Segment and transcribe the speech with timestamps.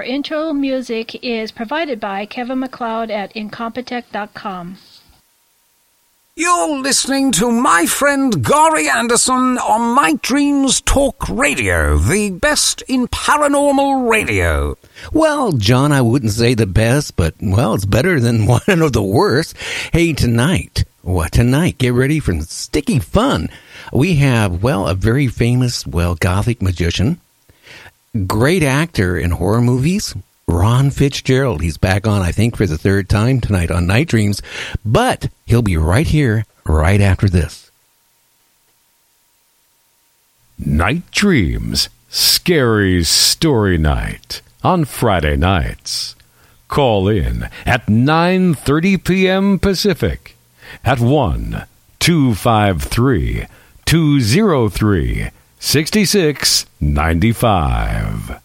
[0.00, 4.78] Our intro music is provided by Kevin MacLeod at Incompetech.com.
[6.34, 13.08] You're listening to my friend Gary Anderson on Night Dreams Talk Radio, the best in
[13.08, 14.78] paranormal radio.
[15.12, 19.02] Well, John, I wouldn't say the best, but well, it's better than one of the
[19.02, 19.54] worst.
[19.92, 21.76] Hey, tonight, what tonight?
[21.76, 23.50] Get ready for sticky fun.
[23.92, 27.20] We have, well, a very famous, well, gothic magician,
[28.26, 30.14] great actor in horror movies,
[30.48, 31.62] Ron Fitzgerald.
[31.62, 34.42] He's back on, I think, for the third time tonight on Night Dreams,
[34.84, 37.70] but he'll be right here right after this.
[40.58, 46.16] Night Dreams Scary Story Night on Friday nights.
[46.68, 49.58] Call in at 9:30 p.m.
[49.58, 50.36] Pacific
[50.84, 51.64] at 1
[51.98, 53.46] 253
[53.86, 58.40] 203 6695.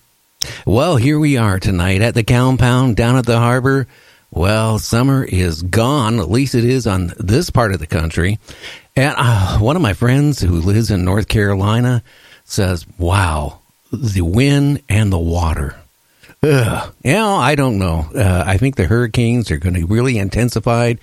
[0.66, 3.88] Well, here we are tonight at the compound down at the harbor.
[4.32, 6.20] Well, summer is gone.
[6.20, 8.38] At least it is on this part of the country.
[8.98, 12.04] And uh, one of my friends who lives in North Carolina
[12.44, 13.60] says, wow,
[13.94, 15.78] the wind and the water.
[16.44, 16.94] Ugh.
[17.02, 18.10] You I don't know.
[18.14, 21.00] Uh, I think the hurricanes are going to be really intensified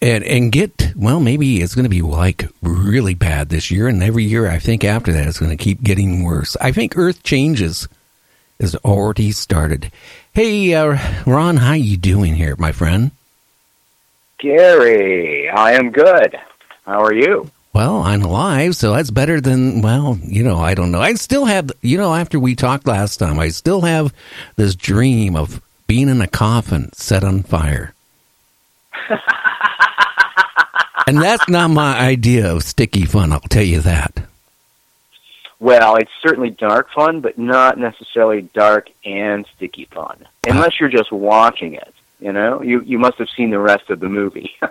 [0.00, 4.02] and and get well maybe it's going to be like really bad this year and
[4.02, 6.56] every year i think after that it's going to keep getting worse.
[6.60, 7.88] I think earth changes
[8.60, 9.90] has already started.
[10.32, 13.10] Hey uh, ron how you doing here my friend?
[14.38, 16.38] Gary i am good.
[16.86, 17.50] How are you?
[17.72, 21.00] Well i'm alive so that's better than well you know i don't know.
[21.00, 24.12] I still have you know after we talked last time i still have
[24.56, 27.92] this dream of being in a coffin set on fire
[31.06, 34.26] and that's not my idea of sticky fun, I'll tell you that.
[35.60, 40.26] Well, it's certainly dark fun, but not necessarily dark and sticky fun.
[40.46, 41.94] Unless you're just watching it.
[42.20, 44.50] You know, you you must have seen the rest of the movie.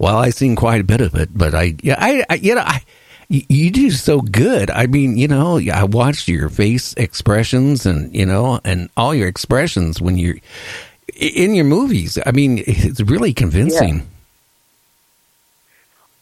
[0.00, 2.62] well, I've seen quite a bit of it, but I yeah I, I you know
[2.62, 2.82] I
[3.28, 4.70] you do so good.
[4.70, 9.28] I mean, you know, I watched your face expressions and you know and all your
[9.28, 10.36] expressions when you're
[11.14, 12.18] in your movies.
[12.24, 14.08] I mean, it's really convincing.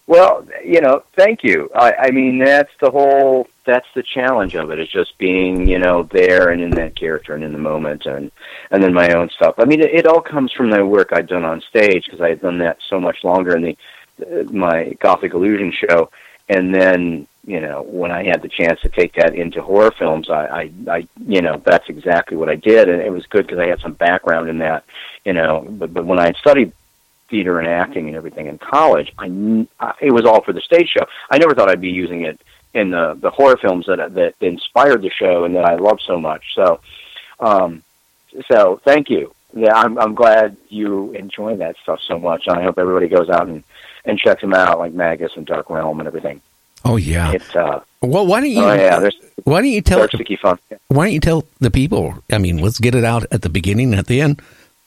[0.06, 1.70] Well, you know, thank you.
[1.74, 3.48] I, I mean, that's the whole.
[3.64, 4.78] That's the challenge of it.
[4.78, 8.30] Is just being, you know, there and in that character and in the moment, and
[8.70, 9.54] and then my own stuff.
[9.56, 12.28] I mean, it, it all comes from the work I'd done on stage because I
[12.28, 13.76] had done that so much longer in the
[14.20, 16.10] uh, my Gothic Illusion show,
[16.50, 20.28] and then you know when I had the chance to take that into horror films,
[20.28, 23.58] I, I, I you know, that's exactly what I did, and it was good because
[23.58, 24.84] I had some background in that,
[25.24, 25.66] you know.
[25.66, 26.74] But but when I studied
[27.34, 29.26] theater and acting and everything in college, I,
[29.80, 31.04] I it was all for the stage show.
[31.32, 32.40] I never thought I'd be using it
[32.74, 36.20] in the the horror films that that inspired the show and that I love so
[36.20, 36.44] much.
[36.54, 36.80] So,
[37.40, 37.82] um,
[38.48, 39.34] so thank you.
[39.52, 42.44] Yeah, I'm I'm glad you enjoy that stuff so much.
[42.46, 43.64] And I hope everybody goes out and
[44.04, 46.40] and checks them out, like Magus and Dark Realm and everything.
[46.84, 47.32] Oh yeah.
[47.32, 48.62] It's uh, well, why don't you?
[48.62, 49.10] oh yeah,
[49.42, 49.98] why don't you tell?
[49.98, 50.58] dark, sticky fun.
[50.88, 52.14] Why don't you tell the people?
[52.30, 54.40] I mean, let's get it out at the beginning and at the end.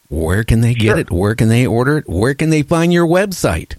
[0.09, 0.99] Where can they get Sure.
[0.99, 1.11] it?
[1.11, 2.07] Where can they order it?
[2.07, 3.77] Where can they find your website?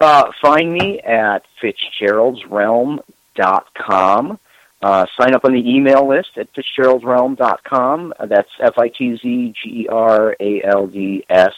[0.00, 4.38] Uh, find me at fitzgeraldsrealm.com.
[4.82, 8.12] Uh, sign up on the email list at fitzgeraldsrealm.com.
[8.26, 11.54] That's F I T Z G E R A L D S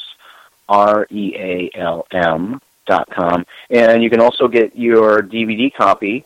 [0.69, 3.45] R E A L M dot com.
[3.71, 6.25] And you can also get your DVD copy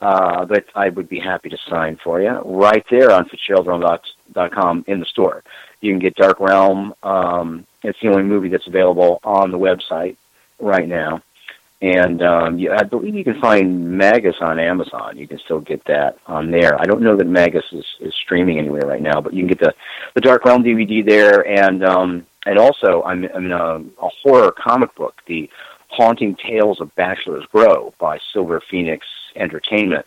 [0.00, 4.98] uh, that I would be happy to sign for you right there on fitzgeraldsrealm.com in
[5.00, 5.42] the store.
[5.82, 6.94] You can get Dark Realm.
[7.02, 10.16] Um, it's the only movie that's available on the website
[10.58, 11.22] right now.
[11.82, 15.18] And um, you, I believe you can find Magus on Amazon.
[15.18, 16.80] You can still get that on there.
[16.80, 19.58] I don't know that Magus is, is streaming anywhere right now, but you can get
[19.58, 19.74] the,
[20.14, 21.44] the Dark Realm DVD there.
[21.44, 25.50] And um, and also, I'm, I'm in a, a horror comic book, the
[25.88, 29.06] Haunting Tales of Bachelor's Grove by Silver Phoenix
[29.36, 30.06] Entertainment.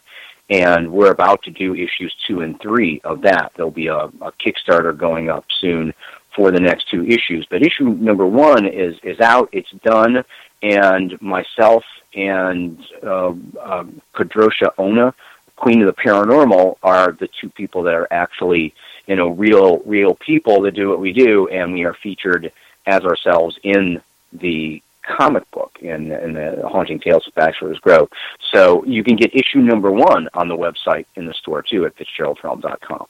[0.49, 3.53] And we're about to do issues two and three of that.
[3.55, 5.93] There'll be a, a Kickstarter going up soon
[6.35, 7.47] for the next two issues.
[7.49, 9.49] But issue number one is is out.
[9.51, 10.23] It's done,
[10.61, 11.83] and myself
[12.13, 15.13] and uh, uh, Kadrosha Ona,
[15.55, 18.73] Queen of the Paranormal, are the two people that are actually
[19.07, 22.51] you know real real people that do what we do, and we are featured
[22.85, 24.01] as ourselves in
[24.33, 28.09] the comic book in, in the Haunting Tales of Bachelor's Grove.
[28.53, 31.95] So you can get issue number one on the website in the store too at
[31.95, 33.07] FitzgeraldFilm.com.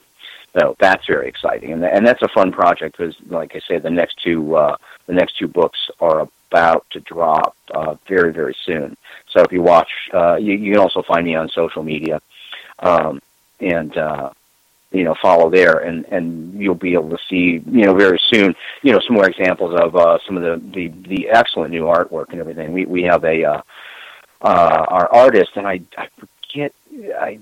[0.58, 3.90] So that's very exciting, and and that's a fun project because, like I say, the
[3.90, 4.76] next two uh,
[5.06, 8.96] the next two books are about to drop uh, very very soon.
[9.30, 12.22] So if you watch, uh, you, you can also find me on social media,
[12.78, 13.20] um,
[13.60, 14.30] and uh,
[14.92, 18.54] you know follow there, and and you'll be able to see you know very soon
[18.82, 22.30] you know some more examples of uh, some of the, the the excellent new artwork
[22.30, 22.72] and everything.
[22.72, 23.62] We we have a uh,
[24.42, 26.72] uh, our artist, and I I forget
[27.18, 27.40] I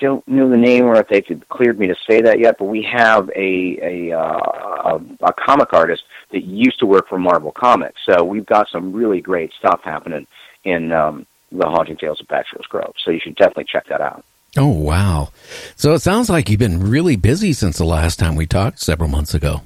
[0.00, 2.64] don't know the name or if they could cleared me to say that yet, but
[2.64, 6.02] we have a a, uh, a a comic artist
[6.32, 8.00] that used to work for Marvel Comics.
[8.06, 10.26] So we've got some really great stuff happening
[10.64, 12.94] in um, the Haunting Tales of Bachelor's Grove.
[13.04, 14.24] So you should definitely check that out.
[14.56, 15.30] Oh wow!
[15.76, 19.08] So it sounds like you've been really busy since the last time we talked several
[19.08, 19.62] months ago.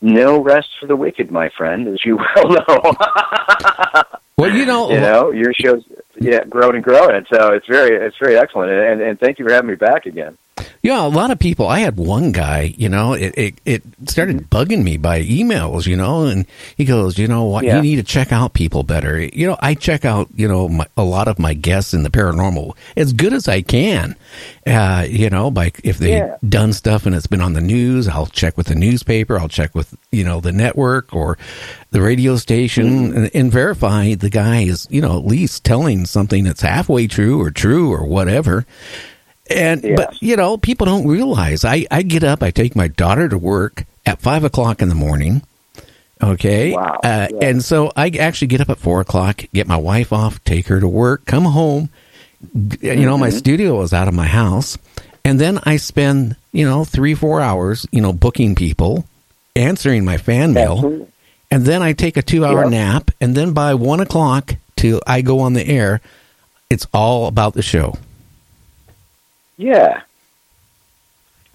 [0.00, 2.92] No rest for the wicked, my friend, as you well know.
[4.38, 5.82] Well, you know, you know, your show's
[6.20, 7.24] yeah growing and growing.
[7.32, 10.36] So it's very it's very excellent, and and thank you for having me back again.
[10.82, 11.66] Yeah, a lot of people.
[11.66, 15.96] I had one guy, you know, it, it, it started bugging me by emails, you
[15.96, 17.76] know, and he goes, you know what, Yeah.
[17.76, 19.20] you need to check out people better.
[19.20, 22.10] You know, I check out, you know, my, a lot of my guests in the
[22.10, 24.16] paranormal as good as I can.
[24.66, 26.36] Uh, you know, by if they've Yeah.
[26.48, 29.74] done stuff and it's been on the news, I'll check with the newspaper, I'll check
[29.74, 31.36] with, you know, the network or
[31.90, 33.16] the radio station Mm-hmm.
[33.16, 37.40] and, and verify the guy is, you know, at least telling something that's halfway true
[37.42, 38.64] or true or whatever.
[39.50, 41.64] And but you know, people don't realize.
[41.64, 44.94] I I get up, I take my daughter to work at five o'clock in the
[44.94, 45.42] morning.
[46.22, 47.00] Okay, Wow.
[47.04, 47.48] uh, Yeah.
[47.48, 50.80] and so I actually get up at four o'clock, get my wife off, take her
[50.80, 51.90] to work, come home.
[52.80, 53.36] You know, my Mm-hmm.
[53.38, 54.78] studio is out of my house,
[55.24, 59.04] and then I spend you know three four hours, you know, booking people,
[59.54, 61.06] answering my fan mail, Absolutely.
[61.50, 62.70] and then I take a two hour Yeah.
[62.70, 66.00] nap, and then by one o'clock till I go on the air,
[66.70, 67.96] it's all about the show.
[69.56, 70.02] Yeah.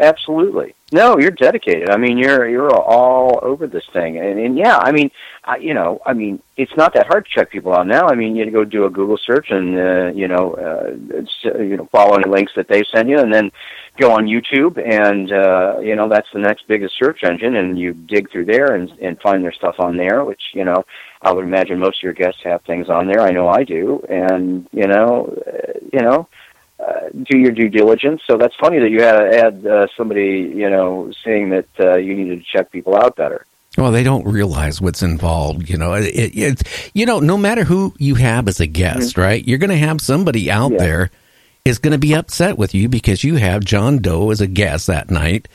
[0.01, 0.73] Absolutely.
[0.91, 1.91] No, you're dedicated.
[1.91, 5.11] I mean, you're you're all over this thing, and, and yeah, I mean,
[5.45, 8.07] I, you know, I mean, it's not that hard to check people out now.
[8.07, 11.77] I mean, you go do a Google search and uh, you know, uh, uh, you
[11.77, 13.51] know, follow any links that they send you, and then
[13.97, 17.93] go on YouTube, and uh, you know, that's the next biggest search engine, and you
[17.93, 20.83] dig through there and and find their stuff on there, which you know,
[21.21, 23.21] I would imagine most of your guests have things on there.
[23.21, 26.27] I know I do, and you know, uh, you know
[27.13, 28.21] do your due diligence.
[28.27, 32.15] So that's funny that you had had uh, somebody, you know, saying that uh, you
[32.15, 33.45] needed to check people out better.
[33.77, 35.69] Well, they don't realize what's involved.
[35.69, 39.17] You know, it, it, it's you know, no matter who you have as a guest,
[39.17, 39.45] right?
[39.47, 40.77] You're going to have somebody out Yeah.
[40.77, 41.11] there
[41.63, 44.87] is going to be upset with you because you have John Doe as a guest
[44.87, 45.47] that night.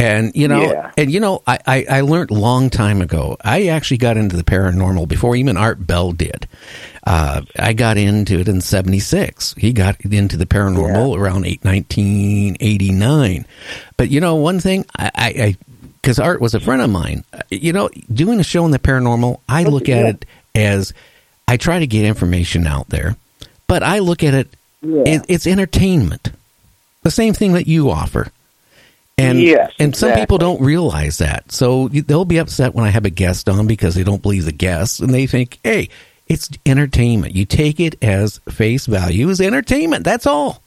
[0.00, 0.90] And you know, Yeah.
[0.98, 3.36] and you know, I, I I learned long time ago.
[3.44, 6.48] I actually got into the paranormal before even Art Bell did.
[7.06, 9.54] Uh, I got into it in '76.
[9.56, 13.46] He got into the paranormal around eight, 1989.
[13.96, 15.56] But you know, one thing I,
[16.00, 17.24] because Art was a friend of mine.
[17.50, 20.08] You know, doing a show in the paranormal, I look at yeah.
[20.08, 20.24] it
[20.54, 20.92] as
[21.46, 23.16] I try to get information out there,
[23.66, 24.48] but I look at it,
[24.82, 26.30] it it's entertainment.
[27.02, 28.28] The same thing that you offer.
[29.16, 31.52] And Yes, and some people don't realize that.
[31.52, 34.52] So they'll be upset when I have a guest on because they don't believe the
[34.52, 35.88] guest and they think, "Hey,
[36.26, 37.36] it's entertainment.
[37.36, 40.04] You take it as face value as entertainment.
[40.04, 40.63] That's all."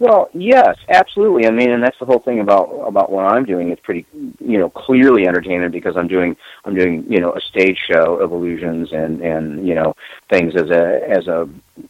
[0.00, 1.46] Well, yes, absolutely.
[1.46, 3.70] I mean, and that's the whole thing about about what I'm doing.
[3.70, 4.06] It's pretty,
[4.38, 8.30] you know, clearly entertainment because I'm doing I'm doing you know a stage show of
[8.30, 9.94] illusions and and you know
[10.30, 11.48] things as a as a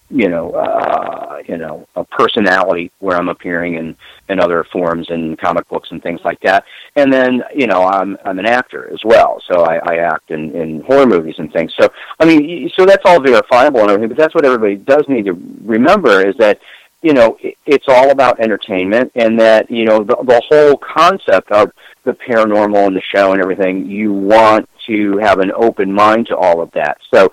[0.08, 3.94] you know uh, you know a personality where I'm appearing in
[4.30, 6.64] in other forms in comic books and things like that.
[6.96, 10.56] And then you know I'm I'm an actor as well, so I, I act in
[10.56, 11.74] in horror movies and things.
[11.78, 11.86] So
[12.18, 14.08] I mean, so that's all verifiable and everything.
[14.08, 16.58] But that's what everybody does need to remember is that
[17.02, 21.50] you know, it- it's all about entertainment, and that you know the, the whole concept
[21.52, 21.70] of
[22.04, 23.86] the paranormal and the show and everything.
[23.86, 26.96] You want to have an open mind to all of that.
[27.12, 27.30] So,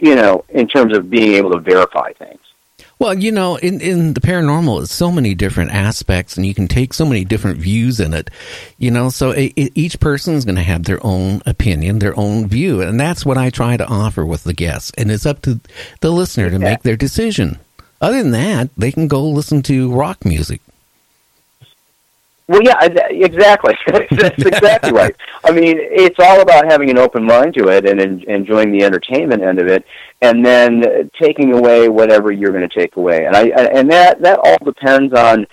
[0.00, 2.40] you know, in terms of being able to verify things.
[2.98, 6.66] Well, you know, in, in the paranormal, it's so many different aspects, and you can
[6.68, 8.30] take so many different views in it.
[8.78, 12.18] You know, so e- e- each person is going to have their own opinion, their
[12.18, 14.92] own view, and that's what I try to offer with the guests.
[14.96, 15.60] And it's up to
[16.00, 17.58] the listener to make their decision.
[18.04, 20.60] Other than that, they can go listen to rock music.
[22.46, 23.78] Well, yeah, exactly.
[23.86, 25.16] That's exactly right.
[25.42, 28.84] I mean, it's all about having an open mind to it and en- enjoying the
[28.84, 29.86] entertainment end of it,
[30.20, 33.24] and then taking away whatever you're going to take away.
[33.24, 35.46] And I and that that all depends on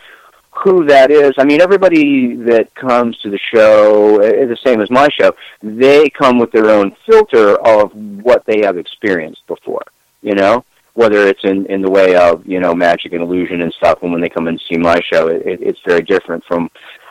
[0.51, 1.31] who that is.
[1.37, 5.33] I mean, everybody that comes to the show is the same as my show.
[5.63, 9.85] They come with their own filter of what they have experienced before.
[10.21, 13.73] You know, whether it's in in the way of you know magic and illusion and
[13.73, 13.99] stuff.
[14.01, 16.69] And when they come and see my show, it, it, it's very different from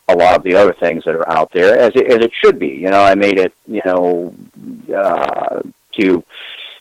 [0.09, 2.59] a lot of the other things that are out there, as it, as it should
[2.59, 2.69] be.
[2.69, 4.35] You know, I made it, you know,
[4.95, 5.63] uh,
[6.01, 6.25] to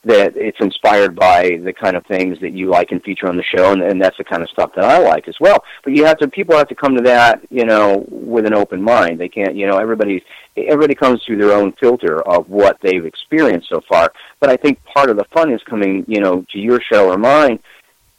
[0.05, 3.43] that it's inspired by the kind of things that you like and feature on the
[3.43, 5.63] show, and, and that's the kind of stuff that I like as well.
[5.83, 8.81] But you have to, people have to come to that, you know, with an open
[8.81, 9.19] mind.
[9.19, 10.23] They can't, you know, everybody,
[10.55, 14.13] everybody comes through their own filter of what they've experienced so far.
[14.39, 17.17] But I think part of the fun is coming, you know, to your show or
[17.17, 17.59] mine,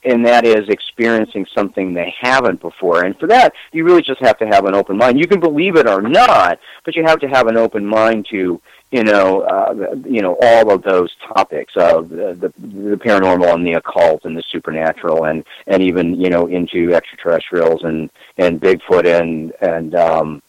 [0.04, 3.04] and that is experiencing something they haven't before.
[3.04, 5.18] And for that, you really just have to have an open mind.
[5.18, 8.60] You can believe it or not, but you have to have an open mind to,
[8.90, 13.74] you know, uh, you know, all of those topics of the, the, paranormal and the
[13.74, 19.52] occult and the supernatural, and and even you know into extraterrestrials and and Bigfoot and
[19.60, 20.42] and um,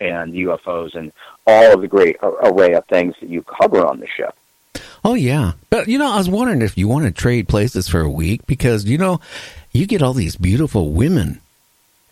[0.00, 1.10] and UFOs and
[1.46, 4.30] all of the great array of things that you cover on the show.
[5.02, 8.00] Oh yeah, but you know, I was wondering if you want to trade places for
[8.00, 9.20] a week because you know,
[9.72, 11.40] you get all these beautiful women.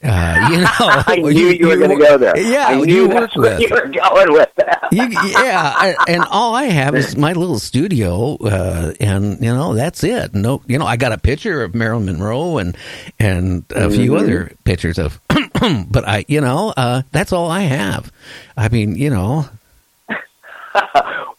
[0.04, 0.68] Uh, you know,
[1.06, 2.37] I knew you, were going to go there.
[2.38, 3.61] Yeah, I you knew work that's with.
[3.61, 4.88] you were going with that.
[4.92, 10.04] You, yeah, and all I have is my little studio, uh, and you know that's
[10.04, 10.34] it.
[10.34, 12.76] No, you know I got a picture of Marilyn Monroe and
[13.18, 14.20] and a few Mhm.
[14.20, 15.18] other pictures of,
[15.90, 18.12] but I, you know, uh, that's all I have.
[18.56, 19.46] I mean, you know,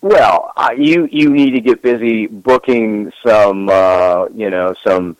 [0.01, 5.17] Well, uh, you you need to get busy booking some, uh, you know, some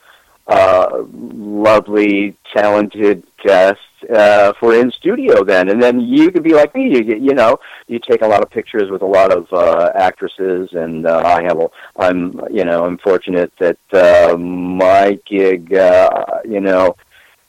[0.48, 3.82] uh, lovely, talented guests
[4.14, 5.44] uh, for in studio.
[5.44, 6.90] Then, and then you could be like me.
[6.96, 10.74] You you know, you take a lot of pictures with a lot of uh, actresses,
[10.74, 11.60] and uh, I have.
[11.60, 16.96] A, I'm you know I'm fortunate that uh, my gig, uh, you know,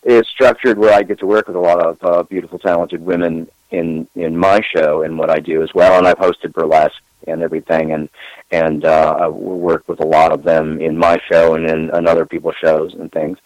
[0.02, 3.48] is structured where I get to work with a lot of uh, beautiful, talented women
[3.70, 5.98] in in my show and what I do as well.
[5.98, 8.08] And I've hosted burlesque and everything, and
[8.50, 12.26] and uh, I worked with a lot of them in my show and in, other
[12.26, 13.38] people's shows and things.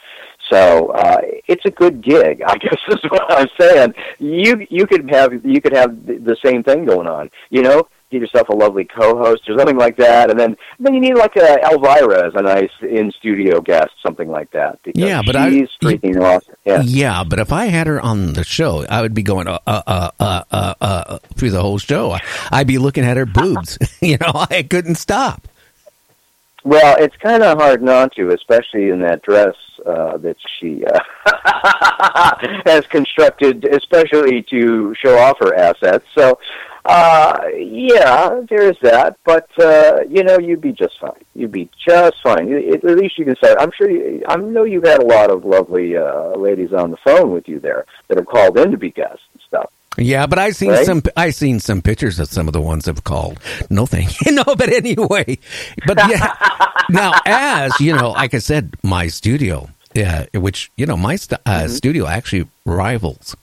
[0.50, 3.95] So uh, it's a good gig, I guess is what I'm saying.
[4.19, 7.89] You you could have you could have the same thing going on, you know.
[8.11, 11.37] Get yourself a lovely co-host or something like that, and then then you need like
[11.37, 14.79] a Elvira as a nice in studio guest, something like that.
[14.95, 16.55] Yeah, but I- she's freaking awesome.
[16.64, 16.83] Yeah.
[16.83, 17.25] yeah.
[17.25, 20.11] But if I had her on the show, I would be going uh uh uh
[20.19, 22.17] uh, uh, uh through the whole show.
[22.50, 23.79] I'd be looking at her boobs.
[24.00, 25.47] you know, I couldn't stop.
[26.64, 29.55] Well, it's kind of hard not to, especially in that dress
[29.87, 31.00] uh, that she uh,
[32.67, 36.05] has constructed, especially to show off her assets.
[36.14, 36.38] So,
[36.84, 39.16] uh, yeah, there is that.
[39.25, 41.12] But uh, you know, you'd be just fine.
[41.34, 42.49] You'd be just fine.
[42.49, 43.54] You- At least you can say.
[43.58, 43.90] I'm sure.
[43.90, 47.49] You, I know you've had a lot of lovely uh, ladies on the phone with
[47.49, 49.70] you there that have called in to be guests and stuff.
[49.99, 50.87] Yeah, but I seen Right?
[50.87, 51.02] some.
[51.16, 53.38] I seen some pictures of some of the ones have called.
[53.68, 54.32] No thank you.
[54.32, 55.38] No, but anyway,
[55.87, 56.34] but yeah.
[56.90, 61.40] now, as you know, like I said, my studio, yeah, which you know, my st-
[61.44, 63.37] uh, studio actually rivals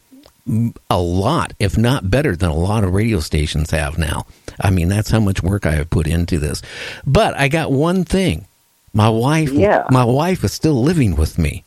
[0.89, 4.25] a lot, if not better than a lot of radio stations have now.
[4.61, 6.61] I mean, that's how much work I have put into this.
[7.05, 8.45] But I got one thing.
[8.93, 9.85] My wife, Yeah.
[9.91, 11.63] my wife is still living with me.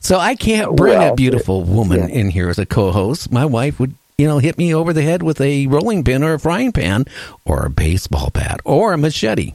[0.00, 3.30] So I can't bring Well, a beautiful woman in here as a co-host.
[3.30, 6.34] My wife would, you know, hit me over the head with a rolling pin or
[6.34, 7.04] a frying pan
[7.44, 9.52] or a baseball bat or a machete.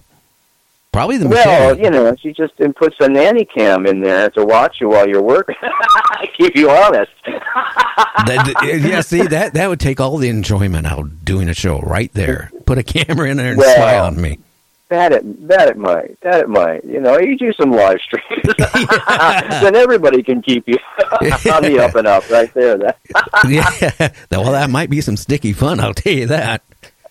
[0.91, 4.43] Probably the Well, you know, she just and puts a nanny cam in there to
[4.43, 5.55] watch you while you're working,
[6.37, 7.11] keep you honest.
[8.25, 11.79] That- yeah, see that that would take all the enjoyment out of doing a show
[11.79, 12.51] right there.
[12.65, 14.39] Put a camera in there and Well, spy on me.
[14.89, 16.83] That it, that it might, that it might.
[16.83, 18.55] You know, you do some live streams,
[19.61, 20.77] then everybody can keep you
[21.09, 22.77] on the up and up right there.
[22.77, 22.97] That
[23.47, 25.79] yeah, well, that might be some sticky fun.
[25.79, 26.61] I'll tell you that.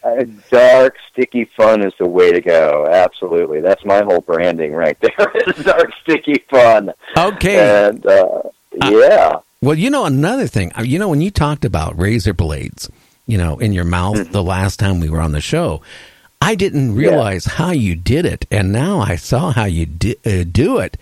[0.03, 2.87] Uh, dark, sticky fun is the way to go.
[2.91, 5.55] Absolutely, that's my whole branding right there.
[5.63, 6.93] dark, sticky fun.
[7.17, 7.87] Okay.
[7.89, 8.43] and uh,
[8.89, 9.39] yeah.
[9.63, 10.73] Well, you know another thing.
[10.79, 12.89] uh, You know when you talked about razor blades,
[13.27, 14.33] you know, in your mouth Mm-hmm.
[14.33, 15.83] the last time we were on the show,
[16.41, 20.45] I didn't realize how you did it, and now I saw how you di- uh,
[20.51, 20.97] do it.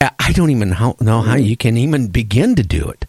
[0.00, 1.38] I I don't even know how Mm-hmm.
[1.44, 3.06] you can even begin to do it.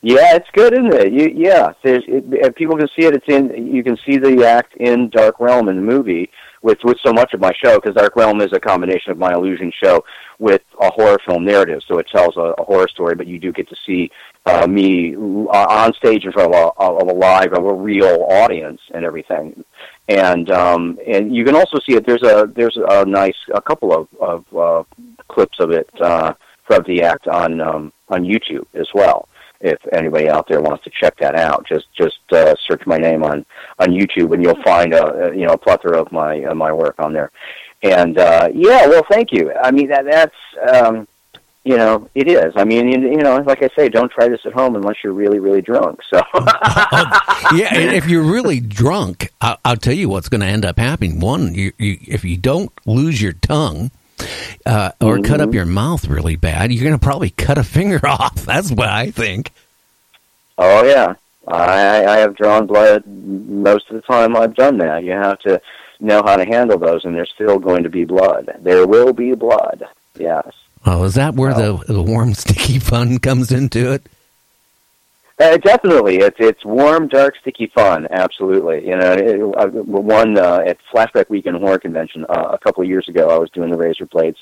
[0.00, 1.12] Yeah, it's good, isn't it?
[1.12, 3.14] You, yeah, there's it, people can see it.
[3.14, 3.74] It's in.
[3.74, 6.30] You can see the act in Dark Realm in the movie
[6.62, 9.32] with with so much of my show because Dark Realm is a combination of my
[9.32, 10.04] illusion show
[10.38, 11.82] with a horror film narrative.
[11.88, 14.08] So it tells a, a horror story, but you do get to see
[14.46, 18.24] uh, me uh, on stage in front of a, of a live, of a real
[18.30, 19.64] audience and everything.
[20.06, 22.06] And um, and you can also see it.
[22.06, 24.84] There's a there's a nice a couple of of uh,
[25.26, 29.28] clips of it uh, from the act on um, on YouTube as well
[29.60, 33.22] if anybody out there wants to check that out, just just uh, search my name
[33.24, 33.44] on
[33.78, 36.72] on YouTube, and you'll find a, a you know a plethora of my uh, my
[36.72, 37.30] work on there.
[37.82, 39.52] And uh, yeah, well, thank you.
[39.52, 40.34] I mean that that's
[40.72, 41.08] um,
[41.64, 42.52] you know it is.
[42.56, 45.12] I mean you, you know like I say, don't try this at home unless you're
[45.12, 46.00] really really drunk.
[46.08, 46.20] So
[47.54, 51.18] yeah, if you're really drunk, I'll, I'll tell you what's going to end up happening.
[51.18, 53.90] One, you, you, if you don't lose your tongue
[54.66, 58.00] uh, or cut up your mouth really bad, you're going to probably cut a finger
[58.06, 58.36] off.
[58.46, 59.50] That's what I think.
[60.58, 61.14] oh yeah,
[61.46, 64.36] I I have drawn blood most of the time.
[64.36, 65.04] I've done that.
[65.04, 65.60] You have to
[66.00, 68.50] know how to handle those, and there's still going to be blood.
[68.60, 69.84] There will be blood.
[70.16, 70.46] Yes.
[70.86, 74.06] Oh, is that where the the warm, sticky fun comes into it?
[75.40, 78.08] Uh, definitely, it's it's warm, dark, sticky fun.
[78.10, 79.12] Absolutely, you know.
[79.12, 83.28] It, uh, one uh, at Flashback Weekend Horror Convention uh, a couple of years ago,
[83.30, 84.38] I was doing the razor blades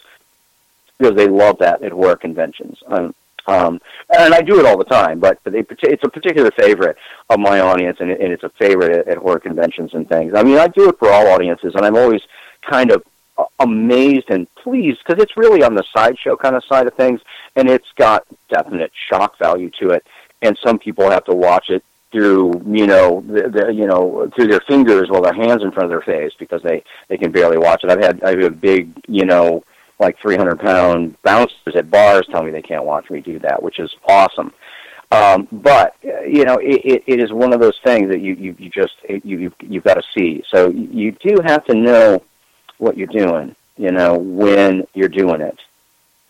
[0.98, 2.78] because they love that at horror conventions.
[2.87, 3.14] Um,
[3.46, 6.96] um, and I do it all the time, but they, it's a particular favorite
[7.30, 10.32] of my audience, and, it, and it's a favorite at, at horror conventions and things.
[10.35, 12.22] I mean, I do it for all audiences, and I'm always
[12.68, 13.04] kind of
[13.38, 17.20] uh, amazed and pleased because it's really on the sideshow kind of side of things,
[17.54, 20.04] and it's got definite shock value to it.
[20.42, 24.49] And some people have to watch it through, you know, the, the, you know, through
[24.49, 27.59] their fingers while their hands in front of their face because they they can barely
[27.59, 27.90] watch it.
[27.90, 29.64] I've had I have had big, you know,
[29.99, 33.79] like 300 pound bouncers at bars tell me they can't watch me do that, which
[33.79, 34.53] is awesome.
[35.12, 38.57] Um, but you know, it, it, it is one of those things that you you,
[38.59, 40.42] you just you you've, you've got to see.
[40.51, 42.22] So you do have to know
[42.79, 43.55] what you're doing.
[43.77, 45.59] You know when you're doing it.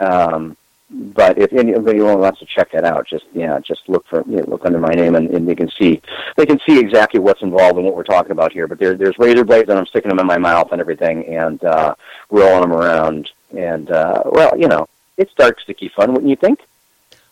[0.00, 0.56] Um,
[0.88, 4.44] but if anybody wants to check that out, just yeah, just look for you know,
[4.46, 6.00] look under my name, and, and they can see
[6.36, 8.68] they can see exactly what's involved and what we're talking about here.
[8.68, 11.62] But there, there's razor blades, and I'm sticking them in my mouth and everything, and
[11.64, 11.96] uh,
[12.30, 16.60] rolling them around, and uh, well, you know, it's dark, sticky fun, wouldn't you think?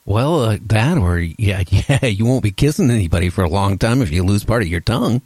[0.05, 4.03] Well, uh, that or yeah, yeah, you won't be kissing anybody for a long time
[4.03, 5.23] if you lose part of your tongue.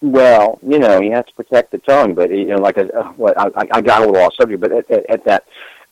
[0.00, 3.12] Well, you know, you have to protect the tongue, but you know, like a, uh,
[3.12, 5.44] what I, I got a little off subject, but at, at, at that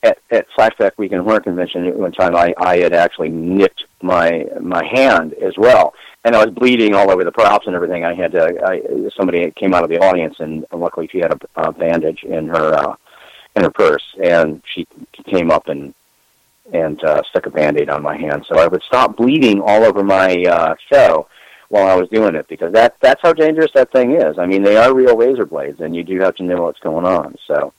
[0.05, 4.45] at, at Flashback Weekend Horror Convention at one time, I, I had actually nicked my
[4.61, 8.05] my hand as well, and I was bleeding all over the props and everything.
[8.05, 8.81] I had to, I,
[9.17, 12.73] somebody came out of the audience, and luckily she had a, a bandage in her
[12.75, 12.95] uh,
[13.55, 14.87] in her purse, and she
[15.25, 15.93] came up and
[16.73, 20.03] and uh, stuck a band-aid on my hand, so I would stop bleeding all over
[20.03, 21.27] my uh, show
[21.69, 24.37] while I was doing it because that that's how dangerous that thing is.
[24.37, 27.05] I mean, they are real razor blades, and you do have to know what's going
[27.05, 27.35] on.
[27.47, 27.73] So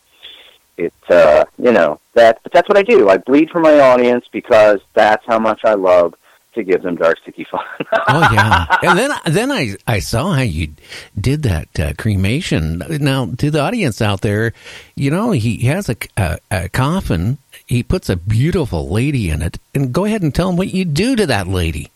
[0.77, 3.09] it uh, you know that but that's what I do.
[3.09, 6.15] I bleed for my audience because that's how much I love
[6.55, 7.65] to give them dark sticky fun.
[8.09, 10.69] Oh yeah, and then then I I saw how you
[11.19, 12.83] did that uh, cremation.
[12.89, 14.53] Now to the audience out there,
[14.95, 17.39] you know he has a, a, a coffin.
[17.67, 20.85] He puts a beautiful lady in it, and go ahead and tell him what you
[20.85, 21.91] do to that lady.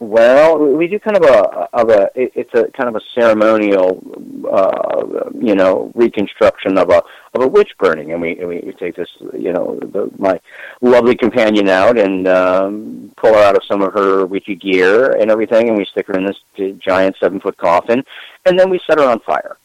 [0.00, 4.00] Well, we do kind of a of a it's a kind of a ceremonial,
[4.48, 7.02] uh, you know, reconstruction of a
[7.34, 10.38] of a witch burning, and we we, we take this, you know, the, my
[10.80, 15.32] lovely companion out and um, pull her out of some of her witchy gear and
[15.32, 16.38] everything, and we stick her in this
[16.78, 18.04] giant seven foot coffin,
[18.46, 19.56] and then we set her on fire.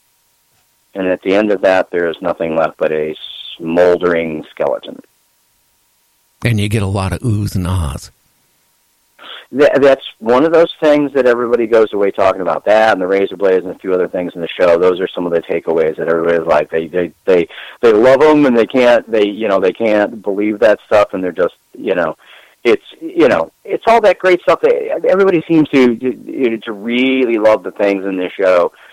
[0.96, 3.16] And at the end of that, there is nothing left but a
[3.58, 5.00] smoldering skeleton.
[6.44, 8.10] And you get a lot of oohs and ahs.
[9.58, 12.66] Th- that's one of those things that everybody goes away talking about.
[12.66, 14.78] That and the razor blades and a few other things in the show.
[14.78, 16.72] Those are some of the takeaways that everybody's like.
[16.72, 17.48] They they they
[17.82, 21.24] they love them and they can't they you know they can't believe that stuff and
[21.24, 22.16] they're just you know
[22.64, 24.62] it's you know it's all that great stuff.
[24.62, 28.72] That everybody seems to to, to really love the things in this show.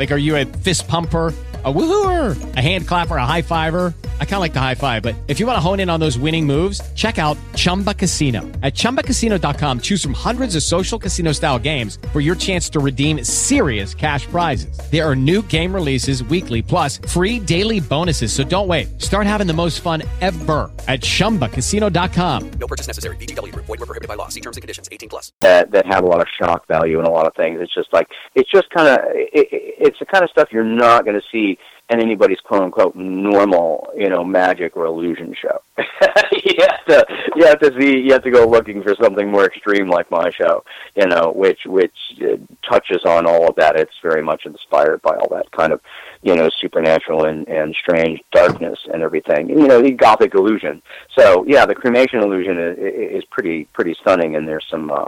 [0.00, 3.92] Like, are you a fist pumper, a woohooer, a hand clapper, a high fiver?
[4.18, 6.00] I kind of like the high five, but if you want to hone in on
[6.00, 8.40] those winning moves, check out Chumba Casino.
[8.62, 13.22] At ChumbaCasino.com, choose from hundreds of social casino style games for your chance to redeem
[13.24, 14.74] serious cash prizes.
[14.90, 18.32] There are new game releases weekly, plus free daily bonuses.
[18.32, 18.98] So don't wait.
[19.02, 22.50] Start having the most fun ever at ChumbaCasino.com.
[22.52, 23.16] No purchase necessary.
[23.18, 23.66] VGW Group.
[23.66, 24.28] Void were prohibited by law.
[24.28, 24.88] See terms and conditions.
[24.90, 25.32] 18 plus.
[25.40, 27.58] that that have a lot of shock value and a lot of things.
[27.60, 30.64] It's just like it's just kind of it, it- it's the kind of stuff you're
[30.64, 31.58] not going to see
[31.90, 35.60] in anybody's quote unquote normal you know magic or illusion show.
[35.78, 39.46] you have to you have to see you have to go looking for something more
[39.46, 42.36] extreme like my show, you know, which which uh,
[42.68, 43.76] touches on all of that.
[43.76, 45.80] It's very much inspired by all that kind of
[46.22, 49.48] you know supernatural and and strange darkness and everything.
[49.48, 50.80] You know, the gothic illusion.
[51.18, 54.90] So yeah, the cremation illusion is, is pretty pretty stunning, and there's some.
[54.90, 55.06] Uh,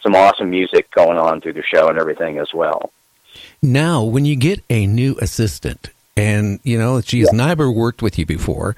[0.00, 2.92] some awesome music going on through the show and everything as well.
[3.62, 8.18] Now, when you get a new assistant, and you know she has never worked with
[8.18, 8.76] you before,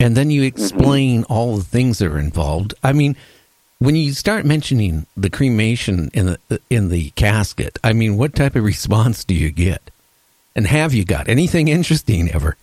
[0.00, 2.74] and then you explain all the things that are involved.
[2.82, 3.16] I mean,
[3.78, 8.56] when you start mentioning the cremation in the in the casket, I mean, what type
[8.56, 9.90] of response do you get?
[10.56, 12.56] And have you got anything interesting ever?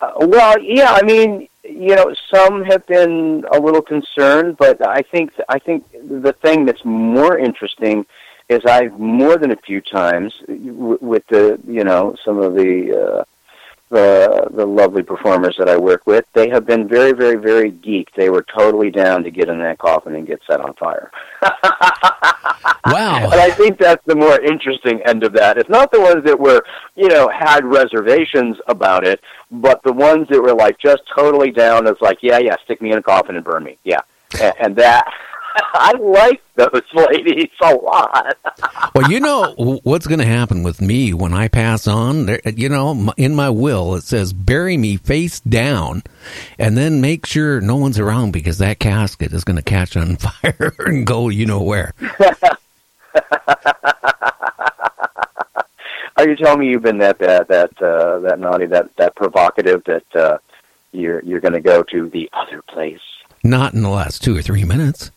[0.00, 5.02] Uh, well, yeah, I mean, you know, some have been a little concerned, but I
[5.02, 8.04] think I think the thing that's more interesting
[8.52, 13.18] is I've more than a few times w- with the you know some of the
[13.20, 13.24] uh,
[13.90, 16.24] the the lovely performers that I work with.
[16.32, 18.08] They have been very, very, very geek.
[18.14, 21.10] They were totally down to get in that coffin and get set on fire.
[22.84, 23.30] Wow.
[23.30, 25.56] and I think that's the more interesting end of that.
[25.56, 26.64] It's not the ones that were,
[26.96, 31.86] you know, had reservations about it, but the ones that were like just totally down
[31.86, 33.78] It's like, yeah, yeah, stick me in a coffin and burn me.
[33.84, 34.00] Yeah.
[34.40, 35.06] And, and that
[35.74, 38.36] I like those ladies a lot.
[38.94, 42.26] well, you know what's going to happen with me when I pass on.
[42.26, 46.02] There, you know, in my will it says bury me face down,
[46.58, 50.16] and then make sure no one's around because that casket is going to catch on
[50.42, 51.94] fire and go you know where.
[56.16, 59.82] Are you telling me you've been that that that uh, that naughty, that that provocative,
[59.84, 60.38] that uh,
[60.92, 63.00] you're you're going to go to the other place?
[63.42, 65.10] Not in the last two or three minutes.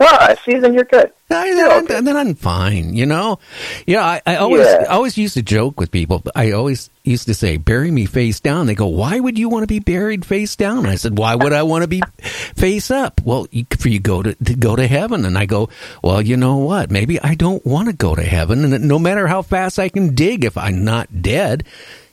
[0.00, 1.12] Ah, see, then you're good.
[1.30, 1.54] I,
[1.86, 3.38] then, then I'm fine, you know.
[3.86, 4.84] Yeah, I, I always, Yeah.
[4.88, 6.22] I always used to joke with people.
[6.34, 9.62] I always used to say, "Bury me face down." They go, "Why would you want
[9.62, 13.20] to be buried face down?" I said, "Why would I want to be face up?"
[13.24, 15.68] Well, you, for you go to, to go to heaven, and I go,
[16.02, 16.90] "Well, you know what?
[16.90, 20.14] Maybe I don't want to go to heaven, and no matter how fast I can
[20.16, 21.64] dig, if I'm not dead,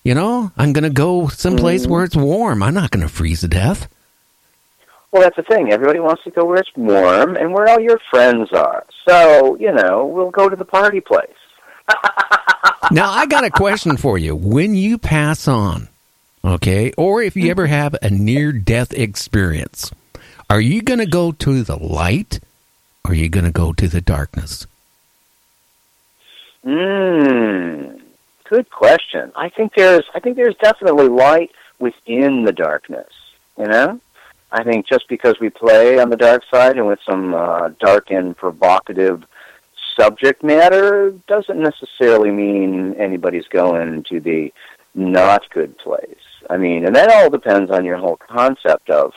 [0.03, 1.91] you know, I'm going to go someplace Mm-hmm.
[1.91, 2.61] where it's warm.
[2.61, 3.89] I'm not going to freeze to death."
[5.11, 5.71] Well, that's the thing.
[5.71, 8.85] Everybody wants to go where it's warm and where all your friends are.
[9.07, 11.29] So, you know, we'll go to the party place.
[12.91, 14.35] now I got a question for you.
[14.35, 15.87] When you pass on,
[16.45, 19.91] okay, or if you ever have a near death experience,
[20.49, 22.39] are you going to go to the light
[23.03, 24.67] or are you going to go to the darkness?
[26.65, 27.99] Mm,
[28.43, 29.31] good question.
[29.35, 33.09] I think there's I think there's definitely light within the darkness,
[33.57, 33.99] you know?
[34.51, 38.09] I think just because we play on the dark side and with some uh, dark
[38.09, 39.23] and provocative
[39.99, 44.51] subject matter doesn't necessarily mean anybody's going to the
[44.95, 46.15] not good place.
[46.49, 49.13] I mean, and that all depends on your whole concept of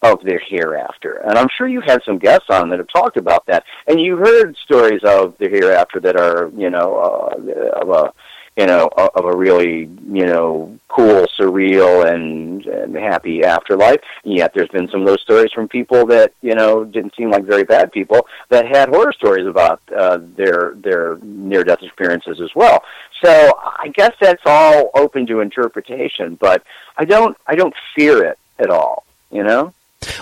[0.00, 1.14] of the hereafter.
[1.26, 4.16] And I'm sure you had some guests on that have talked about that, and you
[4.16, 8.12] heard stories of the hereafter that are, you know, uh, of a
[8.58, 14.00] you know, of a really, you know, cool, surreal, and, and happy afterlife.
[14.24, 17.30] And yet, there's been some of those stories from people that, you know, didn't seem
[17.30, 22.50] like very bad people that had horror stories about uh, their their near-death experiences as
[22.56, 22.82] well.
[23.24, 26.64] So, I guess that's all open to interpretation, but
[26.96, 29.04] I don't I don't fear it at all.
[29.30, 29.72] You know.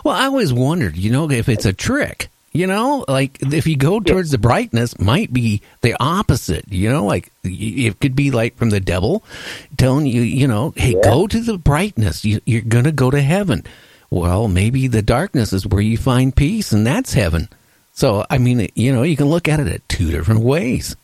[0.05, 2.29] Well, I always wondered, you know, if it's a trick.
[2.57, 6.65] You know, like if you go towards the brightness, might be the opposite.
[6.73, 9.23] You know, like it could be like from the devil
[9.77, 11.03] telling you, you know, hey, Yeah.
[11.11, 12.25] go to the brightness.
[12.25, 13.65] You, you're gonna go to heaven.
[14.09, 17.49] Well, maybe the darkness is where you find peace, and that's heaven.
[17.93, 20.97] So, I mean, you know, you can look at it at two different ways.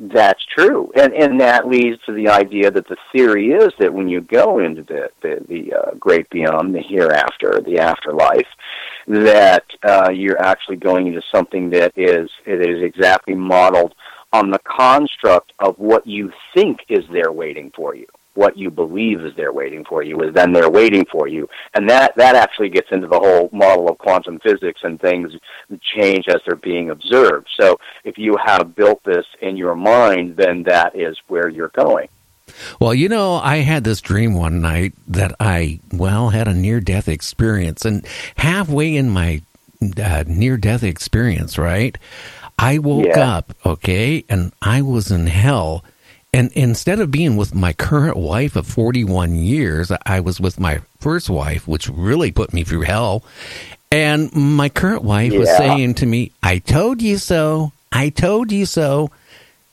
[0.00, 4.08] That's true, and and that leads to the idea that the theory is that when
[4.08, 8.46] you go into the the, the uh, great beyond, the hereafter, the afterlife,
[9.08, 13.94] that uh, you're actually going into something that is it is exactly modeled
[14.32, 18.06] on the construct of what you think is there waiting for you.
[18.34, 21.88] What you believe is there waiting for you is then there waiting for you, and
[21.88, 25.32] that that actually gets into the whole model of quantum physics and things
[25.96, 27.48] change as they're being observed.
[27.58, 32.08] So if you have built this in your mind, then that is where you're going.
[32.80, 36.80] Well, you know, I had this dream one night that I, well, had a near
[36.80, 37.84] death experience.
[37.84, 38.06] And
[38.36, 39.42] halfway in my
[40.02, 41.96] uh, near death experience, right,
[42.58, 43.36] I woke Yeah.
[43.36, 45.84] up, okay, and I was in hell.
[46.32, 50.80] And instead of being with my current wife of 41 years, I was with my
[51.00, 53.22] first wife, which really put me through hell.
[53.90, 57.72] And my current wife was saying to me, I told you so.
[57.90, 59.10] I told you so.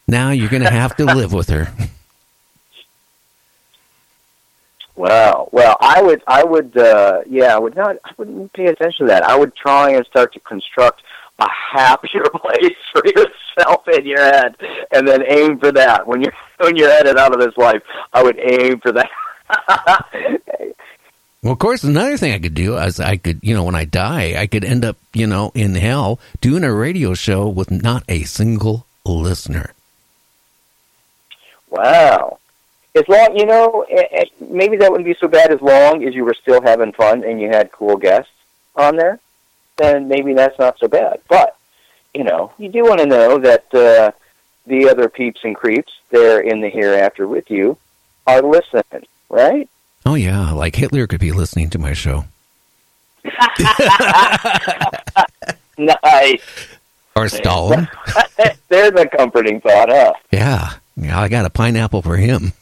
[0.08, 1.68] Now you're going to have to live with her.
[4.96, 5.50] Wow.
[5.52, 9.12] Well, I would, I would, uh, yeah, I would not, I wouldn't pay attention to
[9.12, 9.24] that.
[9.24, 11.02] I would try and start to construct
[11.40, 14.56] a happier place for yourself in your head,
[14.94, 16.08] and then aim for that.
[16.08, 17.82] When you're when you're headed out of this life,
[18.14, 19.10] I would aim for that.
[21.46, 23.86] Well, of course, another thing I could do is I could, you know, when I
[23.86, 28.02] die, I could end up, you know, in hell doing a radio show with not
[28.10, 29.76] a single listener.
[31.70, 32.40] Wow.
[32.96, 33.86] As long, you know,
[34.56, 37.40] maybe that wouldn't be so bad as long as you were still having fun and
[37.40, 38.32] you had cool guests
[38.76, 39.20] on there.
[39.78, 41.20] Then maybe that's not so bad.
[41.28, 41.58] But
[42.14, 44.12] you know, you do want to know that uh,
[44.66, 47.78] the other peeps and creeps there in the hereafter with you
[48.26, 49.70] are listening, right?
[50.06, 52.26] Oh yeah, like Hitler could be listening to my show.
[55.78, 56.42] Nice.
[57.16, 57.88] Or Stalin.
[58.70, 60.14] There's a comforting thought, huh?
[60.32, 60.74] Yeah.
[60.98, 62.54] Yeah, I got a pineapple for him.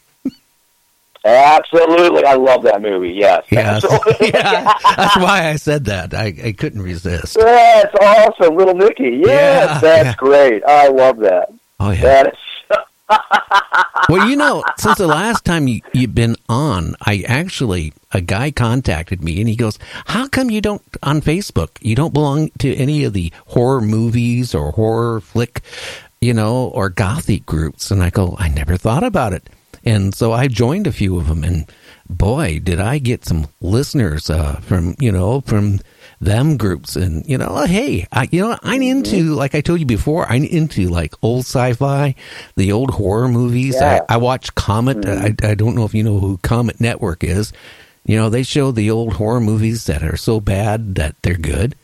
[1.24, 3.12] Absolutely, I love that movie.
[3.12, 3.80] Yes, Yeah,
[4.20, 4.74] yeah.
[4.96, 6.12] That's why I said that.
[6.12, 7.34] I, I couldn't resist.
[7.38, 9.20] That's awesome, little Nicky.
[9.24, 10.14] Yes, Yeah, that's yeah.
[10.16, 10.62] great.
[10.64, 11.48] I love that.
[11.80, 12.02] Oh yeah.
[12.02, 12.38] That is
[14.08, 18.50] Well, you know, since the last time you, you've been on, I actually, a guy
[18.50, 22.74] contacted me and he goes, How come you don't, on Facebook, you don't belong to
[22.76, 25.62] any of the horror movies or horror flick,
[26.20, 27.90] you know, or gothic groups?
[27.90, 29.48] And I go, I never thought about it.
[29.84, 31.70] And so I joined a few of them and
[32.08, 35.80] boy, did I get some listeners, uh, from, you know, from
[36.20, 36.96] them groups.
[36.96, 40.44] And you know hey I, you know i'm into like i told you before i'm
[40.44, 42.14] into like old sci-fi
[42.56, 43.76] the old horror movies.
[43.78, 44.00] Yeah.
[44.08, 45.06] I, I watch comet.
[45.06, 47.52] I, I don't know if you know who comet network is.
[48.06, 51.74] You know they show the old horror movies that are so bad that they're good.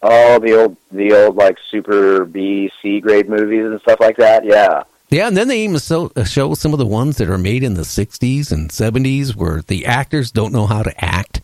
[0.00, 4.44] Oh, the old, the old like super B, C grade movies and stuff like that.
[4.44, 7.38] Yeah, yeah and then they even so, uh, show some of the ones that are
[7.38, 11.40] made in the 60s and 70s where the actors don't know how to act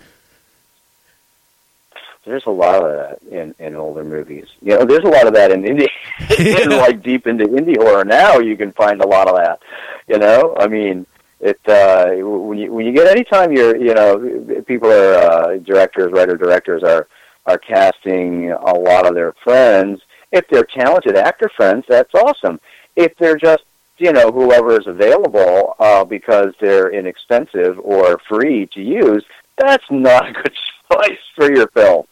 [2.24, 4.46] there's a lot of that in in older movies.
[4.62, 5.88] You know, there's a lot of that in indie,
[6.64, 8.38] in like deep into indie horror now.
[8.38, 9.60] You can find a lot of that.
[10.08, 11.06] You know, I mean,
[11.40, 16.12] it uh, when you when you get anytime you're you know people are uh, directors,
[16.12, 17.06] writer directors are
[17.46, 20.00] are casting a lot of their friends.
[20.32, 22.58] If they're talented actor friends, that's awesome.
[22.96, 23.64] If they're just
[23.98, 29.24] you know whoever is available uh, because they're inexpensive or free to use,
[29.58, 30.54] that's not a good
[30.92, 32.06] choice for your film.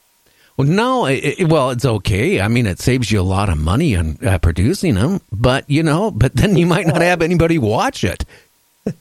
[0.56, 2.40] Well, no, it, it- well, it's okay.
[2.40, 5.82] I mean, it saves you a lot of money on uh, producing them, but you
[5.82, 8.24] know, but then you might not have anybody watch it.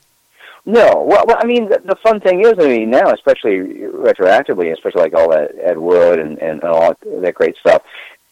[0.64, 4.72] No, well, well I mean, the, the fun thing is, I mean, now, especially retroactively,
[4.72, 7.82] especially like all that Ed Wood and, and all that great stuff,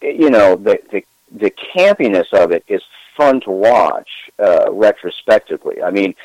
[0.03, 2.83] you know, the, the the campiness of it is
[3.19, 5.83] fun to watch uh, retrospectively.
[5.83, 6.15] I mean,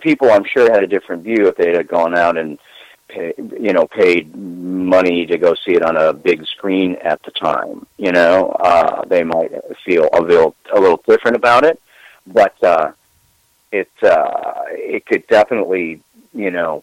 [0.00, 2.58] people I'm sure had a different view if they had gone out and
[3.06, 7.30] pay, you know paid money to go see it on a big screen at the
[7.32, 7.86] time.
[7.98, 9.52] You know, uh, they might
[9.84, 11.80] feel a little a little different about it,
[12.26, 12.92] but uh,
[13.70, 16.00] it uh, it could definitely
[16.32, 16.82] you know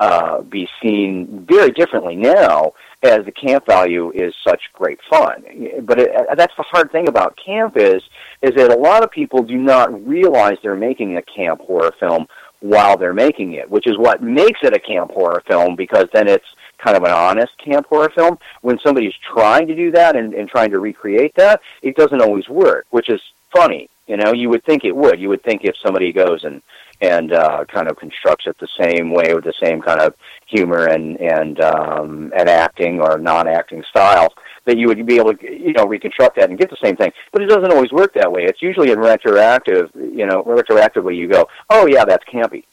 [0.00, 2.72] uh, be seen very differently now
[3.04, 5.44] as the camp value is such great fun.
[5.82, 8.02] But it, uh, that's the hard thing about camp is
[8.42, 12.26] is that a lot of people do not realize they're making a camp horror film
[12.60, 16.26] while they're making it, which is what makes it a camp horror film because then
[16.26, 16.46] it's
[16.78, 18.38] kind of an honest camp horror film.
[18.62, 22.48] When somebody's trying to do that and, and trying to recreate that, it doesn't always
[22.48, 23.20] work, which is
[23.54, 23.88] funny.
[24.06, 25.18] You know, you would think it would.
[25.18, 26.62] You would think if somebody goes and
[27.00, 30.14] and uh, kind of constructs it the same way with the same kind of
[30.46, 34.32] humor and and um, and acting or non-acting style,
[34.66, 37.12] that you would be able to you know reconstruct that and get the same thing.
[37.32, 38.44] But it doesn't always work that way.
[38.44, 39.90] It's usually in retroactive.
[39.94, 42.64] You know, retroactively you go, oh yeah, that's campy.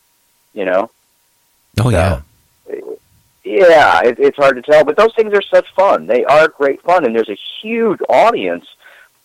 [0.53, 0.91] You know.
[1.79, 2.21] Oh yeah.
[3.43, 6.05] Yeah, it, it's hard to tell, but those things are such fun.
[6.05, 8.67] They are great fun, and there's a huge audience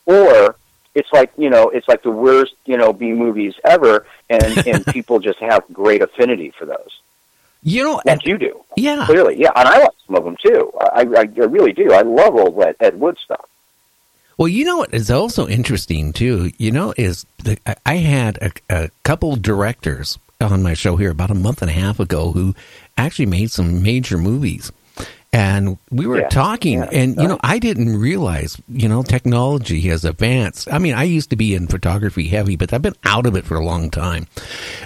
[0.06, 0.56] for
[0.96, 4.84] it's like you know it's like the worst you know B movies ever, and and
[4.86, 7.00] people just have great affinity for those.
[7.62, 8.64] You know, like you do.
[8.76, 10.72] Yeah, clearly, yeah, and I like some of them too.
[10.80, 11.92] I I, I really do.
[11.92, 13.44] I love old Ed, Ed Wood stuff.
[14.38, 16.50] Well, you know what is also interesting too.
[16.58, 21.30] You know, is the, I had a, a couple directors on my show here about
[21.30, 22.54] a month and a half ago who
[22.96, 24.70] actually made some major movies
[25.36, 29.80] and we were Yeah, talking yeah, and you know i didn't realize you know technology
[29.92, 30.66] has advanced.
[30.72, 33.44] I mean i used to be in photography heavy but i've been out of it
[33.44, 34.26] for a long time.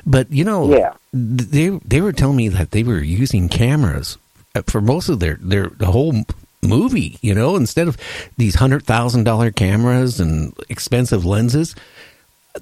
[0.04, 0.92] But you know Yeah.
[1.12, 4.18] they they were telling me that they were using cameras
[4.56, 6.14] uh, for most of their their the whole
[6.62, 7.96] movie you know instead of
[8.36, 11.74] these hundred thousand dollar cameras and expensive lenses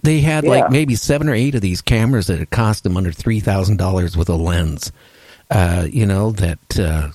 [0.03, 0.51] they had Yeah.
[0.51, 3.79] like maybe seven or eight of these cameras that had cost them under three thousand
[3.79, 4.92] dollars with a lens.
[5.51, 7.09] Uh, you know, that uh,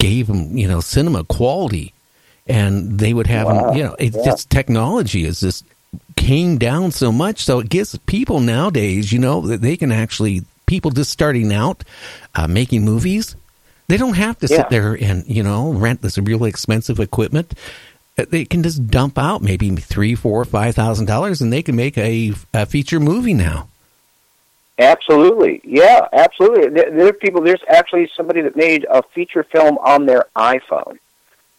[0.00, 1.92] gave them, you know, cinema quality,
[2.48, 3.72] and they would have Wow.
[3.76, 4.24] you know, it's Yeah.
[4.32, 5.64] just technology is just
[6.16, 10.42] came down so much, so it gives people nowadays, you know, that they can actually
[10.66, 11.84] people just starting out
[12.34, 13.34] uh, making movies.
[13.88, 14.58] They don't have to Yeah.
[14.58, 17.54] sit there and you know rent this really expensive equipment.
[18.18, 21.74] Uh, They can just dump out maybe three, four, five thousand dollars, and they can
[21.76, 23.66] make a, a feature movie now.
[24.80, 26.70] Absolutely, yeah, absolutely.
[26.70, 27.42] There, are people.
[27.42, 30.98] There's actually somebody that made a feature film on their iPhone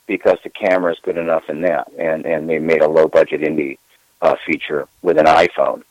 [0.08, 3.42] because the camera is good enough in that, and and they made a low budget
[3.42, 3.78] indie
[4.24, 5.84] uh, feature with an iPhone.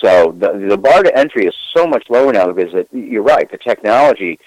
[0.00, 3.50] So the the bar to entry is so much lower now because it, you're right.
[3.50, 4.38] The technology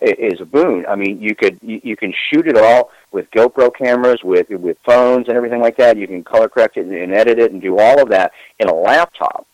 [0.00, 0.86] is a boon.
[0.88, 4.78] I mean, you could you, you can shoot it all with GoPro cameras, with with
[4.86, 5.98] phones and everything like that.
[5.98, 8.70] You can color correct it and, and edit it and do all of that in
[8.70, 9.46] a laptop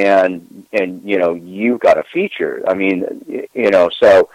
[0.00, 2.62] and and you know you've got a feature.
[2.66, 4.30] I mean, you know, so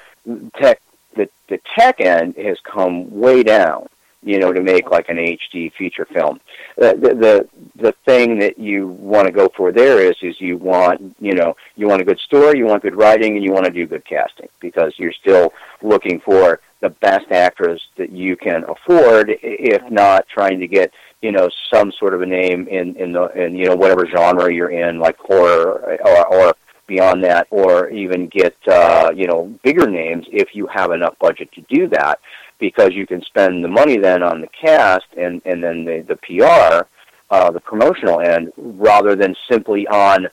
[0.56, 0.82] tech
[1.16, 3.88] the the tech end has come way down.
[4.22, 6.42] You know, to make like an HD feature film.
[6.76, 11.16] The the the, thing that you want to go for there is is you want
[11.22, 13.72] you know you want a good story, you want good writing, and you want to
[13.72, 19.32] do good casting because you're still looking for the best actors that you can afford,
[19.42, 23.26] if not trying to get you know some sort of a name in in the
[23.36, 26.54] in you know whatever genre you're in, like horror or, or
[26.88, 31.52] beyond that, or even get uh, you know bigger names if you have enough budget
[31.54, 32.20] to do that,
[32.60, 36.16] because you can spend the money then on the cast and and then the the
[36.18, 36.86] PR,
[37.30, 40.28] uh, the promotional end, rather than simply on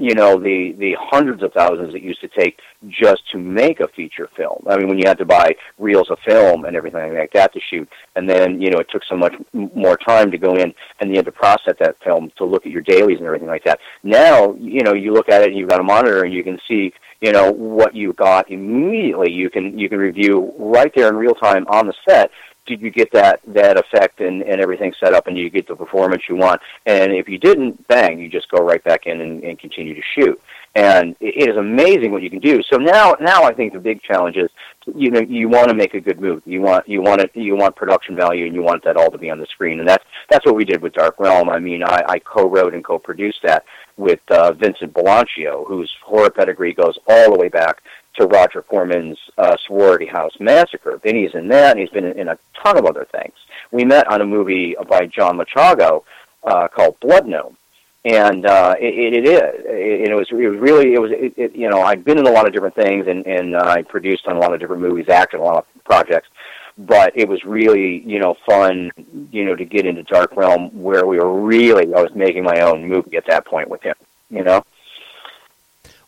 [0.00, 3.88] you know the the hundreds of thousands it used to take just to make a
[3.88, 4.64] feature film.
[4.68, 7.60] I mean, when you had to buy reels of film and everything like that to
[7.60, 11.10] shoot, and then you know it took so much more time to go in and
[11.10, 13.78] you had to process that film to look at your dailies and everything like that.
[14.02, 16.58] Now, you know, you look at it and you've got a monitor and you can
[16.66, 19.32] see you know what you got immediately.
[19.32, 22.30] You can you can review right there in real time on the set
[22.68, 25.74] did you get that that effect and, and everything set up and you get the
[25.74, 26.60] performance you want?
[26.86, 30.02] And if you didn't bang you just go right back in and, and continue to
[30.14, 30.40] shoot.
[30.74, 32.60] And it, is amazing what you can do.
[32.70, 34.50] So now now i think the big challenge is
[34.94, 37.56] you know you want to make a good movie you want you want it you
[37.56, 39.80] want production value and you want that all to be on the screen.
[39.80, 41.48] And that's that's what we did with dark realm.
[41.48, 43.64] I mean i, I co-wrote and co-produced that
[43.96, 47.82] with uh, vincent Bilancio, whose horror pedigree goes all the way back
[48.18, 50.98] to Roger Corman's uh, Sorority House Massacre.
[50.98, 53.34] Vinny's in that, and he's been in, in a ton of other things.
[53.70, 56.04] We met on a movie by John Lechago
[56.44, 57.56] uh, called Blood Gnome,
[58.04, 59.42] and uh, it, it, it is.
[59.64, 60.28] It, it was.
[60.30, 60.94] It was really.
[60.94, 61.10] It was.
[61.12, 63.64] It, it, you know, I've been in a lot of different things, and and uh,
[63.64, 66.28] I produced on a lot of different movies, acted on a lot of projects.
[66.76, 68.90] but it was really you know fun
[69.32, 72.60] you know to get into Dark Realm where we were really I was making my
[72.60, 73.94] own movie at that point with him.
[74.30, 74.64] You know.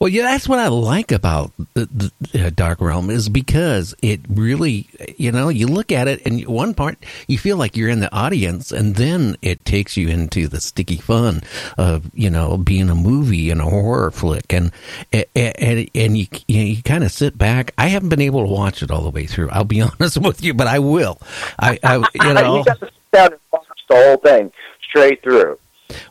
[0.01, 4.89] Well, yeah, that's what I like about the, the Dark Realm is because it really,
[5.19, 6.97] you know, you look at it and one part
[7.29, 10.97] you feel like you're in the audience, and then it takes you into the sticky
[10.97, 11.43] fun
[11.77, 14.73] of you know being a movie and a horror flick, and
[15.13, 17.75] and and, and you you, know, you kind of sit back.
[17.77, 19.51] I haven't been able to watch it all the way through.
[19.51, 21.21] I'll be honest with you, but I will.
[21.59, 24.51] I, I you know, you got to sit down and watch the whole thing
[24.89, 25.59] straight through.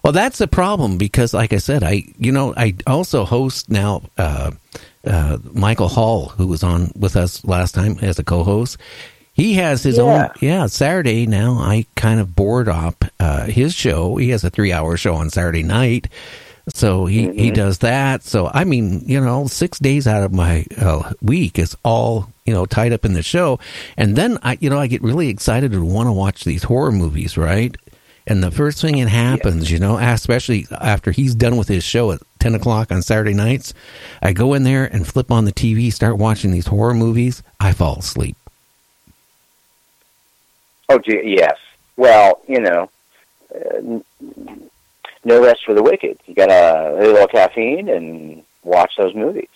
[0.04, 4.04] Well, that's the problem because, like I said, I you know I also host now.
[4.18, 4.52] Uh,
[5.06, 8.78] uh, Michael Hall, who was on with us last time as a co-host,
[9.34, 10.04] he has his Yeah.
[10.04, 10.30] own.
[10.42, 11.54] Yeah, Saturday now.
[11.60, 14.18] I kind of board up uh, his show.
[14.18, 16.10] He has a three-hour show on Saturday night.
[16.74, 18.24] So he, he does that.
[18.24, 22.54] So I mean, you know, six days out of my uh, week is all you
[22.54, 23.58] know tied up in the show,
[23.98, 26.92] and then I you know I get really excited to want to watch these horror
[26.92, 27.76] movies, right?
[28.30, 32.12] And the first thing that happens, you know, especially after he's done with his show
[32.12, 33.74] at ten o'clock on Saturday nights,
[34.22, 37.42] I go in there and flip on the TV, start watching these horror movies.
[37.60, 38.38] I fall asleep.
[40.90, 41.58] Oh, gee, yes.
[41.98, 42.90] Well, you know,
[43.54, 44.00] uh,
[45.26, 46.20] no rest for the wicked.
[46.28, 49.50] You got a little caffeine and watch those movies.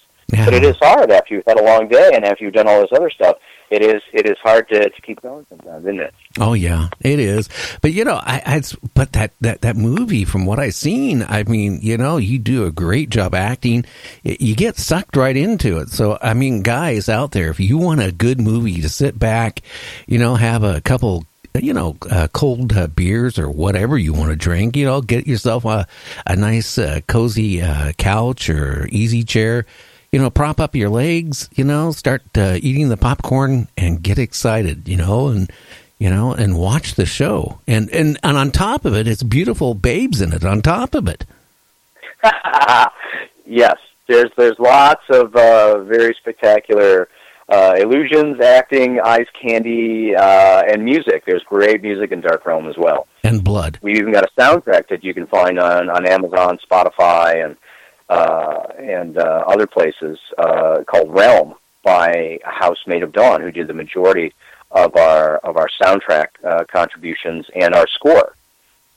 [0.45, 2.81] But it is hard after you've had a long day and after you've done all
[2.81, 3.37] this other stuff.
[3.69, 6.13] It is it is hard to, to keep going sometimes, isn't it?
[6.39, 7.49] Oh yeah, it is.
[7.81, 8.61] But you know, I, I
[8.93, 12.65] but that that that movie, from what I've seen, I mean, you know, you do
[12.65, 13.85] a great job acting.
[14.21, 15.89] You get sucked right into it.
[15.89, 19.61] So I mean, guys out there, if you want a good movie to sit back,
[20.05, 21.25] you know, have a couple.
[21.55, 24.75] You know, uh, cold uh, beers or whatever you want to drink.
[24.75, 25.87] You know, get yourself a
[26.25, 29.67] a nice uh, cozy uh, couch or easy chair.
[30.13, 31.49] You know, prop up your legs.
[31.55, 34.87] You know, start uh, eating the popcorn and get excited.
[34.87, 35.51] You know, and
[35.97, 37.59] you know, and watch the show.
[37.67, 40.45] And and and on top of it, it's beautiful babes in it.
[40.45, 41.25] On top of it,
[43.45, 47.09] yes, there's there's lots of uh, very spectacular
[47.49, 51.23] uh, illusions, acting, eyes candy, uh, and music.
[51.25, 53.07] There's great music in Dark Realm as well.
[53.23, 53.79] and blood.
[53.81, 57.57] We even got a soundtrack that you can find on, on Amazon, Spotify, and
[58.13, 63.73] uh, and uh, other places uh, called Realm by Housemaid of Dawn, who did the
[63.73, 64.33] majority
[64.69, 68.35] of our of our soundtrack uh, contributions and our score.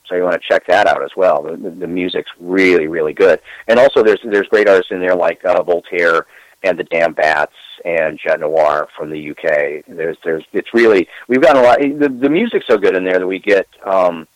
[0.06, 1.42] So you want to check that out as well.
[1.42, 5.16] The, the, the music's really really good, and also there's there's great artists in there
[5.16, 6.26] like uh, Voltaire
[6.62, 7.56] and the Damn Bats
[7.86, 9.84] and Jet Noir from the UK.
[9.88, 11.78] There's there's it's really we've got a lot.
[11.80, 14.28] The, the music's so good in there that we get um,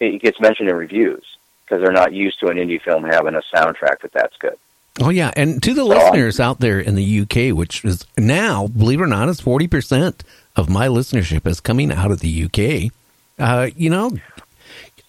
[0.00, 1.24] it gets mentioned in reviews
[1.68, 4.56] because they're not used to an indie film having a soundtrack that that's good.
[5.00, 8.66] Oh yeah, and to the So, listeners out there in the UK, which is now,
[8.68, 10.24] believe it or not, is forty percent
[10.56, 12.90] of my listenership is coming out of the UK.
[13.38, 14.10] Uh, you know,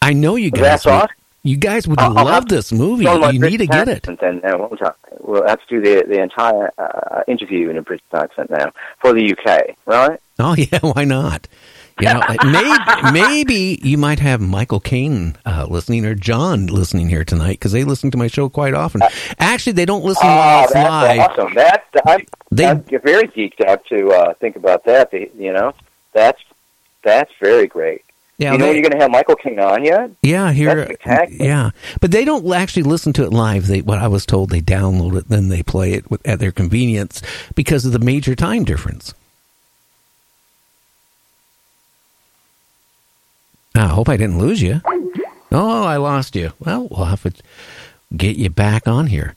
[0.02, 0.62] I know you guys.
[0.62, 1.16] That's would- awesome.
[1.42, 3.06] You guys would I'll- I'll love this movie.
[3.06, 4.08] My You need to get it.
[4.10, 7.78] And then uh, we'll, talk, we'll have to do the the entire uh, interview in
[7.78, 10.20] a British accent now for the UK, right?
[10.38, 11.48] Oh yeah, why not?
[12.02, 12.22] You know,
[12.52, 17.72] maybe maybe you might have Michael Caine uh, listening or John listening here tonight because
[17.72, 19.02] they listen to my show quite often.
[19.40, 21.20] Actually, they don't listen while Oh, it's that's live.
[21.20, 21.54] awesome.
[21.56, 25.12] That I'm, They- I'm very geeked out to uh, think about that.
[25.14, 25.74] You know,
[26.14, 26.42] that's
[27.04, 28.04] that's very great.
[28.38, 30.12] Yeah, you know they- you're going to have Michael King on yet?
[30.22, 30.96] Yeah, here.
[31.30, 33.68] Yeah, but they don't actually listen to it live.
[33.68, 36.54] They, what I was told, they download it, then they play it with, at their
[36.54, 37.22] convenience
[37.56, 39.14] because of the major time difference.
[43.80, 44.82] I hope I didn't lose you.
[45.52, 46.52] Oh, I lost you.
[46.60, 47.34] Well, we'll have to
[48.16, 49.36] get you back on here.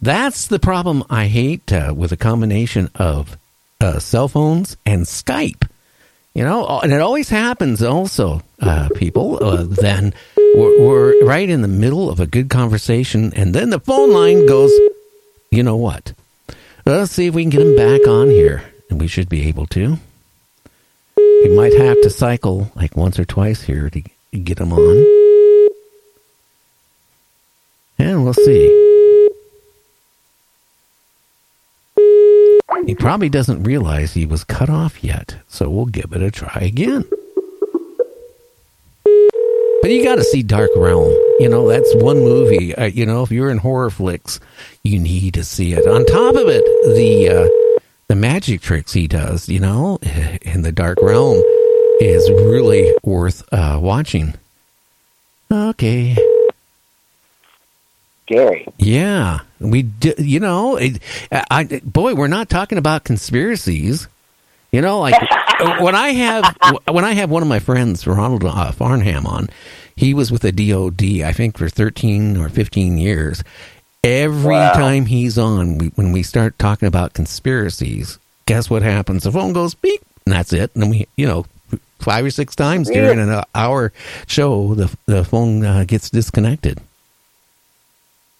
[0.00, 3.36] That's the problem I hate uh, with a combination of
[3.80, 5.68] uh, cell phones and Skype.
[6.34, 11.60] You know, and it always happens also, uh, people, uh, then we're, we're right in
[11.60, 14.70] the middle of a good conversation, and then the phone line goes,
[15.50, 16.12] you know what?
[16.86, 18.62] Let's see if we can get him back on here.
[18.88, 19.98] And we should be able to.
[21.42, 24.02] We might have to cycle like once or twice here to
[24.38, 25.70] get him on.
[27.98, 28.90] And we'll see.
[32.86, 36.60] He probably doesn't realize he was cut off yet, so we'll give it a try
[36.62, 37.04] again.
[39.82, 41.10] But you got to see Dark Realm.
[41.38, 42.74] You know, that's one movie.
[42.74, 44.38] Uh, you know, if you're in horror flicks,
[44.82, 45.86] you need to see it.
[45.86, 46.64] On top of it,
[46.94, 47.48] the uh,
[48.10, 49.96] the magic tricks he does, you know,
[50.42, 51.40] in the Dark Realm
[52.00, 54.34] is really worth uh, watching.
[55.48, 56.16] Okay.
[58.26, 58.66] Gary.
[58.78, 61.00] Yeah, we do, you know, it,
[61.30, 64.08] I, boy, we're not talking about conspiracies.
[64.72, 65.14] You know, like
[65.80, 66.56] when I have
[66.88, 69.48] when I have one of my friends, Ronald uh, Farnham, on,
[69.94, 73.44] he was with the DoD, I think, for thirteen or fifteen years.
[74.02, 74.72] Every Wow.
[74.72, 79.24] time he's on, we, when we start talking about conspiracies, guess what happens?
[79.24, 80.74] The phone goes beep, and that's it.
[80.74, 81.44] And we, you know,
[81.98, 83.92] five or six times during an hour
[84.26, 86.80] show, the the phone uh, gets disconnected.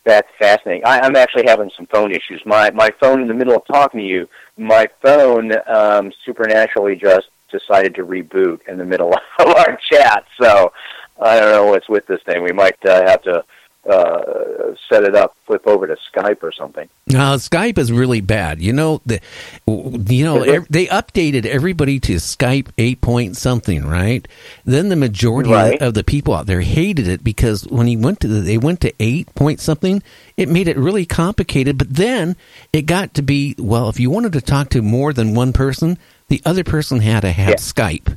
[0.04, 0.86] That's fascinating.
[0.86, 2.40] I, I'm actually having some phone issues.
[2.46, 7.28] My my phone in the middle of talking to you, my phone um, supernaturally just
[7.50, 10.24] decided to reboot in the middle of our chat.
[10.40, 10.72] So
[11.20, 12.42] I don't know what's with this thing.
[12.42, 13.44] We might uh, have to
[13.88, 16.88] uh, set it up, flip over to Skype or something.
[17.06, 18.60] Now Skype is really bad.
[18.60, 19.20] You know the,
[19.66, 24.26] you know ev- they updated everybody to Skype eight point something, right?
[24.64, 25.80] Then the majority Right.
[25.80, 28.80] of the people out there hated it because when he went to the, they went
[28.82, 30.02] to eight point something,
[30.36, 31.78] it made it really complicated.
[31.78, 32.36] But then
[32.72, 35.96] it got to be well, if you wanted to talk to more than one person,
[36.28, 37.54] the other person had to have Yeah.
[37.56, 38.16] Skype.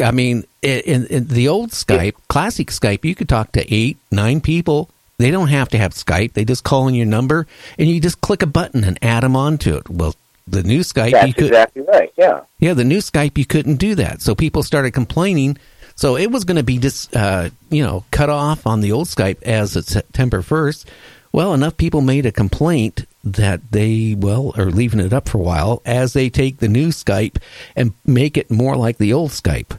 [0.00, 4.40] I mean, in, in the old Skype, classic Skype, you could talk to eight, nine
[4.40, 4.90] people.
[5.18, 6.32] They don't have to have Skype.
[6.32, 7.46] They just call in your number,
[7.78, 9.88] and you just click a button and add them onto it.
[9.88, 10.14] Well,
[10.46, 12.12] the new Skype, That's you could, exactly right.
[12.16, 12.40] Yeah.
[12.58, 14.20] yeah, the new Skype, you couldn't do that.
[14.22, 15.58] So people started complaining.
[15.94, 19.06] So it was going to be just, uh, you know, cut off on the old
[19.06, 20.86] Skype as of September 1st.
[21.32, 25.42] Well, enough people made a complaint that they, well, are leaving it up for a
[25.42, 27.36] while as they take the new Skype
[27.76, 29.78] and make it more like the old Skype.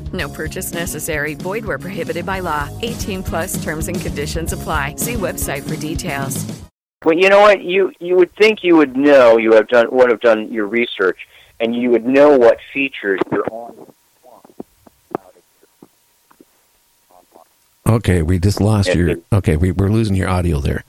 [0.13, 1.35] No purchase necessary.
[1.35, 2.69] Void where prohibited by law.
[2.81, 4.95] 18 plus terms and conditions apply.
[4.95, 6.61] See website for details.
[7.03, 7.61] Well, you know what?
[7.63, 9.37] You you would think you would know.
[9.37, 11.27] You have done would have done your research,
[11.59, 13.91] and you would know what features you're on.
[17.87, 19.15] Okay, we just lost your.
[19.33, 20.83] Okay, we, we're losing your audio there.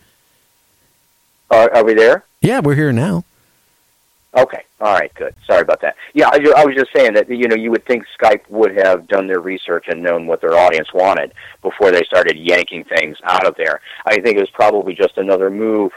[1.50, 2.24] Are, are we there?
[2.42, 3.24] Yeah, we're here now.
[4.34, 4.64] Okay.
[4.80, 5.12] All right.
[5.14, 5.34] Good.
[5.46, 5.96] Sorry about that.
[6.14, 9.06] Yeah, I, I was just saying that you know you would think Skype would have
[9.06, 13.46] done their research and known what their audience wanted before they started yanking things out
[13.46, 13.80] of there.
[14.06, 15.92] I think it was probably just another move,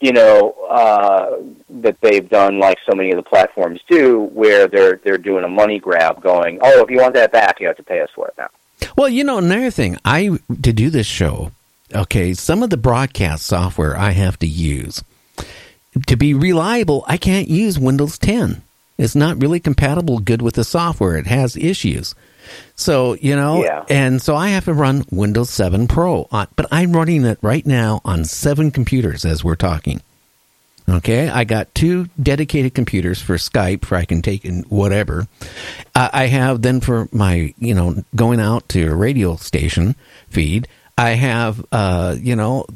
[0.00, 1.38] you know, uh,
[1.80, 5.48] that they've done like so many of the platforms do, where they're they're doing a
[5.48, 8.28] money grab, going, oh, if you want that back, you have to pay us for
[8.28, 8.48] it now.
[8.96, 11.50] Well, you know, another thing, I to do this show,
[11.92, 15.02] okay, some of the broadcast software I have to use
[16.06, 18.62] to be reliable, I can't use Windows 10.
[18.98, 21.16] It's not really compatible good with the software.
[21.16, 22.14] It has issues.
[22.74, 23.84] So, you know, Yeah.
[23.88, 27.66] and so I have to run Windows 7 Pro on, but I'm running it right
[27.66, 30.00] now on seven computers as we're talking.
[30.88, 35.28] Okay, I got two dedicated computers for Skype, for I can take in whatever.
[35.94, 39.94] Uh, I have then for my, you know, going out to a radio station
[40.28, 40.66] feed.
[40.96, 42.66] I have, uh, you know,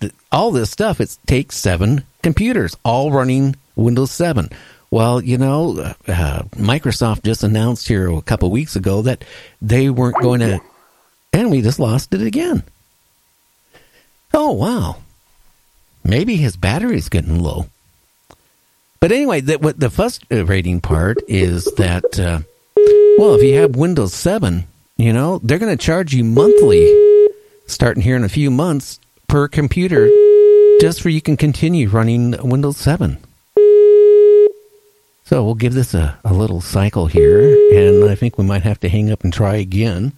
[0.00, 1.00] th- all this stuff.
[1.00, 4.50] It takes seven computers, all running Windows 7.
[4.90, 9.24] Well, you know, uh, Microsoft just announced here a couple weeks ago that
[9.60, 10.60] they weren't going to,
[11.32, 12.62] and we just lost it again.
[14.32, 14.96] Oh, wow
[16.06, 17.66] maybe his battery's getting low.
[19.00, 22.40] But anyway, the, what the frustrating part is that, uh,
[23.18, 24.66] well, if you have Windows 7,
[24.96, 26.86] you know, they're going to charge you monthly,
[27.66, 30.08] starting here in a few months, per computer,
[30.80, 33.18] just for you can continue running Windows 7.
[35.24, 37.40] So we'll give this a, a little cycle here,
[37.74, 40.12] and I think we might have to hang up and try again.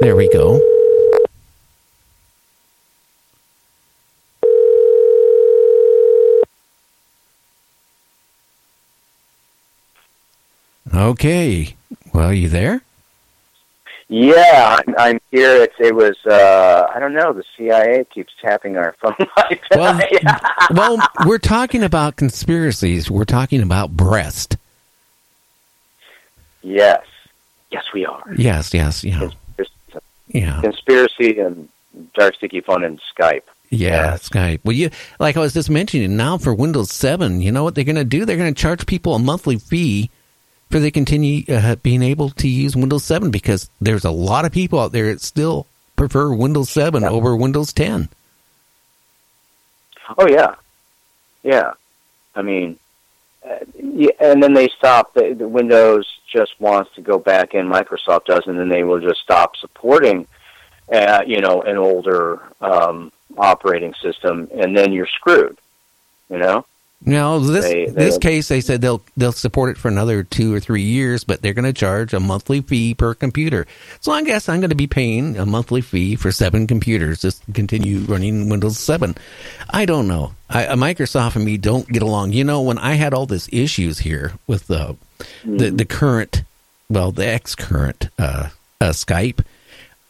[0.00, 0.60] There we go.
[10.94, 11.74] Okay.
[12.12, 12.82] Well, you there?
[14.08, 15.62] Yeah, I'm, I'm here.
[15.62, 17.32] It's, it was uh, I don't know.
[17.32, 19.14] The CIA keeps tapping our phone.
[19.74, 20.00] Well,
[20.70, 23.10] well, we're talking about conspiracies.
[23.10, 24.56] We're talking about breast.
[26.62, 27.04] yes,
[27.74, 28.22] Yes, we are.
[28.36, 29.30] Yes, yes, yeah,
[30.28, 30.60] yeah.
[30.60, 31.68] Conspiracy and
[32.14, 33.42] dark sticky fun and Skype.
[33.70, 34.60] Yeah, Skype.
[34.62, 37.82] Well, you like I was just mentioning now for Windows Seven, you know what they're
[37.82, 38.24] going to do?
[38.24, 40.10] They're going to charge people a monthly fee
[40.74, 44.50] for they continue uh, being able to use Windows Seven because there's a lot of
[44.50, 48.08] people out there that still prefer Windows Seven over Windows Ten.
[50.18, 50.56] Oh yeah,
[51.44, 51.74] yeah.
[52.34, 52.76] I mean,
[53.48, 55.14] uh, yeah, and then they stop.
[55.14, 57.68] The, the Windows just wants to go back in.
[57.68, 60.26] Microsoft does, and then they will just stop supporting,
[60.92, 65.56] uh, you know, an older um, operating system, and then you're screwed.
[66.28, 66.66] You know.
[67.06, 70.60] No, this They- this case they said they'll they'll support it for another two or
[70.60, 73.66] three years, but they're going to charge a monthly fee per computer.
[74.00, 77.44] So I guess I'm going to be paying a monthly fee for seven computers just
[77.44, 79.16] to continue running Windows Seven.
[79.68, 80.32] I don't know.
[80.48, 82.32] I, uh, Microsoft and me don't get along.
[82.32, 84.96] You know, when I had all these issues here with the
[85.44, 86.42] the, the current,
[86.88, 88.48] well, the ex current uh,
[88.80, 89.44] uh, Skype,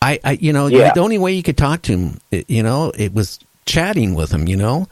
[0.01, 0.93] I, I you know Yeah.
[0.95, 4.47] the only way you could talk to him, you know, it was chatting with him.
[4.47, 4.87] You know.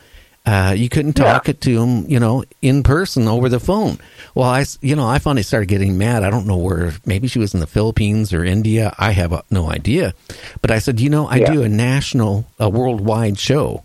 [0.44, 3.98] Uh, you couldn't talk it to him, you know, in person over the phone.
[4.34, 6.24] Well, I, you know, I finally started getting mad.
[6.24, 6.94] I don't know where.
[7.06, 8.92] Maybe she was in the Philippines or India.
[8.98, 10.14] I have uh, no idea.
[10.60, 11.52] But I said, you know, I Yeah.
[11.52, 13.84] do a national, a worldwide show,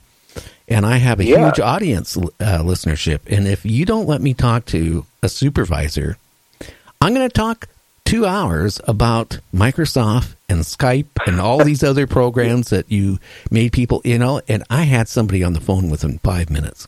[0.68, 1.46] and I have a Yeah.
[1.46, 2.24] huge audience uh,
[2.64, 3.20] listenership.
[3.28, 6.18] And if you don't let me talk to a supervisor,
[7.00, 7.68] I'm going to talk
[8.08, 13.20] two hours about Microsoft and Skype and all these other programs that you
[13.52, 14.42] made people, you know.
[14.48, 16.88] And I had somebody on the phone within five minutes.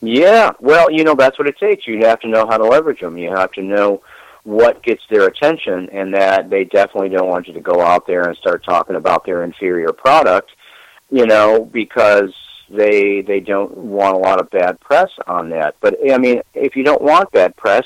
[0.00, 1.86] Yeah, well, you know that's what it takes.
[1.86, 3.18] You have to know how to leverage them.
[3.18, 4.02] You have to know
[4.42, 8.26] what gets their attention, and that they definitely don't want you to go out there
[8.26, 10.50] and start talking about their inferior product.
[11.10, 12.34] You know, because
[12.68, 15.76] they they don't want a lot of bad press on that.
[15.80, 17.84] But I mean, if you don't want bad press,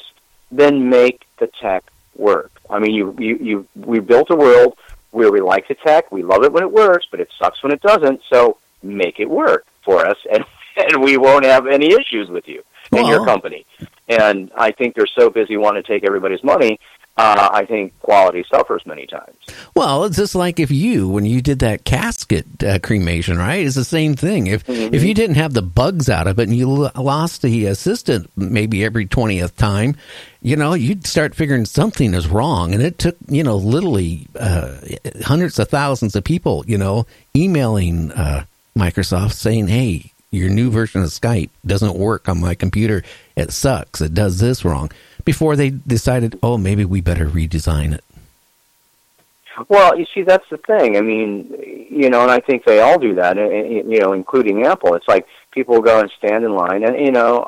[0.50, 1.84] then make the tech
[2.18, 2.52] work.
[2.70, 4.76] I mean, you you you we built a world
[5.10, 7.72] where we like the tech, we love it when it works, but it sucks when
[7.72, 8.20] it doesn't.
[8.32, 10.44] So make it work for us, and
[10.76, 12.62] and we won't have any issues with you
[12.92, 13.64] and your company.
[14.08, 16.78] And I think they're so busy wanting to take everybody's money.
[17.16, 19.36] Uh, I think quality suffers many times.
[19.76, 23.64] Well, it's just like if you, when you did that casket uh, cremation, right?
[23.64, 24.48] It's the same thing.
[24.48, 27.66] If if you didn't have the bugs out of it and you lo- lost the
[27.66, 29.96] assistant maybe every twentieth time,
[30.42, 32.74] you know, you'd start figuring something is wrong.
[32.74, 34.76] And it took, you know, literally uh,
[35.22, 37.06] hundreds of thousands of people, you know,
[37.36, 38.44] emailing uh,
[38.76, 43.04] Microsoft saying, "Hey, your new version of Skype doesn't work on my computer.
[43.36, 44.00] It sucks.
[44.00, 44.90] It does this wrong."
[45.24, 48.04] Before they decided, oh, maybe we better redesign it.
[49.68, 50.96] Well, you see, that's the thing.
[50.96, 53.38] I mean, you know, and I think they all do that.
[53.38, 54.94] eh, eh, You know, including Apple.
[54.94, 57.44] It's like people go and stand in line, and you know,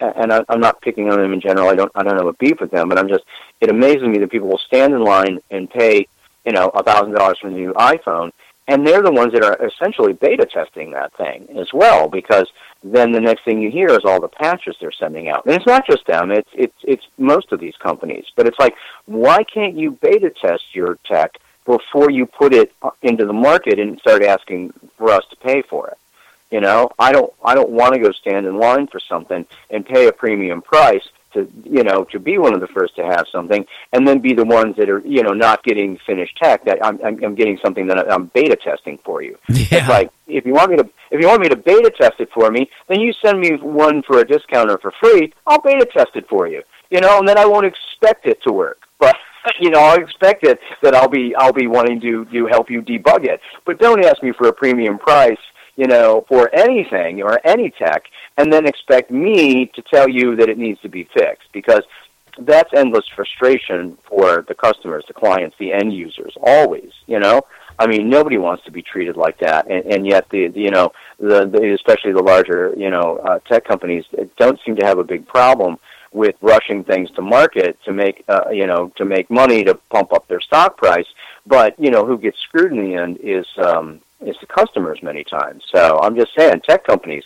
[0.00, 1.68] and I, I'm not picking on them in general.
[1.68, 3.24] I don't, I don't have a beef with them, but I'm just,
[3.60, 6.06] it amazes me that people will stand in line and pay,
[6.46, 8.30] you know, a thousand dollars for the new iPhone,
[8.68, 12.46] and they're the ones that are essentially beta testing that thing as well, because
[12.84, 15.46] then the next thing you hear is all the patches they're sending out.
[15.46, 18.26] And it's not just them; it's it's it's most of these companies.
[18.36, 18.74] But it's like,
[19.06, 23.98] why can't you beta test your tech before you put it into the market and
[24.00, 25.98] start asking for us to pay for it?
[26.50, 29.86] You know, I don't I don't want to go stand in line for something and
[29.86, 33.26] pay a premium price to you know to be one of the first to have
[33.30, 36.64] something, and then be the ones that are you know not getting finished tech.
[36.64, 39.38] That I'm I'm, I'm getting something that I'm beta testing for you.
[39.74, 42.30] It's like if you want me to if you want me to beta test it
[42.32, 45.32] for me, then you send me one for a discount or for free.
[45.46, 46.62] I'll beta test it for you.
[46.90, 49.16] You know, and then I won't expect it to work, but.
[49.60, 52.80] You know, I'll expect it that I'll be I'll be wanting to to help you
[52.80, 55.36] debug it, but don't ask me for a premium price
[55.76, 58.04] you know, for anything or any tech,
[58.36, 61.84] and then expect me to tell you that it needs to be fixed because
[62.38, 67.42] that's endless frustration for the customers, the clients, the end users, always, you know.
[67.78, 70.70] I mean, nobody wants to be treated like that, and, and yet the, the you
[70.70, 74.04] know the, the especially the larger you know uh, tech companies
[74.36, 75.78] don't seem to have a big problem
[76.12, 80.12] with rushing things to market to make uh, you know to make money to pump
[80.12, 81.06] up their stock price.
[81.46, 85.24] But you know who gets screwed in the end is um, is the customers many
[85.24, 85.64] times.
[85.72, 87.24] So I'm just saying, tech companies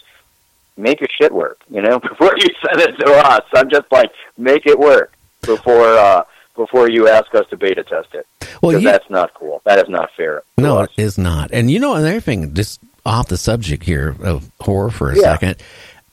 [0.78, 1.60] make your shit work.
[1.70, 5.12] You know, before you send it to us, I'm just like make it work
[5.42, 6.22] before uh,
[6.56, 8.26] before you ask us to beta test it.
[8.62, 9.60] Well, you- that's not cool.
[9.64, 10.42] That is not fair.
[10.56, 11.50] No, it is not.
[11.52, 15.22] And you know another thing, just off the subject here of horror for a Yeah.
[15.34, 15.56] second.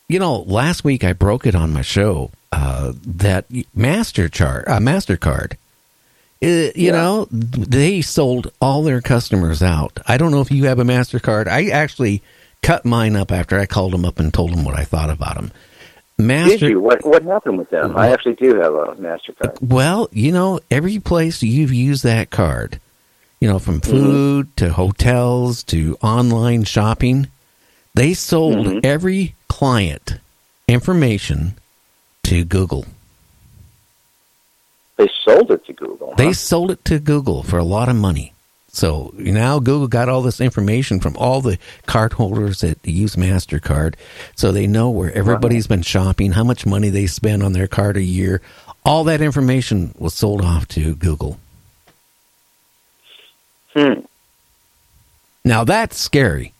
[0.07, 4.77] You know, last week I broke it on my show uh, that Master chart, uh,
[4.79, 5.53] Mastercard.
[6.43, 9.97] uh, you know, they sold all their customers out.
[10.07, 11.47] I don't know if you have a Mastercard.
[11.47, 12.21] I actually
[12.61, 15.35] cut mine up after I called them up and told them what I thought about
[15.35, 15.51] them.
[16.17, 16.57] Master.
[16.57, 16.79] Did you?
[16.79, 17.97] What what happened with them?
[17.97, 19.61] I actually do have a Mastercard.
[19.61, 22.79] Well, you know, every place you've used that card,
[23.41, 27.27] you know, from food to hotels to online shopping,
[27.95, 28.85] they sold Mhm.
[28.85, 30.19] every client
[30.69, 31.55] information
[32.23, 32.85] to Google.
[34.97, 36.13] They sold it to Google.
[36.15, 38.33] They sold it to Google for a lot of money.
[38.75, 43.95] So now Google got all this information from all the card holders that use MasterCard.
[44.35, 47.95] So they know where everybody's been shopping, how much money they spend on their card
[47.95, 48.41] a year.
[48.83, 51.39] All that information was sold off to Google.
[53.73, 54.01] Hmm.
[55.45, 56.51] Now that's scary.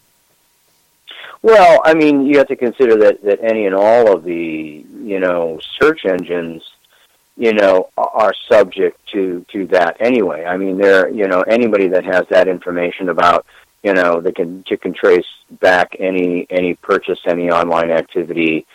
[1.41, 5.19] Well, I mean, you have to consider that that any and all of the you
[5.19, 6.63] know search engines,
[7.37, 10.45] you know, are subject to to that anyway.
[10.45, 13.45] I mean, there you know anybody that has that information about
[13.83, 15.25] you know they can you can trace
[15.59, 18.65] back any any purchase, any online activity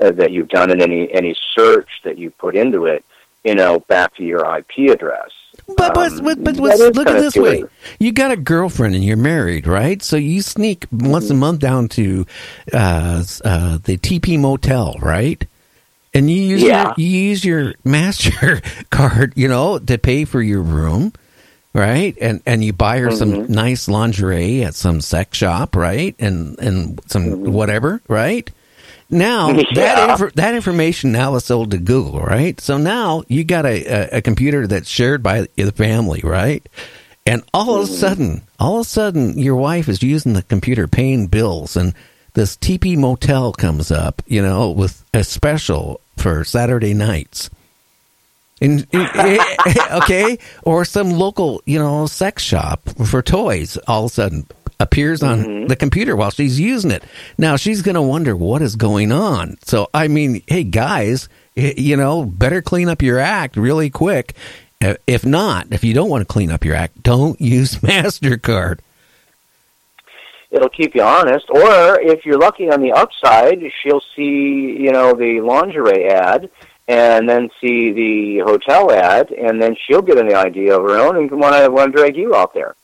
[0.00, 3.04] uh, that you've done, and any any search that you put into it,
[3.44, 5.30] you know, back to your IP address.
[5.66, 7.64] But but Um, but, but that look at this way:
[7.98, 10.02] you got a girlfriend and you're married, right?
[10.02, 12.26] So you sneak once a month down to
[12.72, 15.46] uh, uh, the TP Motel, right?
[16.16, 16.84] And you use Yeah.
[16.84, 18.60] your, you use your Master
[18.90, 21.12] card, you know, to pay for your room,
[21.74, 22.16] right?
[22.20, 23.48] And and you buy her some Mhm.
[23.50, 26.14] nice lingerie at some sex shop, right?
[26.18, 28.50] And and some whatever, right?
[29.10, 30.16] Now that Yeah.
[30.16, 32.58] infor- that information now is sold to Google, right?
[32.60, 36.66] So now you got a, a, a computer that's shared by the family, right?
[37.26, 40.86] And all of a sudden, all of a sudden, your wife is using the computer
[40.88, 41.92] paying bills, and
[42.36, 47.48] this TP Motel comes up, you know, with a special for Saturday nights.
[48.60, 53.76] And, okay, or some local, you know, sex shop for toys.
[53.88, 54.46] All of a sudden,
[54.78, 57.02] appears on the computer while she's using it.
[57.38, 59.56] Now she's going to wonder what is going on.
[59.62, 64.34] So I mean, hey guys, you know, better clean up your act really quick.
[64.82, 68.80] Uh, If not, if you don't want to clean up your act, don't use Mastercard.
[70.50, 71.46] It'll keep you honest.
[71.50, 76.50] Or if you're lucky on the upside, she'll see, you know, the lingerie ad
[76.88, 81.16] and then see the hotel ad and then she'll get an idea of her own
[81.16, 82.74] and want to want to drag you out there.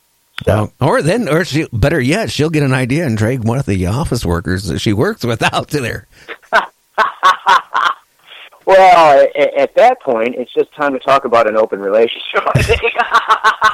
[0.45, 3.65] So, or then, or she, better yet, she'll get an idea and drag one of
[3.65, 6.07] the office workers that she works with out to there.
[8.65, 12.43] Well, at, at that point, it's just time to talk about an open relationship.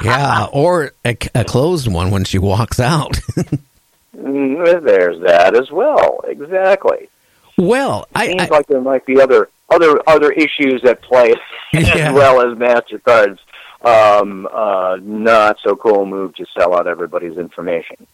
[0.02, 3.20] Yeah, or a, a closed one when she walks out.
[4.16, 6.20] Mm, There's that as well.
[6.26, 7.08] Exactly.
[7.56, 11.34] Well, I, seems like there might be other other other issues at play
[11.72, 11.80] Yeah.
[12.08, 13.40] as well as Mastercard's
[13.82, 18.06] um, uh, not so cool move to sell out everybody's information.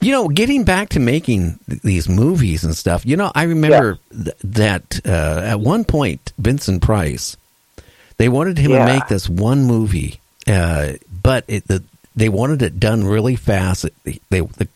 [0.00, 3.98] You know, getting back to making th- these movies and stuff, you know, I remember
[4.12, 7.36] th- that uh, at one point, Vincent Price,
[8.16, 8.86] they wanted him Yeah.
[8.86, 11.82] to make this one movie, uh, but it, the,
[12.16, 13.86] they wanted it done really fast.
[14.04, 14.68] They, the,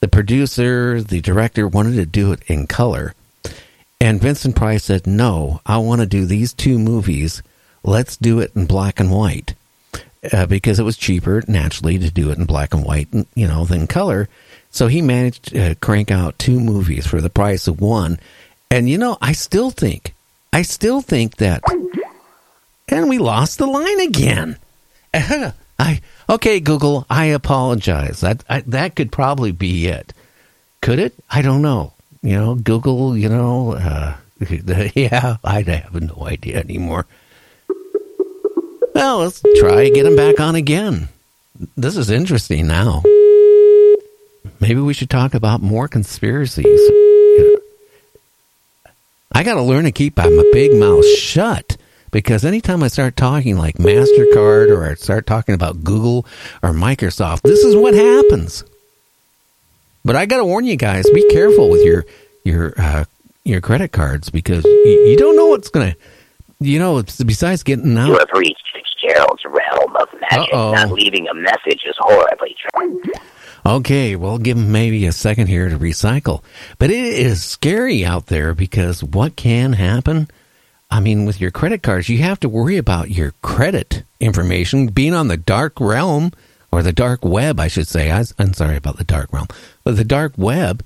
[0.00, 3.14] the producer, the director wanted to do it in color.
[4.00, 7.42] And Vincent Price said, no, I want to do these two movies.
[7.82, 9.54] Let's do it in black and white
[10.32, 13.64] uh, because it was cheaper naturally to do it in black and white, you know,
[13.64, 14.28] than color.
[14.70, 18.18] So he managed to crank out two movies for the price of one.
[18.70, 20.14] And you know, I still think,
[20.52, 21.62] I still think that,
[22.88, 24.58] and we lost the line again.
[25.82, 27.06] I okay, Google.
[27.10, 28.20] I apologize.
[28.20, 30.14] That I, that could probably be it.
[30.80, 31.12] Could it?
[31.28, 31.92] I don't know.
[32.22, 33.16] You know, Google.
[33.16, 34.14] You know, uh,
[34.94, 35.38] yeah.
[35.42, 37.06] I have no idea anymore.
[38.94, 41.08] Well, let's try get him back on again.
[41.76, 43.02] This is interesting now.
[44.60, 46.64] Maybe we should talk about more conspiracies.
[49.32, 51.71] I got to learn to keep my big mouth shut
[52.12, 56.24] because anytime I start talking like MasterCard or I start talking about Google
[56.62, 58.62] or Microsoft, this is what happens.
[60.04, 62.04] But I got to warn you guys: be careful with your
[62.44, 63.04] your uh,
[63.42, 65.96] your credit cards because you, you don't know what's gonna.
[66.60, 68.06] You know, besides getting out.
[68.06, 70.54] You have reached Fitzgerald's realm of magic.
[70.54, 70.72] Uh-oh.
[70.74, 73.02] Not leaving a message is horribly true.
[73.66, 76.42] Okay, well, give him maybe a second here to recycle.
[76.78, 80.28] But it is scary out there because what can happen?
[80.92, 85.14] I mean, with your credit cards, you have to worry about your credit information being
[85.14, 86.32] on the dark realm
[86.70, 88.12] or the dark web, I should say.
[88.12, 89.46] I, I'm sorry about the dark realm,
[89.84, 90.84] but the dark web.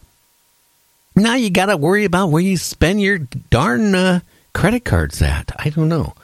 [1.16, 4.20] Now you got to worry about where you spend your darn uh,
[4.54, 5.50] credit cards at.
[5.58, 6.14] I don't know.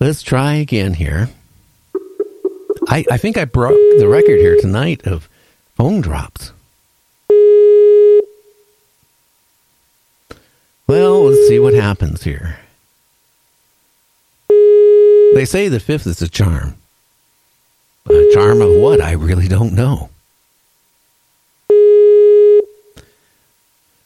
[0.00, 1.28] Let's try again here.
[2.88, 5.28] I, I think I broke the record here tonight of
[5.76, 6.50] phone drops.
[10.88, 12.58] Well, let's see what happens here.
[15.38, 16.74] They say the fifth is a charm.
[18.10, 19.00] A charm of what?
[19.00, 20.10] I really don't know.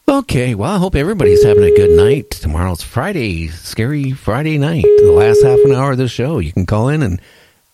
[0.07, 2.33] Okay, well, I hope everybody's having a good night.
[2.33, 6.39] Tomorrow's Friday, scary Friday night, the last half an hour of the show.
[6.39, 7.19] You can call in and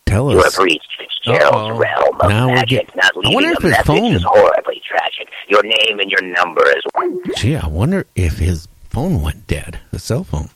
[0.05, 0.55] tell You us.
[0.55, 2.95] have reached Fitzgerald's realm of Now magic.
[2.95, 5.27] Not I leaving wonder a if his phone- is horribly tragic.
[5.49, 9.99] Your name and your number is Gee, I wonder if his phone went dead, the
[9.99, 10.49] cell phone.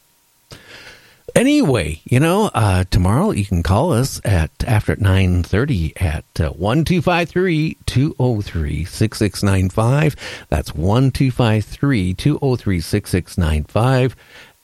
[1.44, 6.24] Anyway, you know, uh, tomorrow you can call us at after at nine thirty at
[6.40, 10.16] uh, one two five three two zero three six six nine five.
[10.48, 14.16] That's one two five three two zero three six six nine five.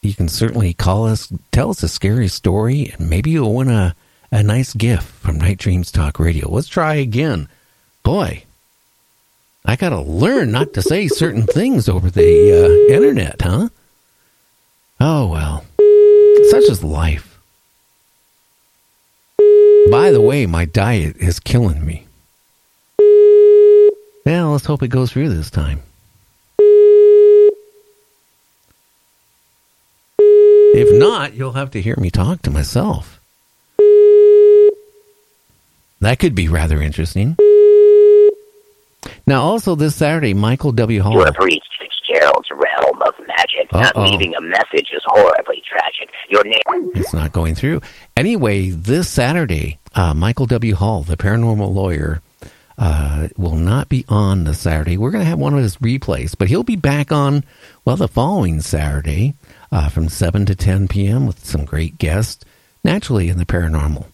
[0.02, 3.94] You can certainly call us, tell us a scary story, and maybe you'll win a
[4.32, 6.50] a nice gift from Night Dreams Talk Radio.
[6.50, 7.50] Let's try again,
[8.04, 8.46] boy.
[9.66, 13.68] I gotta learn not to say certain things over the uh, internet, huh?
[15.02, 15.66] Oh well,
[16.46, 17.40] such is life.
[19.92, 22.06] By the way, my diet is killing me.
[24.26, 25.82] Well, let's hope it goes through this time.
[30.72, 33.20] If not, you'll have to hear me talk to myself.
[36.00, 37.36] That could be rather interesting.
[39.28, 41.02] Now, also this Saturday, Michael W.
[41.02, 41.14] Hall.
[41.14, 43.59] You have reached Fitzgerald's realm of magic.
[43.72, 44.06] Not Uh-oh.
[44.10, 46.10] leaving a message is horribly tragic.
[46.30, 46.92] Your name.
[46.96, 47.82] It's not going through.
[48.18, 50.76] Anyway, this Saturday, uh, Michael W.
[50.76, 52.22] Hall, the paranormal lawyer,
[52.78, 54.98] uh, will not be on this Saturday.
[54.98, 57.44] We're going to have one of his replays, but he'll be back on,
[57.86, 59.36] well, the following Saturday
[59.72, 61.28] uh, from 7 to 10 p.m.
[61.28, 62.44] with some great guests,
[62.84, 64.06] naturally in the paranormal.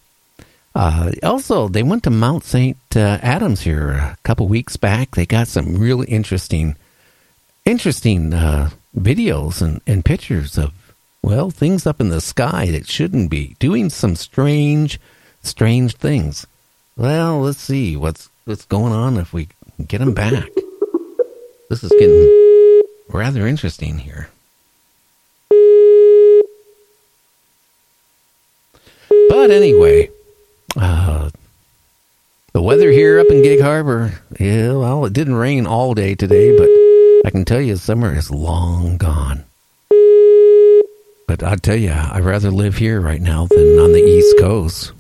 [0.74, 2.76] Uh, also, they went to Mount St.
[2.96, 5.12] Uh, Adams here a couple weeks back.
[5.12, 6.76] They got some really interesting,
[7.64, 10.72] interesting uh, videos and, and pictures of,
[11.22, 15.00] well, things up in the sky that shouldn't be, doing some strange,
[15.42, 16.48] strange things.
[16.98, 19.50] Well, let's see what's what's going on if we
[19.88, 20.50] get them back.
[21.70, 24.30] This is getting rather interesting here.
[29.30, 30.10] But anyway,
[30.78, 31.32] uh,
[32.54, 36.56] the weather here up in Gig Harbor, yeah, well, it didn't rain all day today,
[36.56, 36.70] but
[37.26, 39.46] I can tell you summer is long gone.
[41.28, 44.92] But I tell you, I'd rather live here right now than on the East Coast.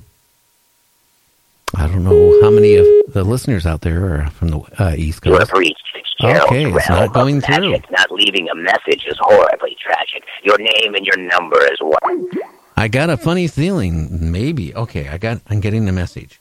[1.75, 5.23] I don't know how many of the listeners out there are from the uh, East
[5.23, 5.51] You Coast.
[5.51, 7.71] have reached Fitzgerald's Okay, it's not going through.
[7.73, 7.91] magic.
[7.91, 10.23] Not leaving a message is horribly tragic.
[10.43, 12.01] Your name and your number is what?
[12.75, 14.31] I got a funny feeling.
[14.31, 14.73] Maybe.
[14.73, 15.41] Okay, I got.
[15.47, 16.39] I'm getting the message.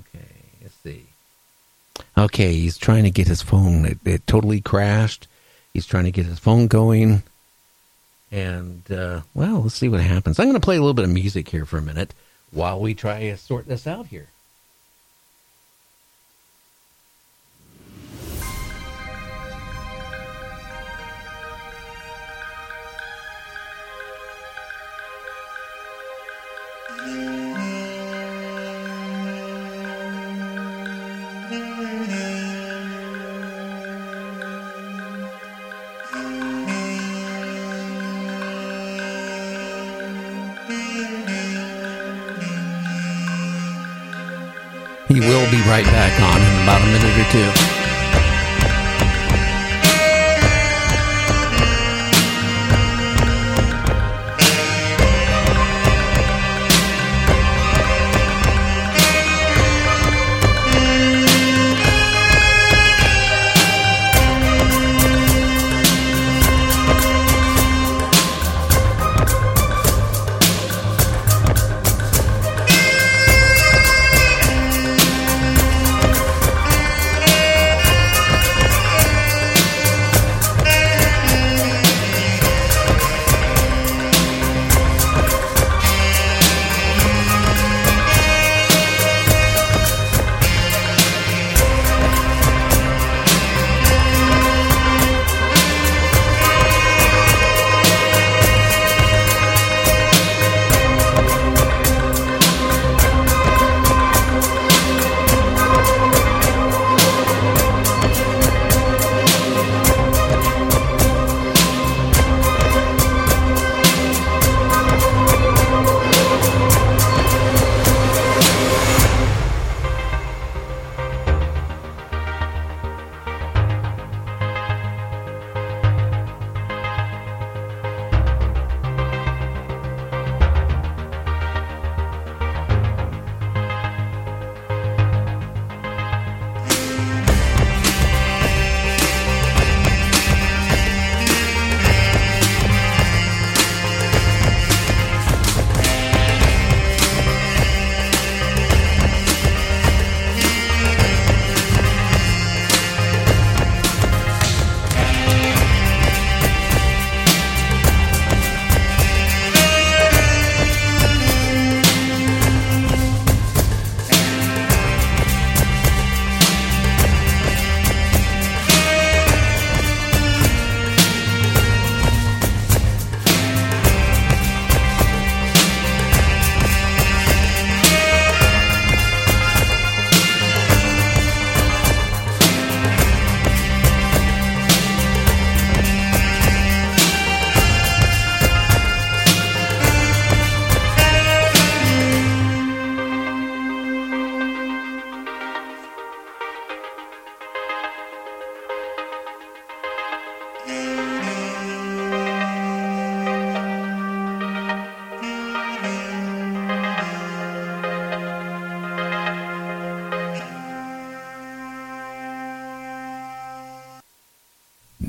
[0.00, 0.24] Okay,
[0.62, 1.04] let's see.
[2.18, 3.84] Okay, he's trying to get his phone.
[3.84, 5.26] It, it totally crashed.
[5.72, 7.22] He's trying to get his phone going.
[8.32, 10.38] And uh, well, let's see what happens.
[10.38, 12.14] I'm going to play a little bit of music here for a minute
[12.50, 14.28] while we try to sort this out here.
[45.66, 47.75] Right back on in about a minute or two.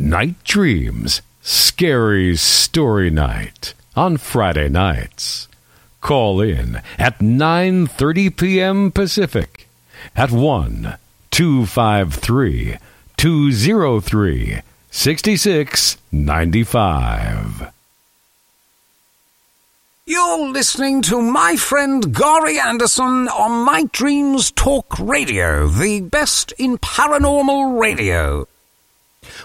[0.10, 5.50] Night Dreams Scary Story Night on Friday nights.
[6.00, 8.90] Call in at 9:30 p.m.
[8.90, 9.68] Pacific
[10.16, 10.96] at 1
[11.32, 12.78] 253
[13.18, 17.72] 203 6695.
[20.06, 26.78] You're listening to my friend Gary Anderson on Night Dreams Talk Radio, the best in
[26.78, 28.48] paranormal radio.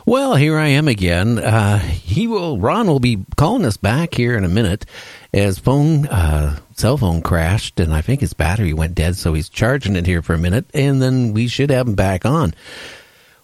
[0.05, 1.39] Well, here I am again.
[1.39, 2.59] Uh, he will.
[2.59, 4.85] Ron will be calling us back here in a minute.
[5.33, 9.17] His phone, uh, cell phone crashed, and I think his battery went dead.
[9.17, 12.27] So he's charging it here for a minute, and then we should have him back
[12.27, 12.53] on.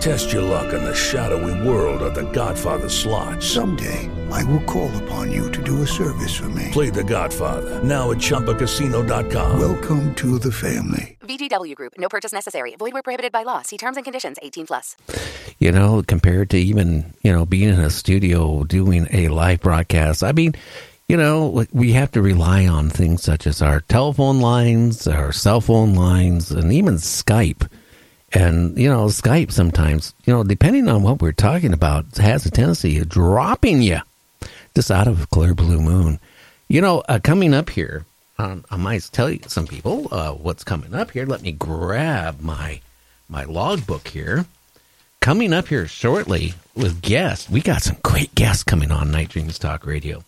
[0.00, 3.42] Test your luck in the shadowy world of The Godfather slot.
[3.42, 6.68] Someday, I will call upon you to do a service for me.
[6.70, 9.58] Play The Godfather now at ChumbaCasino.com.
[9.58, 11.16] Welcome to the family.
[11.20, 11.94] VGW Group.
[11.98, 12.76] No purchase necessary.
[12.76, 13.62] Void where prohibited by law.
[13.62, 14.36] See terms and conditions.
[14.42, 14.96] 18 plus.
[15.58, 20.22] You know, compared to even you know being in a studio doing a live broadcast.
[20.22, 20.54] I mean.
[21.08, 25.60] You know, we have to rely on things such as our telephone lines, our cell
[25.60, 27.68] phone lines, and even Skype.
[28.36, 32.50] And, you know, Skype sometimes, you know, depending on what we're talking about, has a
[32.50, 34.00] tendency of dropping you
[34.74, 36.20] just out of a clear blue moon.
[36.68, 38.04] You know, uh, coming up here,
[38.36, 41.24] um, I might tell you some people uh, what's coming up here.
[41.24, 42.82] Let me grab my
[43.26, 44.44] my logbook here.
[45.20, 49.58] Coming up here shortly with guests, we got some great guests coming on Night Dreams
[49.58, 50.22] Talk Radio.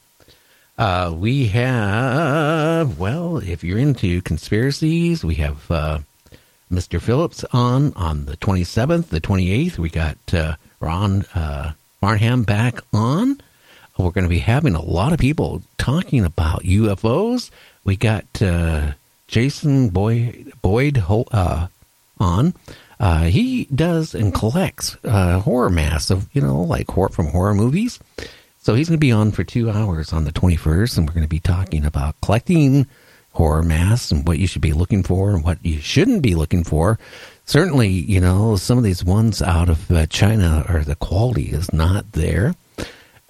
[0.78, 5.98] Uh, we have, well, if you're into conspiracies, we have uh,
[6.70, 7.00] Mr.
[7.00, 9.78] Phillips on on the 27th, the 28th.
[9.78, 13.40] We got uh, Ron uh, Farnham back on.
[13.96, 17.50] We're going to be having a lot of people talking about UFOs.
[17.82, 18.92] We got uh,
[19.26, 21.66] Jason Boyd, Boyd uh,
[22.20, 22.54] on.
[23.00, 27.54] Uh, he does and collects uh, horror masks of, you know, like horror from horror
[27.54, 27.98] movies.
[28.60, 31.24] So he's going to be on for two hours on the 21st, and we're going
[31.24, 32.86] to be talking about collecting
[33.38, 36.64] horror masks and what you should be looking for and what you shouldn't be looking
[36.64, 36.98] for.
[37.44, 41.72] Certainly, you know, some of these ones out of uh, China are the quality is
[41.72, 42.54] not there.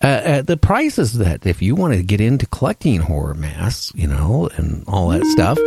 [0.03, 4.07] Uh, uh, the prices that if you want to get into collecting horror masks, you
[4.07, 5.59] know, and all that stuff,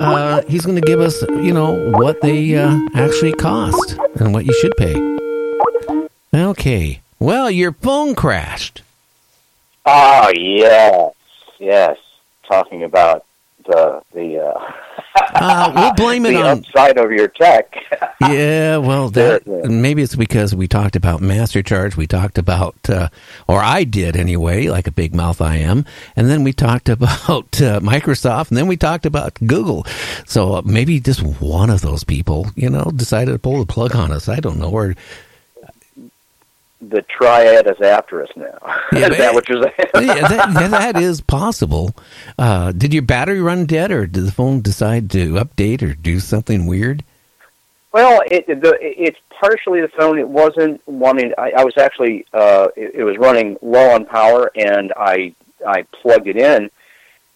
[0.00, 4.46] uh, he's going to give us, you know, what they uh, actually cost and what
[4.46, 4.96] you should pay.
[6.34, 7.00] Okay.
[7.18, 8.82] Well, your phone crashed.
[9.86, 11.12] Oh yes,
[11.58, 11.98] yes.
[12.48, 13.24] Talking about
[13.66, 14.72] the the uh,
[15.34, 16.58] Uh, we'll blame it the on.
[16.58, 17.74] upside of your tech.
[18.20, 21.94] Yeah, well, that maybe it's because we talked about MasterCharge.
[21.96, 23.08] We talked about, uh,
[23.46, 25.84] or I did anyway, like a big mouth I am,
[26.16, 29.84] and then we talked about uh, Microsoft, and then we talked about Google.
[30.26, 33.94] So uh, maybe just one of those people, you know, decided to pull the plug
[33.94, 34.28] on us.
[34.28, 34.94] I don't know, or
[36.80, 38.58] the triad is after us now.
[38.92, 39.90] Yeah, is that what you're saying?
[40.06, 41.94] yeah, that, yeah, that is possible.
[42.38, 46.20] Uh, did your battery run dead, or did the phone decide to update or do
[46.20, 47.04] something weird?
[47.92, 50.18] Well, it, the, it's partially the phone.
[50.18, 51.32] It wasn't wanting.
[51.38, 52.26] I, I was actually.
[52.32, 55.34] Uh, it, it was running low on power, and I
[55.66, 56.70] I plugged it in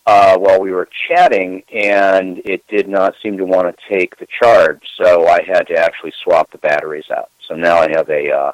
[0.09, 4.27] uh, while we were chatting, and it did not seem to want to take the
[4.43, 4.83] charge.
[4.97, 7.31] So I had to actually swap the batteries out.
[7.47, 8.53] So now I have a uh,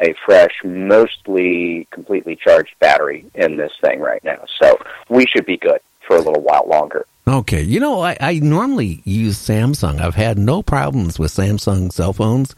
[0.00, 4.44] a fresh, mostly completely charged battery in this thing right now.
[4.60, 4.78] So
[5.08, 7.06] we should be good for a little while longer.
[7.28, 10.00] Okay, you know, I, I normally use Samsung.
[10.00, 12.54] I've had no problems with Samsung cell phones.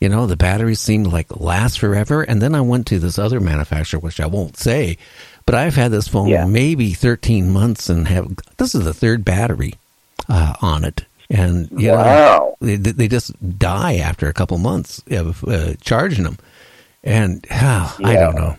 [0.00, 2.22] You know, the batteries seem to like last forever.
[2.22, 4.98] And then I went to this other manufacturer, which I won't say,
[5.46, 9.74] but I've had this phone maybe 13 months and have this is the third battery
[10.28, 11.04] uh, on it.
[11.30, 12.04] And you Wow.
[12.04, 16.36] know, they, they just die after a couple months of uh, charging them.
[17.04, 18.56] And ah, I don't know.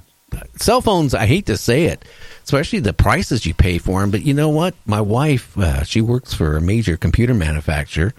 [0.57, 1.13] cell phones.
[1.13, 2.03] I hate to say it,
[2.43, 4.11] especially the prices you pay for them.
[4.11, 4.75] But you know what?
[4.85, 8.13] My wife, uh, she works for a major computer manufacturer.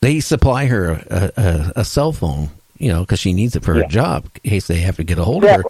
[0.00, 2.48] They supply her a, a, a cell phone,
[2.78, 3.82] you know, because she needs it for Yeah.
[3.82, 5.64] her job in case they have to get a hold of her.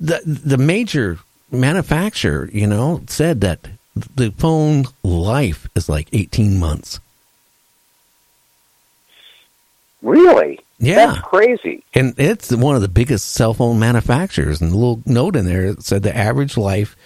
[0.00, 1.18] The the major
[1.50, 3.60] manufacturer, you know, said that
[4.16, 7.00] the phone life is like eighteen months.
[10.02, 10.60] Really?
[10.78, 11.06] Yeah.
[11.06, 11.84] That's crazy.
[11.94, 14.60] And it's one of the biggest cell phone manufacturers.
[14.60, 16.96] And a little note in there said the average life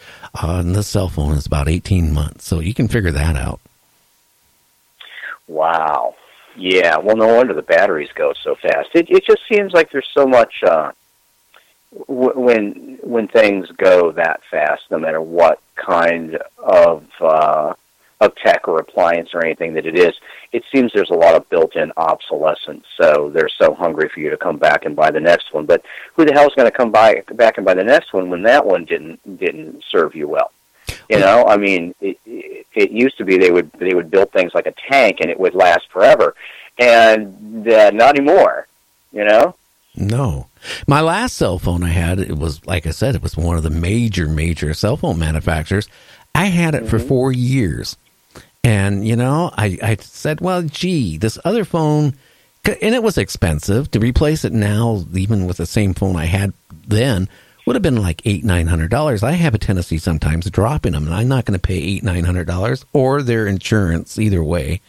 [0.42, 2.46] on the cell phone is about 18 months.
[2.46, 3.60] So you can figure that out.
[5.46, 6.14] Wow.
[6.56, 6.98] Yeah.
[6.98, 8.88] Well, no wonder the batteries go so fast.
[8.94, 10.92] It it just seems like there's so much uh,
[12.08, 17.74] w- when when things go that fast, no matter what kind of uh,
[18.20, 20.14] of tech or appliance or anything that it is.
[20.52, 22.84] It seems there's a lot of built-in obsolescence.
[23.00, 25.66] So they're so hungry for you to come back and buy the next one.
[25.66, 28.42] But who the hell's going to come by back and buy the next one when
[28.42, 30.50] that one didn't didn't serve you well?
[31.10, 34.32] You know, I mean, it, it, it used to be they would they would build
[34.32, 36.34] things like a tank and it would last forever,
[36.78, 38.66] and uh, not anymore.
[39.12, 39.54] You know,
[39.96, 40.46] No.
[40.86, 43.62] My last cell phone I had, it was, like I said, it was one of
[43.62, 45.88] the major, major cell phone manufacturers.
[46.34, 47.96] I had it for four years.
[48.68, 52.12] And, you know, I, I said, well, gee, this other phone,
[52.66, 56.52] and it was expensive to replace it now, even with the same phone I had
[56.86, 57.30] then,
[57.64, 59.22] would have been like eight, nine hundred dollars.
[59.22, 62.02] I have a tendency sometimes of dropping them, and I'm not going to pay eight,
[62.02, 64.82] nine hundred dollars or their insurance either way.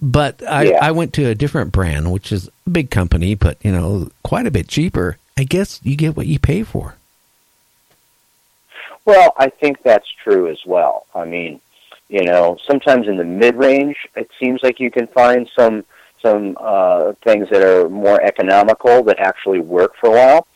[0.00, 0.78] But I, Yeah.
[0.82, 4.48] I went to a different brand, which is a big company, but you know, quite
[4.48, 5.16] a bit cheaper.
[5.36, 6.96] I guess you get what you pay for.
[9.04, 11.06] Well, I think that's true as well.
[11.14, 11.60] I mean,
[12.12, 15.84] you know, sometimes in the mid-range, it seems like you can find some
[16.20, 20.46] some uh, things that are more economical that actually work for a while.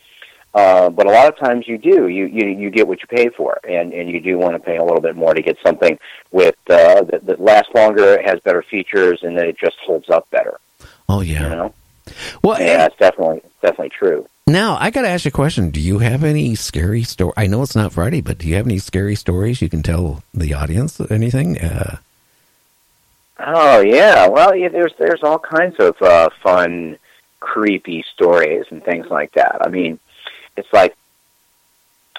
[0.53, 2.07] Uh, but a lot of times you do.
[2.07, 4.77] You, you you get what you pay for, and and you do want to pay
[4.77, 5.97] a little bit more to get something
[6.31, 10.29] with uh, that, that lasts longer, has better features, and that it just holds up
[10.29, 10.59] better.
[11.09, 11.43] Oh yeah.
[11.43, 11.73] You know.
[12.43, 14.27] Well, yeah, it's definitely definitely true.
[14.47, 15.71] Now I got to ask you a question.
[15.71, 17.33] Do you have any scary story?
[17.35, 20.23] I know it's not Friday, but do you have any scary stories you can tell
[20.33, 20.99] the audience?
[21.09, 21.59] Anything?
[21.59, 21.97] Uh,
[23.39, 26.97] Oh yeah, well, yeah, there's there's all kinds of uh, fun,
[27.39, 29.57] creepy stories and things like that.
[29.61, 29.99] I mean,
[30.55, 30.95] it's like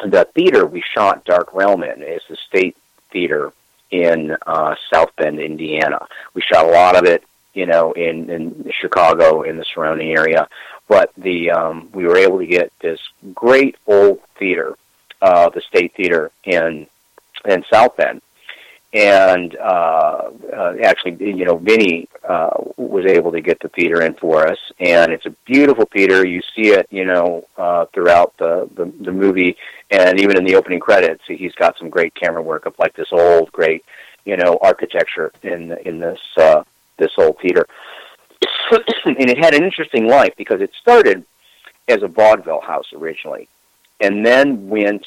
[0.05, 2.77] the theater we shot Dark Realm in is the State
[3.10, 3.52] Theater
[3.90, 6.06] in uh, South Bend, Indiana.
[6.35, 7.24] We shot a lot of it,
[7.55, 10.49] you know, in in Chicago in the surrounding area,
[10.89, 13.01] but the um, we were able to get this
[13.35, 14.77] great old theater,
[15.23, 16.87] uh, the State Theater in
[17.45, 18.23] in South Bend.
[18.95, 22.49] And uh, uh, actually, you know, Vinny uh,
[22.79, 26.27] was able to get the theater in for us, and it's a beautiful theater.
[26.27, 29.59] You see it, you know, uh, throughout the, the the movie,
[29.91, 33.09] and even in the opening credits, he's got some great camera work of like this
[33.12, 33.85] old, great,
[34.25, 36.62] you know, architecture in in this uh,
[36.99, 37.66] this old theater.
[39.05, 41.25] and it had an interesting life because it started
[41.89, 43.49] as a vaudeville house originally,
[44.01, 45.07] and then went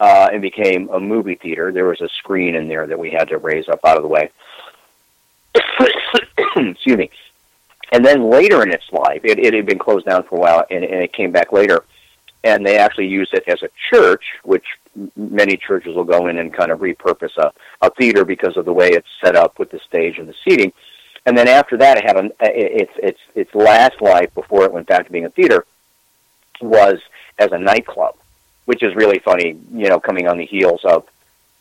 [0.00, 1.72] uh, and became a movie theater.
[1.72, 4.08] There was a screen in there that we had to raise up out of the
[4.08, 4.30] way.
[6.56, 7.10] Excuse me.
[7.92, 10.64] And then later in its life, it, it had been closed down for a while,
[10.70, 11.84] and, and it came back later.
[12.42, 14.64] And they actually used it as a church, which
[15.16, 18.72] many churches will go in and kind of repurpose a, a theater because of the
[18.72, 20.72] way it's set up with the stage and the seating.
[21.26, 24.86] And then after that, it had an, its its its last life before it went
[24.86, 25.64] back to being a theater
[26.60, 27.00] was
[27.38, 28.14] as a nightclub
[28.66, 31.06] which is really funny, you know, coming on the heels of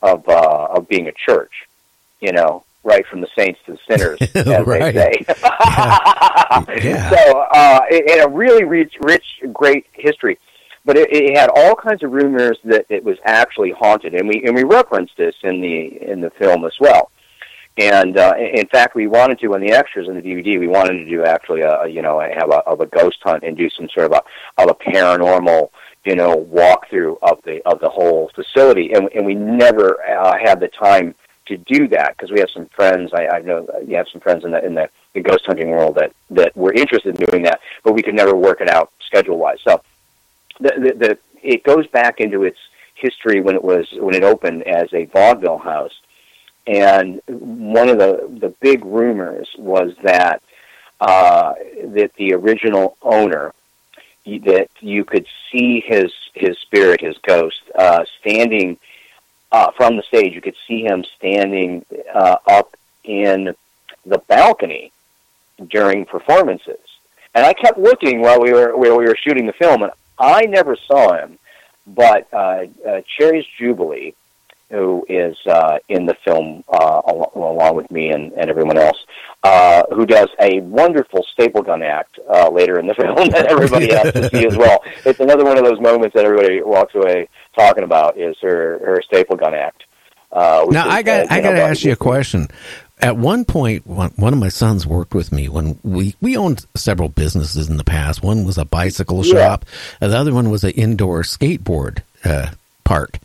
[0.01, 1.51] of uh, of being a church,
[2.19, 4.93] you know, right from the saints to the sinners, as Right.
[4.93, 5.35] they say.
[6.83, 7.09] Yeah.
[7.09, 9.23] So, uh, it, it a really rich, rich,
[9.53, 10.37] great history,
[10.83, 14.43] but it, it had all kinds of rumors that it was actually haunted, and we
[14.43, 17.11] and we referenced this in the in the film as well.
[17.77, 20.59] And uh, in fact, we wanted to on the extras in the DVD.
[20.59, 23.57] We wanted to do actually a you know have a of a ghost hunt and
[23.57, 25.69] do some sort of a of a paranormal
[26.05, 30.61] you know walkthrough of the of the whole facility, and and we never uh, had
[30.61, 31.15] the time
[31.47, 33.11] to do that because we have some friends.
[33.13, 35.95] I, I know you have some friends in the in the, the ghost hunting world
[35.95, 39.37] that that were interested in doing that, but we could never work it out schedule
[39.37, 39.59] wise.
[39.63, 39.81] So
[40.59, 42.57] the, the the it goes back into its
[42.95, 45.99] history when it was when it opened as a vaudeville house,
[46.67, 50.41] and one of the the big rumors was that
[50.99, 53.53] uh, that the original owner
[54.25, 58.77] that you could see his his spirit, his ghost, uh, standing
[59.51, 60.33] uh, from the stage.
[60.33, 63.55] You could see him standing uh, up in
[64.05, 64.91] the balcony
[65.69, 66.79] during performances.
[67.33, 70.45] And I kept looking while we were while we were shooting the film, and I
[70.45, 71.37] never saw him.
[71.87, 74.15] but uh, uh, Cherry's Jubilee,
[74.75, 77.01] who is uh, in the film uh,
[77.35, 78.97] along with me and, and everyone else,
[79.43, 83.93] uh, who does a wonderful staple gun act uh, later in the film that everybody
[83.93, 84.83] has to see as well.
[85.05, 87.27] It's another one of those moments that everybody walks away
[87.57, 89.83] talking about is her her staple gun act.
[90.31, 92.47] Uh, Now is, I got uh, I got to ask you a question.
[93.01, 96.65] At one point, one, one of my sons worked with me when we we owned
[96.75, 98.23] several businesses in the past.
[98.23, 99.33] One was a bicycle Yeah.
[99.33, 99.65] shop,
[100.01, 102.47] and the other one was an indoor skateboard uh,
[102.83, 103.19] park.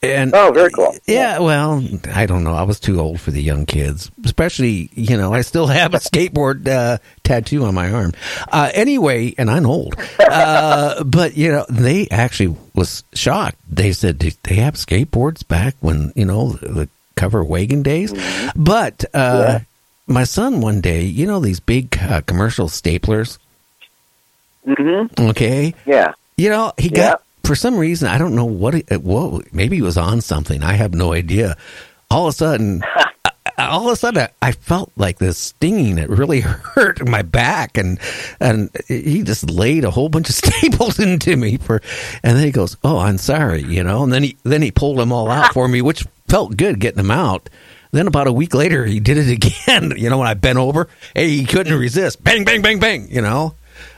[0.00, 0.94] And oh, very cool.
[1.08, 1.84] Yeah, well,
[2.14, 2.54] I don't know.
[2.54, 5.32] I was too old for the young kids, especially you know.
[5.34, 8.12] I still have a skateboard uh, tattoo on my arm.
[8.52, 13.56] Uh, anyway, and I'm old, uh, but you know, they actually was shocked.
[13.68, 18.14] They said "Did they have skateboards back when you know the cover wagon days,
[18.54, 19.58] but uh,
[20.06, 23.38] my son one day, you know, these big uh, commercial staplers.
[24.64, 25.28] Mm-hmm.
[25.30, 25.74] Okay.
[25.86, 26.12] Yeah.
[26.36, 26.96] You know, he Yeah.
[27.10, 30.62] got for some reason I don't know what it, what maybe he was on something.
[30.62, 31.56] I have no idea.
[32.10, 32.82] All of a sudden,
[33.58, 35.96] all of a sudden, I felt like this stinging.
[35.96, 37.98] It really hurt my back, and
[38.38, 41.80] and he just laid a whole bunch of staples into me for.
[42.22, 44.02] And then he goes, "Oh, I'm sorry," you know.
[44.02, 46.98] And then he then he pulled them all out for me, which felt good getting
[46.98, 47.48] them out.
[47.92, 49.94] Then about a week later, he did it again.
[49.96, 52.22] You know, when I bent over, hey, he couldn't resist.
[52.22, 53.08] Bang, bang, bang, bang.
[53.10, 53.54] You know.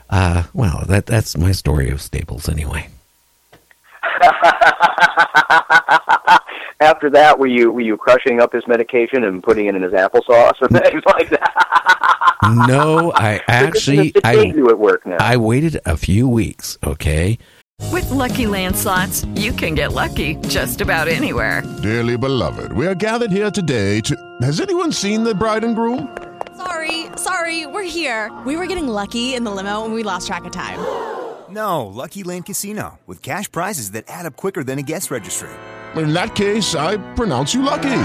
[0.08, 2.88] Uh, well, that that's my story of staples, anyway.
[6.80, 9.92] After that, were you were you crushing up his medication and putting it in his
[9.92, 12.64] applesauce or things like that?
[12.66, 15.18] No, I actually It's a I at work now.
[15.20, 16.78] I waited a few weeks.
[16.84, 17.38] Okay,
[17.92, 21.62] With Lucky Land slots, you can get lucky just about anywhere.
[21.82, 24.16] Dearly beloved, we are gathered here today to.
[24.42, 26.16] Has anyone seen the bride and groom?
[26.56, 28.30] Sorry, sorry, we're here.
[28.46, 30.78] We were getting lucky in the limo and we lost track of time.
[31.50, 35.48] No, Lucky Land Casino, with cash prizes that add up quicker than a guest registry.
[35.96, 38.02] In that case, I pronounce you lucky.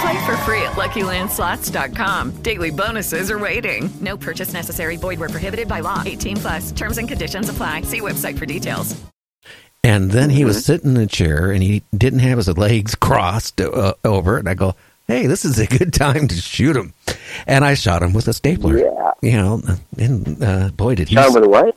[0.00, 2.42] Play for free at LuckyLandSlots.com.
[2.42, 3.90] Daily bonuses are waiting.
[4.00, 4.96] No purchase necessary.
[4.96, 6.02] Void where prohibited by law.
[6.06, 6.70] 18 plus.
[6.72, 7.82] Terms and conditions apply.
[7.82, 8.94] See website for details.
[9.82, 13.60] and then he was sitting in a chair and he didn't have his legs crossed
[13.60, 14.76] uh, over, and I go,
[15.08, 16.94] "Hey, this is a good time to shoot him,"
[17.46, 18.78] and I shot him with a stapler.
[18.78, 19.10] Yeah.
[19.20, 19.60] you know,
[19.98, 21.76] and uh, boy, did he Shot him with a what?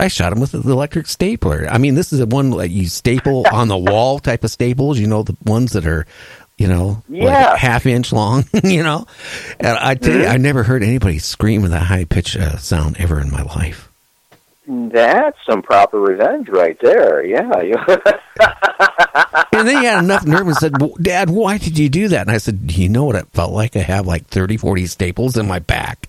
[0.00, 1.66] I shot him with the electric stapler.
[1.70, 4.98] I mean, this is the one that you staple on the wall type of staples.
[4.98, 6.06] You know, the ones that are,
[6.56, 7.50] you know, Yeah.
[7.50, 8.44] like half inch long.
[8.64, 9.06] You know,
[9.58, 10.30] and I tell you, Mhm.
[10.30, 13.88] I never heard anybody scream with a high pitch uh, sound ever in my life.
[14.70, 17.24] That's some proper revenge right there.
[17.24, 17.50] Yeah.
[19.50, 22.30] And then he had enough nerve and said, "Dad, why did you do that?" And
[22.30, 23.74] I said, "Do you know what it felt like?
[23.74, 26.06] I have like 30, 40 staples in my back."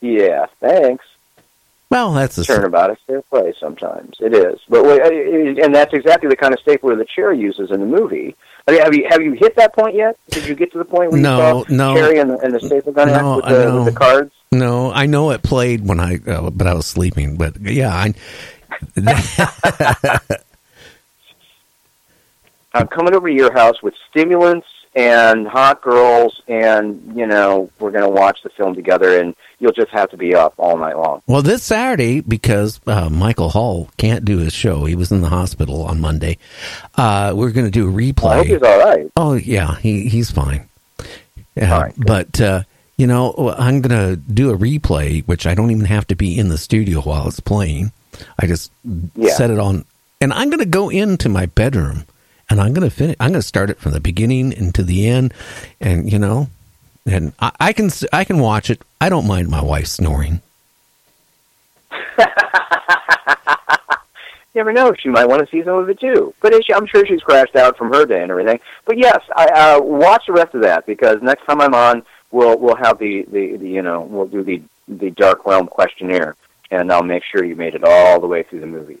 [0.00, 0.46] yeah.
[0.60, 1.04] Thanks.
[1.94, 4.16] Well, that's a Turnabout is fair play sometimes.
[4.18, 7.86] It is, but and that's exactly the kind of stapler that Cherry uses in the
[7.86, 8.34] movie.
[8.66, 10.18] I mean, have you have you hit that point yet?
[10.28, 11.94] Did you get to the point where No, you saw no.
[11.94, 14.32] Cherry and the, and the staple gun No, with the, with the cards?
[14.50, 17.36] No, I know it played when I, uh, but I was sleeping.
[17.36, 18.12] But yeah, I.
[22.74, 27.90] I'm coming over to your house with stimulants and hot girls, and you know we're
[27.90, 30.96] going to watch the film together, and you'll just have to be up all night
[30.96, 31.22] long.
[31.26, 35.28] Well, this Saturday, because uh, Michael Hall can't do his show, he was in the
[35.28, 36.38] hospital on Monday.
[36.96, 38.30] Uh, we're going to do a replay.
[38.30, 39.10] I hope he's all right.
[39.16, 40.68] Oh yeah, he he's fine.
[41.56, 42.62] Yeah, but uh,
[42.96, 46.38] you know, I'm going to do a replay, which I don't even have to be
[46.38, 47.92] in the studio while it's playing.
[48.38, 48.70] I just
[49.16, 49.34] Yeah.
[49.34, 49.84] set it on,
[50.20, 52.04] and I'm going to go into my bedroom,
[52.50, 53.16] and I'm going to finish.
[53.20, 55.32] I'm going to start it from the beginning and to the end,
[55.80, 56.48] and you know,
[57.06, 58.82] and I, I can s- I can watch it.
[59.00, 60.40] I don't mind my wife snoring.
[64.56, 66.32] You never know; she might want to see some of it too.
[66.40, 68.60] But it's, I'm sure she's crashed out from her day and everything.
[68.84, 72.56] But yes, I uh, watch the rest of that because next time I'm on, we'll
[72.56, 76.36] we'll have the, the, the you know we'll do the the Dark Realm questionnaire,
[76.70, 79.00] and I'll make sure you made it all the way through the movies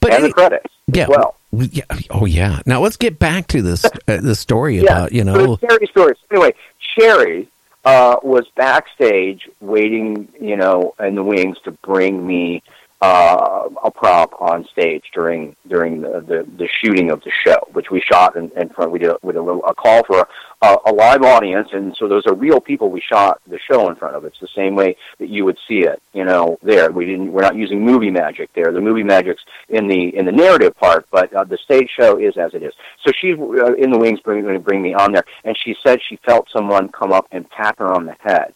[0.00, 0.74] But and any- the credits.
[0.88, 1.06] Yeah.
[1.08, 1.34] well.
[1.52, 1.84] Yeah.
[2.10, 2.60] Oh yeah.
[2.66, 5.56] Now let's get back to this uh, the story Yeah, about you know.
[5.56, 6.16] So Cherry stories.
[6.30, 6.54] Anyway,
[6.98, 7.48] Cherry
[7.84, 12.62] uh, was backstage waiting, you know, in the wings to bring me
[13.02, 17.90] uh, a prop on stage during during the, the, the shooting of the show, which
[17.90, 18.90] we shot in, in front.
[18.90, 20.28] We did a, with a, little, a call for
[20.62, 23.94] a, a live audience, and so those are real people we shot the show in
[23.94, 24.24] front of.
[24.24, 26.58] It's the same way that you would see it, you know.
[26.62, 27.32] There, we didn't.
[27.32, 28.70] We're not using movie magic there.
[28.72, 32.36] The movie magic's in the in the narrative part, but uh, the stage show is
[32.36, 32.74] as it is.
[33.04, 36.00] So she's uh, in the wings, going to bring me on there, and she said
[36.02, 38.52] she felt someone come up and pat her on the head,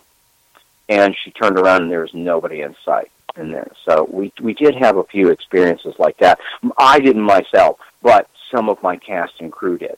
[0.88, 3.10] and she turned around and there was nobody in sight.
[3.36, 3.72] in there.
[3.88, 6.38] So we we did have a few experiences like that.
[6.76, 9.96] I didn't myself, but some of my cast and crew did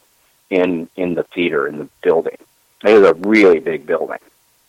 [0.50, 2.36] in in the theater in the building.
[2.84, 4.18] It was a really big building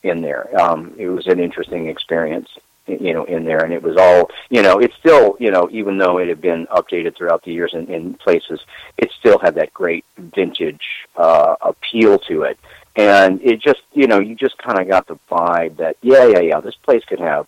[0.03, 0.59] in there.
[0.59, 2.49] Um, it was an interesting experience,
[2.87, 5.97] you know, in there, and it was all, you know, it's still, you know, even
[5.97, 8.61] though it had been updated throughout the years in, in places,
[8.97, 12.57] it still had that great vintage uh, appeal to it,
[12.95, 16.39] and it just, you know, you just kind of got the vibe that, yeah, yeah,
[16.39, 17.45] yeah, this place could have,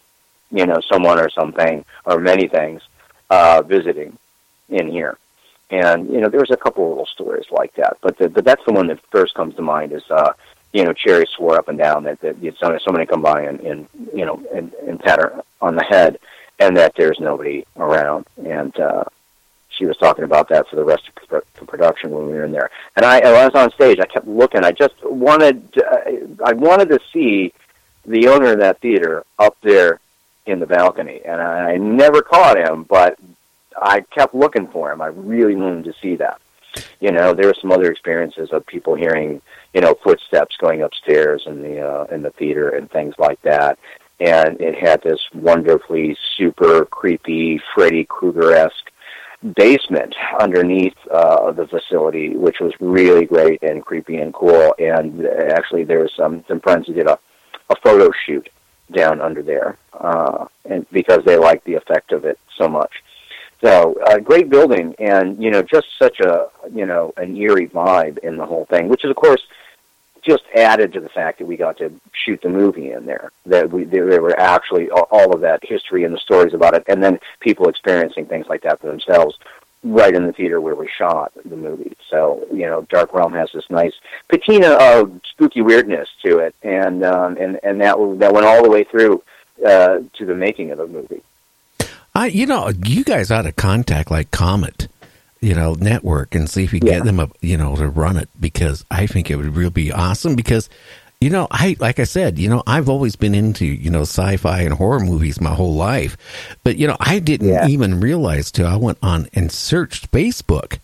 [0.52, 2.82] you know, someone or something or many things
[3.30, 4.18] uh, visiting
[4.68, 5.18] in here.
[5.72, 8.64] And you know, there's a couple of little stories like that, but the, but that's
[8.66, 9.92] the one that first comes to mind.
[9.92, 10.34] Is uh,
[10.74, 13.88] you know, Cherry swore up and down that that know, somebody come by and, and
[14.14, 16.20] you know and, and pat her on the head,
[16.60, 18.26] and that there's nobody around.
[18.44, 19.04] And uh,
[19.70, 22.52] she was talking about that for the rest of the production when we were in
[22.52, 22.70] there.
[22.96, 24.00] And I, I was on stage.
[24.00, 24.64] I kept looking.
[24.64, 27.54] I just wanted uh, I wanted to see
[28.06, 30.00] the owner of that theater up there
[30.46, 33.20] in the balcony, and I never caught him, but
[33.78, 35.02] I kept looking for him.
[35.02, 36.42] I really wanted to see that.
[37.00, 39.42] You know, there were some other experiences of people hearing,
[39.74, 43.80] you know, footsteps going upstairs in the uh, in the theater and things like that.
[44.20, 48.92] And it had this wonderfully super creepy Freddy Krueger esque
[49.56, 54.76] basement underneath uh, the facility, which was really great and creepy and cool.
[54.78, 57.18] And actually, there was some some friends who did a
[57.70, 58.50] a photo shoot
[58.92, 62.92] down under there, uh, and because they liked the effect of it so much.
[63.62, 67.68] So, a uh, great building, and you know, just such a you know an eerie
[67.68, 69.46] vibe in the whole thing, which is of course
[70.22, 73.32] just added to the fact that we got to shoot the movie in there.
[73.46, 77.04] That we there, were actually all of that history and the stories about it, and
[77.04, 79.38] then people experiencing things like that for themselves
[79.84, 81.96] right in the theater where we shot the movie.
[82.10, 83.94] So you know, Dark Realm has this nice
[84.30, 88.70] patina of spooky weirdness to it, and um, and and that that went all the
[88.70, 89.24] way through
[89.66, 91.24] uh, to the making of the movie.
[92.16, 94.88] I, you know, you guys ought to contact like Comet,
[95.42, 96.98] you know, network and see if you can Yeah.
[96.98, 99.92] get them, up, you know, to run it because I think it would really be
[99.92, 100.70] awesome because,
[101.22, 104.62] you know, I, like I said, you know, I've always been into, you know, sci-fi
[104.62, 106.18] and horror movies my whole life,
[106.64, 110.80] but, you know, I didn't even realize till I went on and searched Facebook,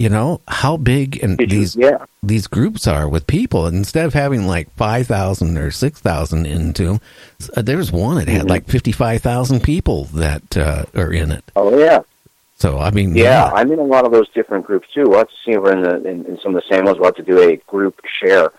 [0.00, 1.76] you know, how big and these,
[2.22, 3.66] these groups are with people.
[3.66, 7.00] And instead of having like 5,000 or 6,000 into them,
[7.54, 8.48] uh, there's one that had Mhm.
[8.48, 11.44] like 55,000 people that uh, are in it.
[11.54, 12.00] Oh yeah.
[12.56, 15.04] So, I mean, Yeah, I'm in a lot of those different groups too.
[15.06, 16.96] We'll have to see if we're in, the, in, in some of the same ones.
[16.96, 18.52] We'll have to do a group share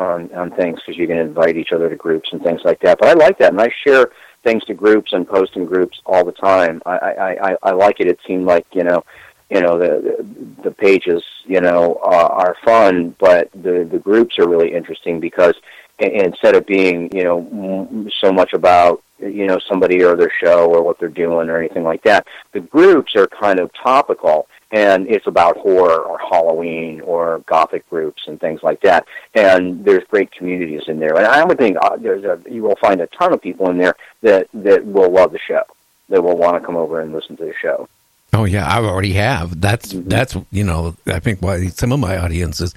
[0.00, 2.98] on on things because you can invite each other to groups and things like that.
[2.98, 4.10] But I like that, and I share
[4.44, 6.82] things to groups and post in groups all the time.
[6.86, 8.06] I I, I, I like it.
[8.08, 9.02] It seemed like you know,
[9.50, 10.24] you know the
[10.62, 15.54] the, pages you know uh, are fun, but the the groups are really interesting because
[15.98, 20.82] instead of being you know so much about you know somebody or their show or
[20.82, 25.26] what they're doing or anything like that, the groups are kind of topical and it's
[25.26, 29.06] about horror or Halloween or gothic groups and things like that.
[29.34, 32.76] And there's great communities in there, and I would think uh, there's a you will
[32.80, 35.62] find a ton of people in there that that will love the show,
[36.10, 37.88] that will want to come over and listen to the show.
[38.32, 39.60] Oh yeah, I already have.
[39.60, 40.08] That's Mm-hmm.
[40.08, 42.74] that's you know I think why some of my audiences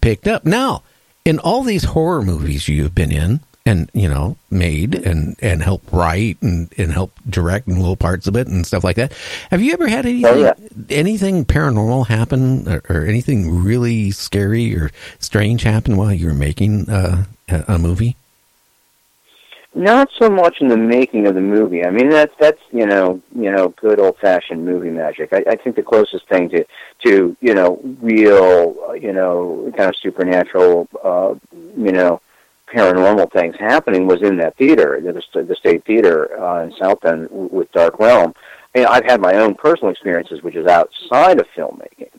[0.00, 0.44] picked up.
[0.44, 0.82] Now,
[1.24, 5.90] in all these horror movies you've been in and you know made and and helped
[5.92, 9.12] write and and help direct and little parts of it and stuff like that,
[9.50, 10.54] have you ever had anything Oh, yeah.
[10.90, 16.88] anything paranormal happen or, or anything really scary or strange happen while you were making
[16.88, 18.16] uh, a, a movie?
[19.76, 21.84] Not so much in the making of the movie.
[21.84, 25.32] I mean, that's that's you know you know good old fashioned movie magic.
[25.32, 26.64] I, I think the closest thing to
[27.06, 31.34] to you know real uh, you know kind of supernatural uh,
[31.76, 32.20] you know
[32.72, 37.28] paranormal things happening was in that theater, the, the state theater uh, in South Bend
[37.30, 38.32] with Dark Realm.
[38.76, 42.10] And I've had my own personal experiences, which is outside of filmmaking.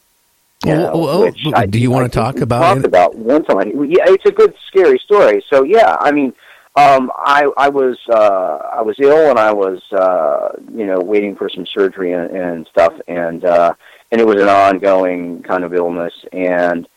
[0.64, 2.86] you know, Oh, oh, oh, I- do you want I to talk about talked it?
[2.86, 3.70] about one time?
[3.86, 5.44] Yeah, it's a good scary story.
[5.50, 6.34] So yeah, I mean,
[6.76, 11.36] um, I I was uh, I was ill and I was uh, you know waiting
[11.36, 13.74] for some surgery and, and stuff, and uh,
[14.12, 16.88] and it was an ongoing kind of illness, and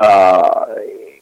[0.00, 0.64] uh,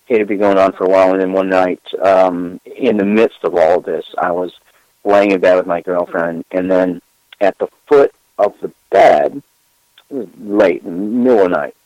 [0.09, 1.13] it had been going on for a while.
[1.13, 4.53] And then one night, um, in the midst of all of this, I was
[5.05, 7.03] laying in bed with my girlfriend, and then
[7.41, 9.43] at the foot of the bed,
[10.11, 11.77] late, middle of the night,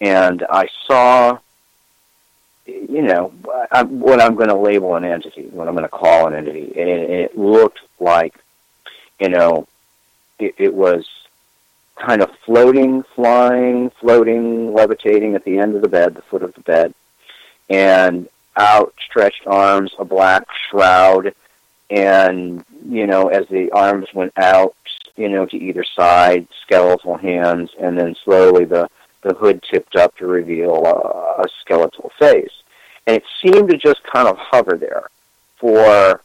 [0.00, 1.38] and I saw,
[2.88, 3.32] you know,
[3.70, 6.72] I, what I'm going to label an entity, what I'm going to call an entity,
[6.78, 8.34] and it, it looked like,
[9.20, 9.66] you know,
[10.38, 11.08] it, it was
[11.96, 16.54] kind of floating, flying, floating, levitating at the end of the bed, the foot of
[16.54, 16.94] the bed,
[17.68, 18.28] and
[18.58, 21.34] outstretched arms, a black shroud,
[21.90, 24.74] and you know, as the arms went out,
[25.16, 28.88] you know, to either side, skeletal hands, and then slowly the
[29.22, 32.61] the hood tipped up to reveal a, a skeletal face,
[33.06, 35.08] and it seemed to just kind of hover there
[35.56, 36.22] for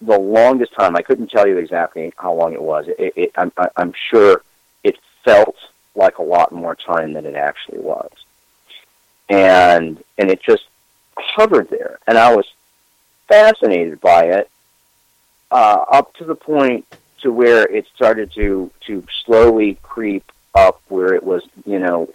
[0.00, 0.96] the longest time.
[0.96, 2.88] I couldn't tell you exactly how long it was.
[2.88, 4.42] It, it, I'm, I'm sure
[4.82, 5.56] it felt
[5.94, 8.10] like a lot more time than it actually was,
[9.28, 10.64] and and it just
[11.16, 12.46] hovered there, and I was
[13.28, 14.50] fascinated by it
[15.50, 16.86] uh, up to the point
[17.20, 22.08] to where it started to to slowly creep up, where it was you know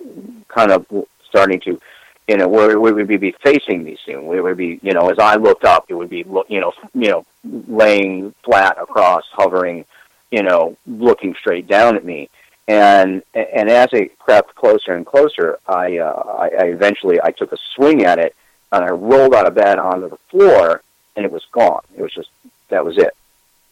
[0.48, 0.86] kind of
[1.30, 1.80] starting to
[2.28, 4.26] you know where it would be facing these soon.
[4.26, 6.74] Where it would be you know as I looked up, it would be you know
[6.94, 7.26] you know
[7.68, 9.86] laying flat across, hovering,
[10.32, 12.30] you know, looking straight down at me.
[12.68, 17.54] And and as it crept closer and closer, I, uh, I, I eventually I took
[17.54, 18.36] a swing at it,
[18.74, 20.82] and I rolled out of bed onto the floor,
[21.16, 21.84] and it was gone.
[21.96, 22.30] It was just
[22.68, 23.16] that was it,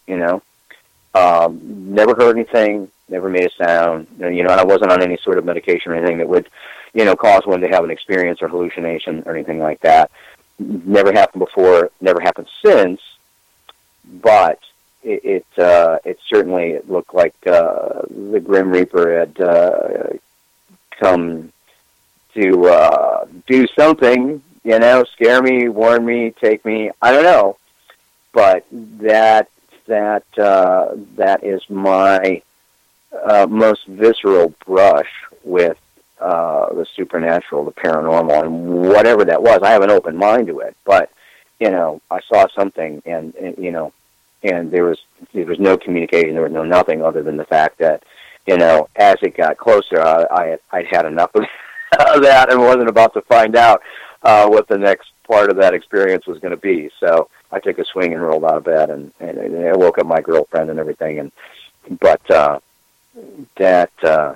[0.08, 0.42] you know.
[1.14, 4.08] Um, never heard anything, never made a sound.
[4.18, 6.50] You know, and I wasn't on any sort of medication or anything that would,
[6.96, 10.10] you know, cause one to have an experience or hallucination or anything like that.
[10.58, 13.02] Never happened before, never happened since.
[14.06, 14.60] But
[15.04, 20.08] it it, uh, it certainly it looked like uh, the Grim Reaper had uh,
[20.98, 21.52] come
[22.34, 26.92] to uh, do something, you know, scare me, warn me, take me.
[27.02, 27.58] I don't know,
[28.32, 29.50] but that
[29.88, 32.42] that uh, that is my
[33.26, 35.12] uh, most visceral brush
[35.44, 35.78] with
[36.20, 39.62] uh, the supernatural, the paranormal, and whatever that was.
[39.64, 41.12] I have an open mind to it, but
[41.60, 43.94] you know, I saw something, and, and you know,
[44.44, 45.00] and there was
[45.34, 48.04] there was no communication, there was no nothing other than the fact that
[48.46, 51.46] you know, as it got closer, I, I had, I'd had enough of
[52.22, 53.82] that and wasn't about to find out
[54.24, 56.90] uh, what the next part of that experience was going to be.
[57.00, 59.98] So I took a swing and rolled out of bed, and, and, and I woke
[59.98, 61.20] up my girlfriend and everything.
[61.20, 61.32] And
[62.00, 62.60] but uh,
[63.58, 64.36] that uh,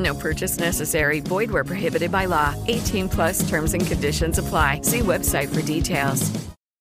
[0.00, 1.20] No purchase necessary.
[1.20, 2.54] Void where prohibited by law.
[2.68, 4.80] 18 plus terms and conditions apply.
[4.82, 6.30] See website for details.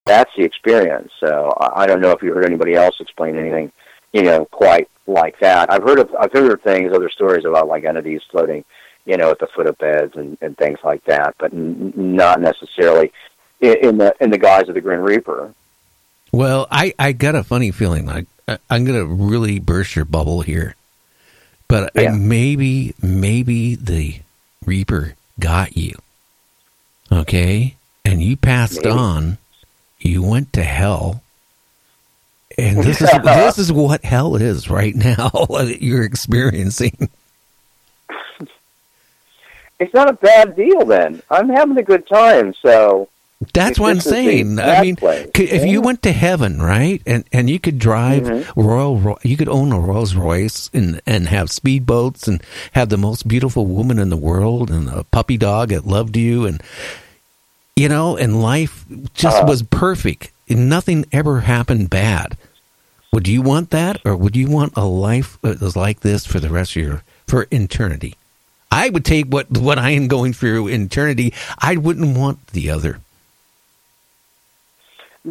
[0.06, 1.12] that's the experience.
[1.20, 3.72] So I I don't know if you heard anybody else explain anything,
[4.14, 5.72] you know, quite like that.
[5.72, 8.64] I've heard of I've heard of things, other stories about like entities floating,
[9.06, 12.40] you know, at the foot of beds and, and things like that, but n- not
[12.42, 13.12] necessarily
[13.60, 15.54] in, in the in the guise of the Grim Reaper.
[16.32, 18.06] Well, I, I got a funny feeling.
[18.06, 20.76] Like I, I'm going to really burst your bubble here,
[21.70, 24.20] but I, maybe maybe the
[24.66, 25.94] Reaper got you.
[27.12, 28.90] Okay, and you passed Maybe.
[28.90, 29.38] on.
[30.00, 31.24] You went to hell,
[32.58, 35.30] and this is this is what hell is right now.
[35.48, 37.10] What you're experiencing.
[39.80, 41.22] It's not a bad deal then.
[41.30, 43.08] I'm having a good time, so
[43.54, 44.60] That's what I'm this is the saying.
[44.60, 48.60] I mean, if you went to heaven, right, and and you could drive Mm-hmm.
[48.60, 52.44] Royal, Ro- you could own a Rolls Royce and and have speedboats and
[52.74, 56.46] have the most beautiful woman in the world and a puppy dog that loved you
[56.46, 56.62] and
[57.78, 58.84] you know, and life
[59.14, 59.46] just Uh-huh.
[59.48, 60.32] was perfect.
[60.50, 62.38] Nothing ever happened bad.
[63.14, 66.42] Would you want that, or would you want a life that was like this for
[66.42, 68.16] the rest of your for eternity?
[68.70, 71.34] I would take what what I am going through in eternity.
[71.58, 73.00] I wouldn't want the other.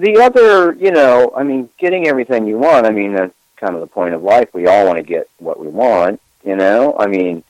[0.01, 2.87] The other, you know, I mean, getting everything you want.
[2.87, 4.49] I mean, that's kind of the point of life.
[4.53, 6.97] We all want to get what we want, you know.
[6.99, 7.43] I mean,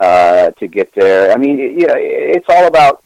[0.00, 1.32] uh, to get there.
[1.32, 3.02] I mean, it, you know, it's all about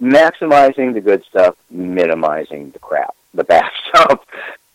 [0.00, 4.24] maximizing the good stuff, minimizing the crap, the bad stuff.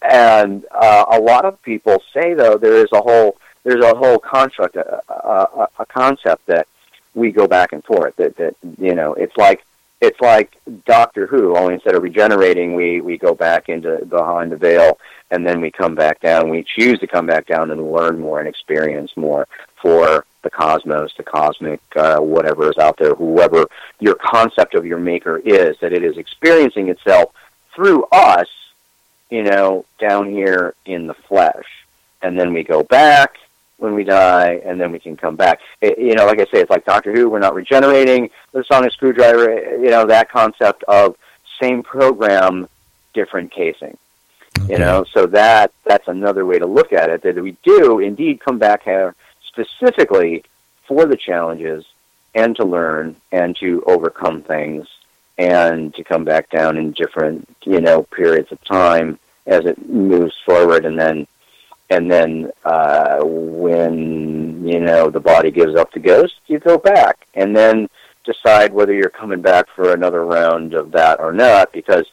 [0.01, 4.17] And uh, a lot of people say, though, there is a whole there's a whole
[4.17, 6.67] construct, a, a, a concept that
[7.13, 8.15] we go back and forth.
[8.15, 9.63] That that you know, it's like
[10.01, 11.55] it's like Doctor Who.
[11.55, 14.97] Only instead of regenerating, we we go back into behind the veil,
[15.29, 16.49] and then we come back down.
[16.49, 19.47] We choose to come back down and learn more and experience more
[19.81, 23.65] for the cosmos, the cosmic, uh, whatever is out there, whoever
[23.99, 27.31] your concept of your maker is, that it is experiencing itself
[27.75, 28.47] through us,
[29.29, 31.65] you know, down here in the flesh.
[32.23, 33.35] And then we go back
[33.81, 35.59] when we die, and then we can come back.
[35.81, 37.29] It, you know, like I say, it's like Doctor Who.
[37.29, 38.29] We're not regenerating.
[38.51, 39.77] The sonic screwdriver.
[39.77, 41.17] You know, that concept of
[41.59, 42.69] same program,
[43.13, 43.97] different casing.
[44.67, 47.23] You know, so that that's another way to look at it.
[47.23, 49.15] That we do indeed come back here
[49.47, 50.43] specifically
[50.87, 51.85] for the challenges
[52.35, 54.87] and to learn and to overcome things
[55.37, 59.17] and to come back down in different you know periods of time
[59.47, 61.25] as it moves forward and then
[61.91, 67.27] and then uh, when you know the body gives up the ghost, you go back
[67.35, 67.89] and then
[68.23, 71.73] decide whether you're coming back for another round of that or not.
[71.73, 72.05] Because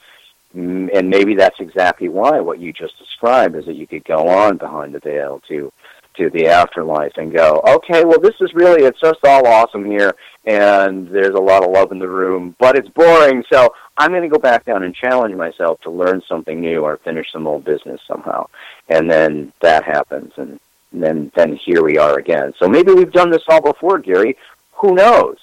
[0.55, 4.27] mm, and maybe that's exactly why what you just described is that you could go
[4.27, 5.73] on behind the veil to
[6.17, 10.13] to the afterlife and go, okay, well this is really it's just all awesome here
[10.45, 14.23] and there's a lot of love in the room, but it's boring, so I'm going
[14.23, 17.65] to go back down and challenge myself to learn something new or finish some old
[17.65, 18.47] business somehow.
[18.89, 20.61] And then that happens and
[20.93, 22.55] then then here we are again.
[22.59, 24.37] So maybe we've done this all before, Gary.
[24.75, 25.37] Who knows?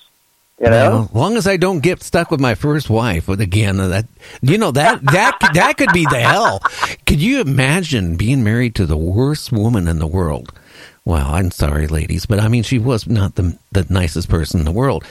[0.60, 3.78] You know, as long as I don't get stuck with my first wife, but again,
[3.78, 4.06] uh, that
[4.42, 6.62] you know that that that could be the hell.
[7.06, 10.54] Could you imagine being married to the worst woman in the world?
[11.04, 14.66] Well, I'm sorry, ladies, but I mean, she was not the the nicest person in
[14.66, 15.04] the world.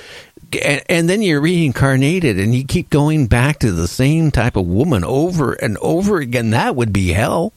[0.62, 4.66] And, and then you're reincarnated, and you keep going back to the same type of
[4.66, 6.51] woman over and over again.
[6.51, 7.52] That would be hell.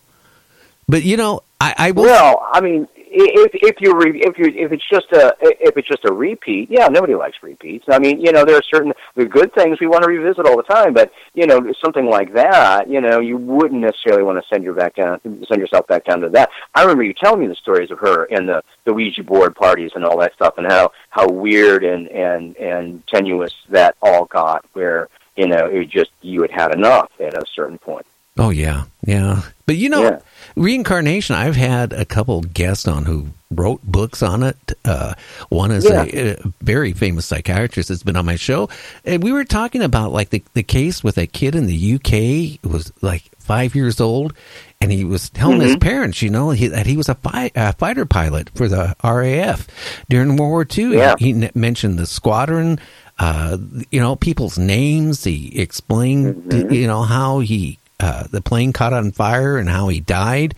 [0.87, 2.03] But you know, I, I will.
[2.03, 2.87] Well, I mean,
[3.19, 6.69] if if you re, if you if it's just a if it's just a repeat,
[6.69, 7.85] yeah, nobody likes repeats.
[7.89, 10.57] I mean, you know, there are certain the good things we want to revisit all
[10.57, 14.47] the time, but you know, something like that, you know, you wouldn't necessarily want to
[14.47, 16.49] send your back down, send yourself back down to that.
[16.75, 19.91] I remember you telling me the stories of her and the the Ouija board parties
[19.95, 24.65] and all that stuff, and how how weird and and and tenuous that all got,
[24.73, 28.05] where you know, it just you had had enough at a certain point.
[28.37, 29.41] Oh yeah, yeah.
[29.65, 30.19] But you know, Yeah.
[30.57, 31.35] Reincarnation.
[31.35, 34.57] I've had a couple guests on who wrote books on it.
[34.83, 35.13] Uh,
[35.49, 36.03] one is Yeah.
[36.03, 38.69] a, a very famous psychiatrist that's been on my show,
[39.05, 42.59] and we were talking about like the the case with a kid in the UK
[42.63, 44.33] who was like five years old,
[44.81, 45.81] and he was telling his Mhm.
[45.81, 49.65] parents, you know, he, that he was a, fi- a fighter pilot for the RAF
[50.09, 50.97] during World War II.
[50.97, 51.15] Yeah.
[51.17, 52.79] He, he mentioned the squadron.
[53.19, 53.57] Uh,
[53.89, 55.23] you know, people's names.
[55.23, 59.99] He explained, you know, how he uh, the plane caught on fire and how he
[59.99, 60.53] died.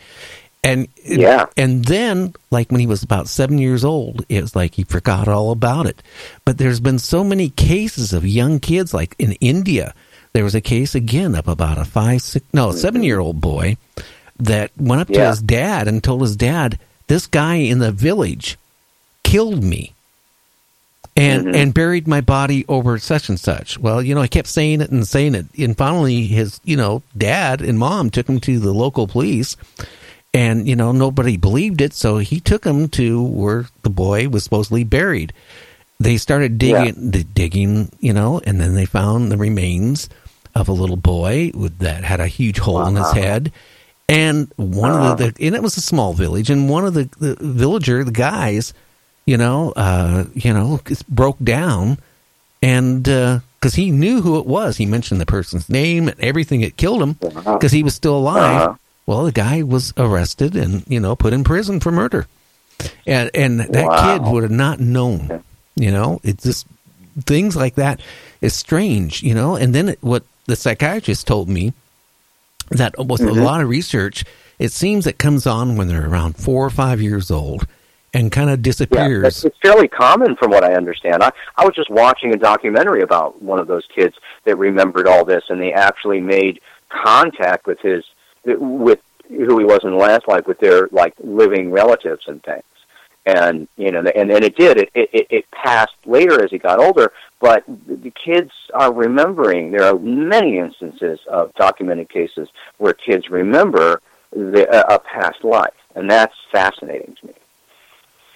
[0.61, 1.45] And Yeah.
[1.55, 5.27] and then like when he was about seven years old, it was like he forgot
[5.29, 6.03] all about it.
[6.43, 9.93] But there's been so many cases of young kids, like in India,
[10.33, 13.77] there was a case again of about a five, six, no, seven year old boy
[14.37, 18.57] that went up to his dad and told his dad, "This guy in the village
[19.23, 19.93] killed me."
[21.19, 21.55] And Mhm.
[21.55, 23.77] and buried my body over such and such.
[23.77, 27.01] Well, you know, I kept saying it and saying it, and finally, his you know
[27.17, 29.55] dad and mom took him to the local police,
[30.33, 34.43] and you know nobody believed it, so he took him to where the boy was
[34.43, 35.33] supposedly buried.
[35.99, 40.07] They started digging, the digging, you know, and then they found the remains
[40.55, 43.51] of a little boy with, that had a huge hole in his head.
[44.07, 47.09] And one of the, the, and it was a small village, and one of the,
[47.19, 48.73] the villager, the guys,
[49.29, 51.99] you know, uh, you know, broke down,
[52.63, 56.77] and because he knew who it was, he mentioned the person's name and everything that
[56.77, 57.13] killed him,
[57.53, 58.61] because he was still alive.
[58.61, 58.73] Uh-huh.
[59.05, 62.25] Well, the guy was arrested and you know put in prison for murder,
[63.05, 64.01] and and that Wow.
[64.03, 65.43] kid would have not known.
[65.75, 66.65] You know, it's just
[67.25, 68.01] things like that
[68.41, 69.21] is strange.
[69.21, 71.73] You know, and then it, what the psychiatrist told me
[72.71, 73.29] that with Mhm.
[73.37, 74.25] a lot of research,
[74.57, 77.67] it seems it comes on when they're around four or five years old
[78.13, 79.25] and kind of disappears.
[79.25, 81.23] it's, it's fairly common from what I understand.
[81.23, 84.15] I, I was just watching a documentary about one of those kids
[84.45, 88.03] that remembered all this, and they actually made contact with his
[88.45, 92.63] with who he was in the last life with their like living relatives and things.
[93.25, 94.77] And you know, and and it did.
[94.77, 99.71] It it, it passed later as he got older, but the kids are remembering.
[99.71, 106.09] There are many instances of documented cases where kids remember the, a past life, and
[106.09, 107.33] that's fascinating to me.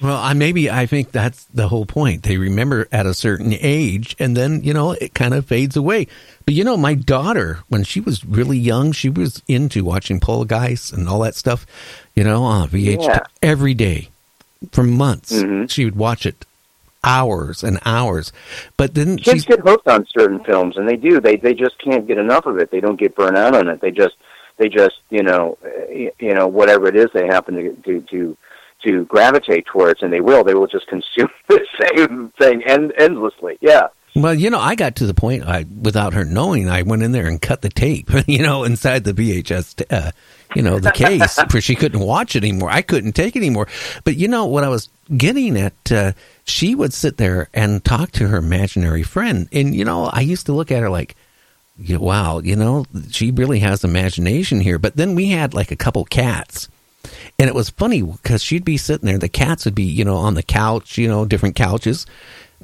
[0.03, 2.23] Well, I maybe I think that's the whole point.
[2.23, 6.07] They remember at a certain age, and then you know it kind of fades away.
[6.45, 10.91] But you know, my daughter, when she was really young, she was into watching Poltergeist
[10.91, 11.65] and all that stuff.
[12.15, 13.19] You know, on VH Yeah.
[13.41, 14.09] every day
[14.71, 15.31] for months.
[15.31, 15.67] Mm-hmm.
[15.67, 16.45] She would watch it
[17.05, 18.31] hours and hours.
[18.77, 21.21] But then kids she's get hooked on certain films, and they do.
[21.21, 22.71] They they just can't get enough of it.
[22.71, 23.79] They don't get burnt out on it.
[23.79, 24.15] They just
[24.57, 28.37] they just you know uh, you know whatever it is they happen to to to
[28.83, 30.43] to gravitate towards, and they will.
[30.43, 33.57] They will just consume the same thing end, endlessly.
[33.61, 33.87] Yeah.
[34.15, 37.13] Well, you know, I got to the point I, without her knowing, I went in
[37.13, 40.11] there and cut the tape, you know, inside the VHS, t- uh,
[40.55, 42.69] you know, the case where she couldn't watch it anymore.
[42.69, 43.67] I couldn't take it anymore.
[44.03, 45.91] But you know what I was getting at?
[45.91, 46.11] Uh,
[46.45, 50.45] she would sit there and talk to her imaginary friend, and you know, I used
[50.45, 51.15] to look at her like,
[51.89, 54.77] wow, you know, she really has imagination here.
[54.77, 56.69] But then we had like a couple cats.
[57.39, 60.15] And it was funny because she'd be sitting there, the cats would be, you know,
[60.15, 62.05] on the couch, you know, different couches,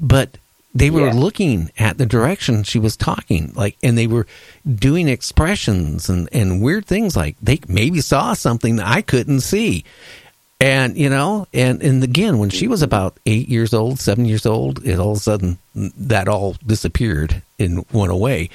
[0.00, 0.38] but
[0.74, 1.14] they were Yeah.
[1.14, 4.26] looking at the direction she was talking, like, and they were
[4.72, 9.84] doing expressions and, and weird things like they maybe saw something that I couldn't see.
[10.60, 12.84] And, you know, and, and again, when she was mm-hmm.
[12.84, 17.42] about eight years old, seven years old, it all of a sudden that all disappeared
[17.58, 18.50] and went away.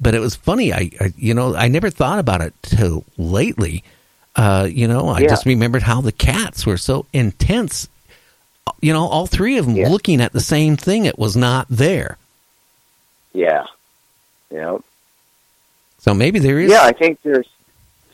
[0.00, 0.72] But it was funny.
[0.72, 3.82] I, I you know, I never thought about it till lately.
[4.38, 5.28] Uh, you know, I Yeah.
[5.28, 7.88] just remembered how the cats were so intense.
[8.80, 11.04] You know, all three of them looking at the same thing.
[11.06, 12.18] It was not there.
[13.32, 13.64] Yeah.
[14.50, 14.82] You know.
[15.98, 16.70] So maybe there is.
[16.70, 17.48] Yeah, I think there's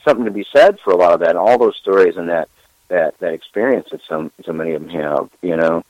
[0.03, 2.49] something to be said for a lot of that, and all those stories and that
[2.89, 5.29] that that experience that some so many of them have.
[5.43, 5.85] You know,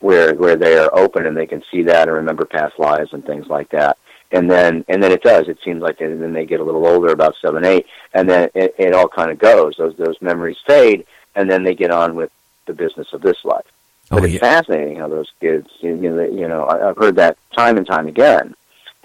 [0.00, 3.24] where where they are open and they can see that and remember past lives and
[3.24, 3.96] things like that.
[4.32, 5.48] And then and then it does.
[5.48, 8.50] It seems like they, then they get a little older, about seven, eight, and then
[8.54, 9.76] it, it all kind of goes.
[9.78, 12.30] Those those memories fade, and then they get on with
[12.66, 13.64] the business of this life.
[14.10, 14.40] Oh, but Oh, it's yeah.
[14.40, 18.08] fascinating how those kids, you know, you know, I, I've heard that time and time
[18.08, 18.54] again,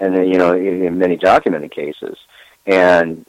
[0.00, 2.18] and then you know, in, in many documented cases,
[2.66, 3.24] and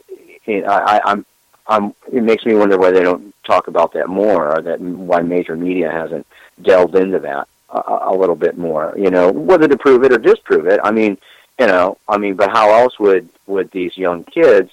[0.45, 1.26] it, I, I'm,
[1.68, 1.94] I'm.
[2.11, 5.56] It makes me wonder why they don't talk about that more, or that why major
[5.56, 6.26] media hasn't
[6.61, 8.94] delved into that a, a little bit more.
[8.98, 10.80] You know, whether to prove it or disprove it.
[10.84, 11.18] I mean,
[11.60, 14.72] you know, I mean, but how else would would these young kids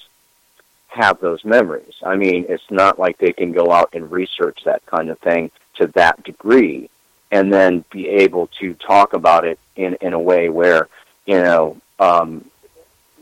[0.87, 1.93] have those memories?
[2.03, 5.51] I mean, it's not like they can go out and research that kind of thing
[5.75, 6.89] to that degree
[7.31, 10.87] and then be able to talk about it in in a way where
[11.25, 12.45] you know um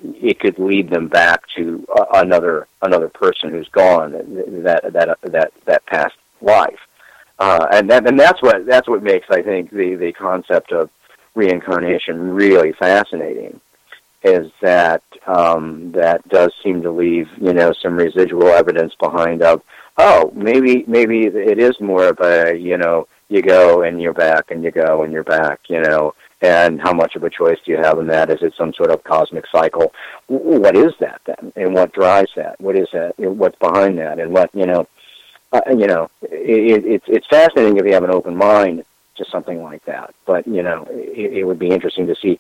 [0.04, 4.12] it could lead them back to uh, another another person who's gone
[4.64, 6.80] that that that that past life
[7.38, 10.90] uh and that, and that's what that's what makes i think the the concept of
[11.36, 13.60] reincarnation really fascinating
[14.24, 19.62] is that um that does seem to leave you know some residual evidence behind of
[19.98, 24.52] oh maybe maybe it is more of a you know you go and you're back
[24.52, 27.72] and you go and you're back you know and how much of a choice do
[27.72, 28.30] you have in that?
[28.30, 29.94] Is it some sort of cosmic cycle?
[30.28, 31.52] What is that then?
[31.56, 32.60] And what drives that?
[32.62, 33.14] What is that?
[33.18, 34.20] What's behind that?
[34.20, 34.88] And what you know
[35.52, 38.86] uh, you know it, it, it's it's fascinating if you have an open mind
[39.20, 42.40] to something like that but you know it, it would be interesting to see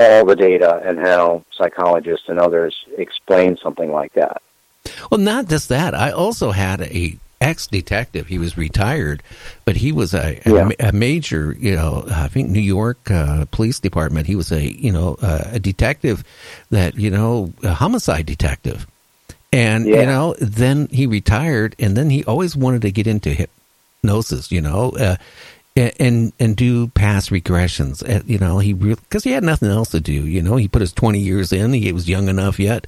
[0.00, 4.40] all the data and how psychologists and others explain something like that
[5.10, 5.92] Well, not just that.
[5.94, 8.26] I also had a ex detective.
[8.26, 9.22] He was retired,
[9.64, 10.70] but he was a, a, Yeah.
[10.90, 14.26] a major, you know, I think New York uh, Police Department.
[14.26, 16.24] He was a, you know, uh, a detective
[16.70, 18.86] that, you know, a homicide detective.
[19.52, 20.00] And, Yeah.
[20.00, 24.60] you know, then he retired and then he always wanted to get into hypnosis, you
[24.60, 25.16] know, uh,
[25.78, 28.02] a- and and do past regressions.
[28.02, 30.12] Uh, You know, he because he had nothing else to do.
[30.12, 31.72] You know, he put his twenty years in.
[31.72, 32.86] He was young enough yet,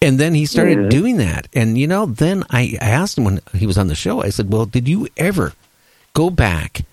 [0.00, 0.90] and then he started Mhm.
[0.90, 1.48] doing that.
[1.52, 4.22] And you know, then I asked him when he was on the show.
[4.22, 5.52] I said, "Well, did you ever
[6.14, 6.84] go back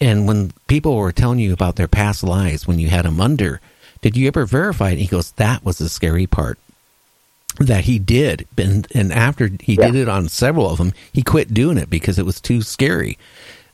[0.00, 3.60] and when people were telling you about their past lives when you had them under,
[4.00, 6.58] did you ever verify it?" He goes, "That was the scary part."
[7.58, 11.52] That he did, and and after he did it on several of them, he quit
[11.52, 13.18] doing it because it was too scary.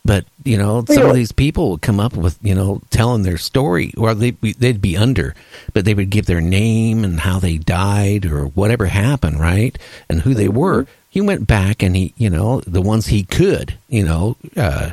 [0.05, 3.39] But you know, some of these people would come up with you know telling their
[3.39, 5.35] story, or they'd be, they'd be under,
[5.73, 9.79] but they would give their name and how they died or whatever happened, right,
[10.09, 10.87] and who they were.
[11.09, 14.91] He went back and he, you know, the ones he could, you know, uh,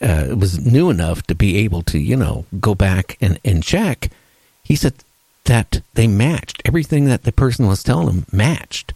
[0.00, 4.10] uh, was new enough to be able to, you know, go back and, and check.
[4.62, 4.94] He said
[5.44, 8.92] that they matched everything that the person was telling him matched.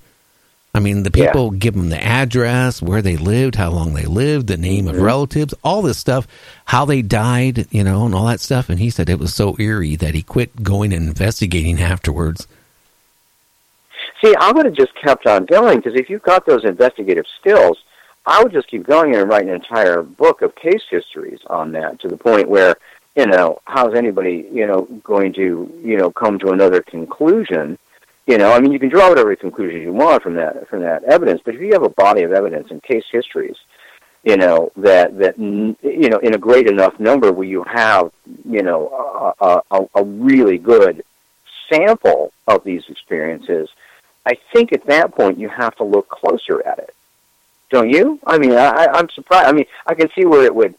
[0.74, 1.26] I mean, the Yeah.
[1.26, 4.94] people give them the address, where they lived, how long they lived, the name of
[4.94, 5.04] mm-hmm.
[5.04, 6.26] relatives, all this stuff,
[6.64, 8.70] how they died, you know, and all that stuff.
[8.70, 12.46] And he said it was so eerie that he quit going and investigating afterwards.
[14.24, 17.76] See, I would have just kept on going because if you've got those investigative skills,
[18.24, 22.00] I would just keep going and write an entire book of case histories on that
[22.00, 22.76] to the point where,
[23.14, 27.78] you know, how's anybody, you know, going to, you know, come to another conclusion?
[28.26, 31.02] You know, I mean, you can draw whatever conclusion you want from that from that
[31.04, 33.56] evidence, but if you have a body of evidence and case histories,
[34.22, 38.12] you know, that that you know, in a great enough number where you have,
[38.48, 41.04] you know, a, a, a really good
[41.68, 43.68] sample of these experiences,
[44.24, 46.94] I think at that point you have to look closer at it
[47.70, 48.20] Don't you?
[48.26, 49.48] I mean, I, I'm surprised.
[49.48, 50.74] I mean, I can see where it would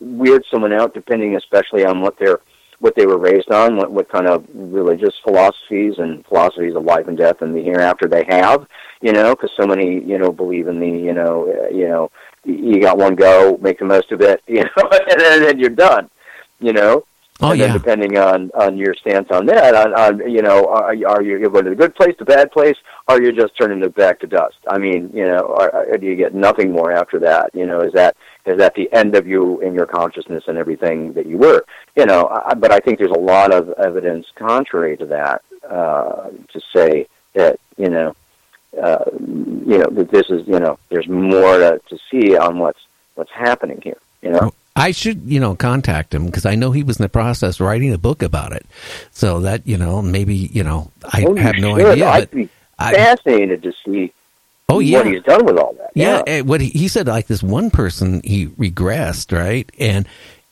[0.00, 2.40] weird someone out, depending especially on what they're
[2.82, 7.06] what they were raised on, what what kind of religious philosophies and philosophies of life
[7.06, 8.66] and death and the hereafter they have.
[9.00, 12.10] You know, because so many you know believe in the you know uh, you know
[12.44, 15.70] you got one go, make the most of it, you know, and then, then you're
[15.70, 16.10] done.
[16.58, 17.04] You know.
[17.40, 17.72] Oh, and then yeah.
[17.72, 21.38] depending on on your stance on that, on, on you know, are, you- are you
[21.48, 22.76] going to the good place, the bad place,
[23.08, 24.58] or you're just turning it back to dust?
[24.68, 27.50] I mean, you know, or, or do you get nothing more after that?
[27.54, 31.12] You know, is that is that the end of you in your consciousness and everything
[31.12, 31.64] that you were?
[31.96, 36.30] You know, I, but I think there's a lot of evidence contrary to that uh,
[36.52, 38.14] to say that you know,
[38.82, 42.80] uh, you know, that this is you know, there's more to, to see on what's
[43.14, 43.98] what's happening here.
[44.22, 44.54] You know.
[44.74, 47.66] I should, you know, contact him because I know he was in the process of
[47.66, 48.64] writing a book about it.
[49.10, 51.86] So that, you know, maybe, you know, I Oh, have no should.
[51.88, 52.08] idea.
[52.08, 52.48] I'd but be
[52.78, 54.14] I- fascinated to see
[54.72, 54.98] Oh, yeah.
[54.98, 55.90] what he's done with all that.
[55.94, 60.06] Yeah, eh, what he, he said, like this one person, he regressed, right, and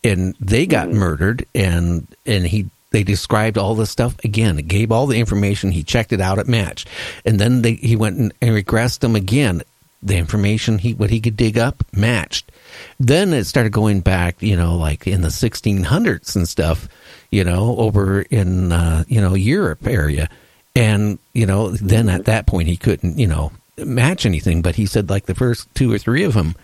[0.04, 0.98] and they got Mm-hmm.
[0.98, 4.58] murdered, and and he they described all this stuff again.
[4.58, 5.70] It gave all the information.
[5.72, 6.86] He checked it out at match,
[7.24, 9.62] and then they he went and, and regressed them again.
[10.02, 12.50] The information he what he could dig up matched.
[12.98, 16.88] Then it started going back, you know, like in the 1600s and stuff,
[17.30, 20.28] you know, over in uh, you know Europe area,
[20.74, 23.52] and you know, then at that point he couldn't, you know,
[23.84, 24.62] match anything.
[24.62, 26.54] But he said like the first two or three of them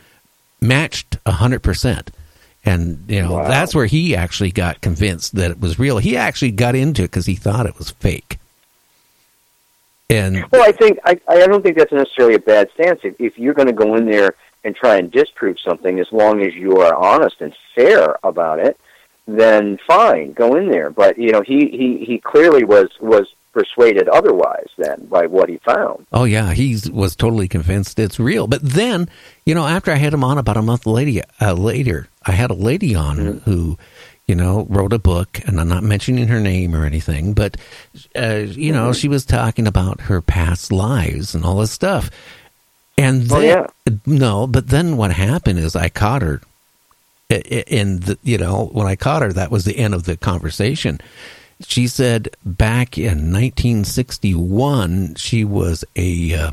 [0.61, 2.11] matched a hundred percent,
[2.65, 3.49] and you know Wow.
[3.49, 5.99] that's where he actually got convinced that it was real.
[5.99, 8.39] He actually got into it because he thought it was fake.
[10.09, 13.01] And Well, I think I, I don't think that's necessarily a bad stance.
[13.03, 16.43] If, if you're going to go in there and try and disprove something, as long
[16.43, 18.79] as you are honest and fair about it,
[19.27, 20.91] then fine, go in there.
[20.91, 23.27] But you know, he he he clearly was was
[23.57, 26.07] persuaded otherwise then by what he found.
[26.12, 28.47] Oh yeah, he was totally convinced it's real.
[28.47, 29.09] But then,
[29.47, 32.51] you know, after I had him on about a month later, uh, later, I had
[32.51, 33.78] a lady on who,
[34.27, 37.57] you know, wrote a book, and I'm not mentioning her name or anything, but
[38.15, 42.11] uh, you know, she was talking about her past lives and all this stuff.
[42.99, 46.41] And Oh, then, no, but then what happened is I caught her,
[47.31, 51.01] and the, you know, when I caught her, that was the end of the conversation.
[51.61, 56.51] She said back in 1961, she was a uh,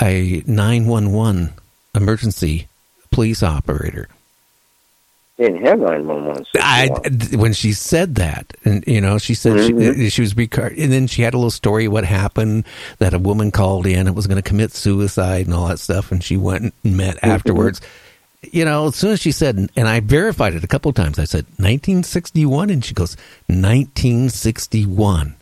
[0.00, 1.54] a 911
[1.94, 2.68] emergency
[3.10, 4.08] police operator.
[5.38, 6.44] Didn't have nine one one.
[6.56, 6.88] I,
[7.32, 9.96] when she said that, and you know, she said Mhm.
[9.96, 12.64] she, she was recar- and then she had a little story what happened
[12.98, 16.12] that a woman called in and was going to commit suicide and all that stuff,
[16.12, 17.30] and she went and met Mm-hmm.
[17.30, 17.80] afterwards.
[18.52, 21.18] You know, as soon as she said, and I verified it a couple of times,
[21.18, 23.16] I said 1961, and she goes
[23.48, 25.34] 1961,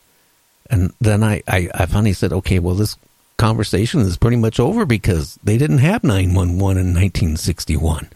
[0.71, 2.97] and then I, I, I finally said, okay, well, this
[3.37, 8.09] conversation is pretty much over because they didn't have 911 in 1961.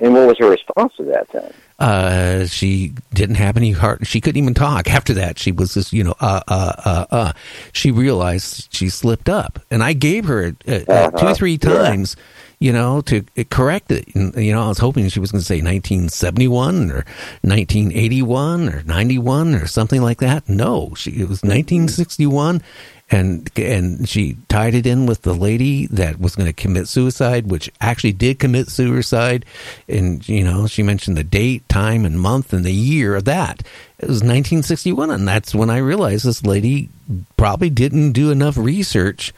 [0.00, 1.52] And what was her response to that then?
[1.80, 4.06] Uh, she didn't have any heart.
[4.06, 4.88] She couldn't even talk.
[4.92, 7.32] After that, she was just, you know, uh, uh, uh, uh.
[7.72, 11.26] She realized she slipped up, and I gave her uh, uh, two Uh-huh.
[11.30, 12.14] or three Yeah.
[12.60, 14.14] You know, to correct it.
[14.14, 17.04] And you know, I was hoping she was going to say 1971 or
[17.42, 20.48] 1981 or 91 or something like that.
[20.48, 22.62] No, she it was 1961.
[23.10, 27.50] And and she tied it in with the lady that was going to commit suicide,
[27.50, 29.46] which actually did commit suicide.
[29.88, 33.60] And you know, she mentioned the date, time, and month, and the year of that.
[33.98, 36.90] It was 1961, and that's when I realized this lady
[37.38, 39.32] probably didn't do enough research.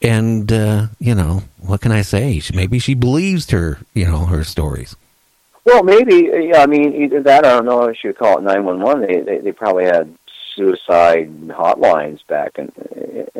[0.00, 2.38] And uh, you know, what can I say?
[2.38, 4.94] She, maybe she believes her, you know, her stories.
[5.64, 6.30] Well, maybe.
[6.32, 7.44] Yeah, I mean, either that.
[7.44, 9.00] I don't know if you call it nine one one.
[9.00, 10.14] They they they probably had
[10.54, 12.72] suicide hotlines back in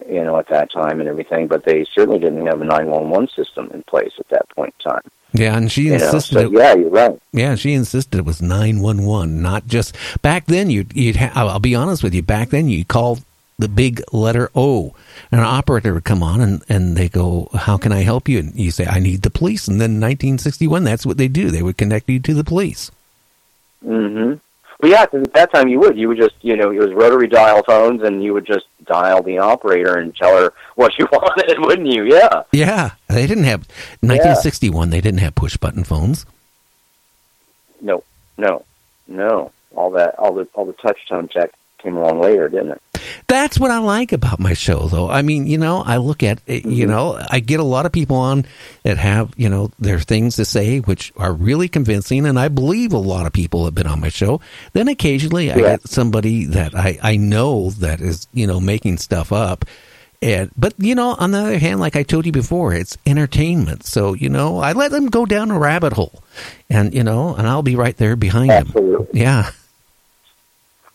[0.08, 3.08] you know at that time and everything, but they certainly didn't have a nine one
[3.10, 5.02] one system in place at that point in time.
[5.32, 6.34] Yeah, and she You know, insisted.
[6.34, 7.18] so it- yeah, you're right.
[7.32, 10.70] Yeah, she insisted it was nine one one, not just back then.
[10.70, 12.22] You'd, you'd ha- I'll I'll be honest with you.
[12.22, 13.18] Back then, you'd call
[13.58, 14.94] the big letter O,
[15.32, 18.38] and an operator would come on, and and they go, "How can I help you?"
[18.38, 21.50] And you say, "I need the police." And then 1961, that's what they do.
[21.50, 22.90] They would connect you to the police.
[23.84, 24.34] Mm-hmm.
[24.80, 25.98] Well, yeah, 'cause at that time you would.
[25.98, 29.22] You would just, you know, it was rotary dial phones, and you would just dial
[29.22, 32.04] the operator and tell her what you wanted, wouldn't you?
[32.04, 32.42] Yeah.
[32.52, 33.66] Yeah, they didn't have
[34.00, 34.90] 1961.
[34.90, 36.26] They didn't have push button phones.
[37.80, 38.04] No,
[38.36, 38.64] no,
[39.08, 39.50] no.
[39.74, 42.82] All that, all the, all the touch tone tech came along later, didn't it?
[43.26, 45.08] That's what I like about my show, though.
[45.10, 46.90] I mean, you know, I look at, it, you mm-hmm.
[46.90, 48.44] know, I get a lot of people on
[48.82, 52.92] that have, you know, their things to say which are really convincing, and I believe
[52.92, 54.40] a lot of people have been on my show.
[54.72, 55.62] Then occasionally I Yeah.
[55.62, 59.64] get somebody that I, I know that is, you know, making stuff up,
[60.20, 63.84] And but you know, on the other hand, like I told you before, it's entertainment.
[63.84, 66.22] So you know, I let them go down a rabbit hole,
[66.68, 69.04] and you know, and I'll be right there behind Absolutely.
[69.04, 69.06] them.
[69.12, 69.50] Yeah.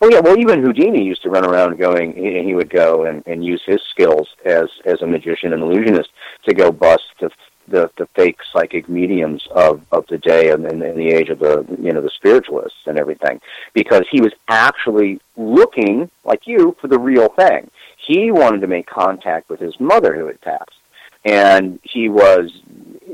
[0.00, 2.14] Oh yeah, well even Houdini used to run around going.
[2.14, 6.10] He, he would go and, and use his skills as as a magician and illusionist
[6.46, 7.30] to go bust the
[7.68, 11.38] the, the fake psychic mediums of, of the day and in, in the age of
[11.38, 13.40] the you know the spiritualists and everything,
[13.72, 17.70] because he was actually looking like you for the real thing.
[17.96, 20.78] He wanted to make contact with his mother who had passed,
[21.24, 22.52] and he was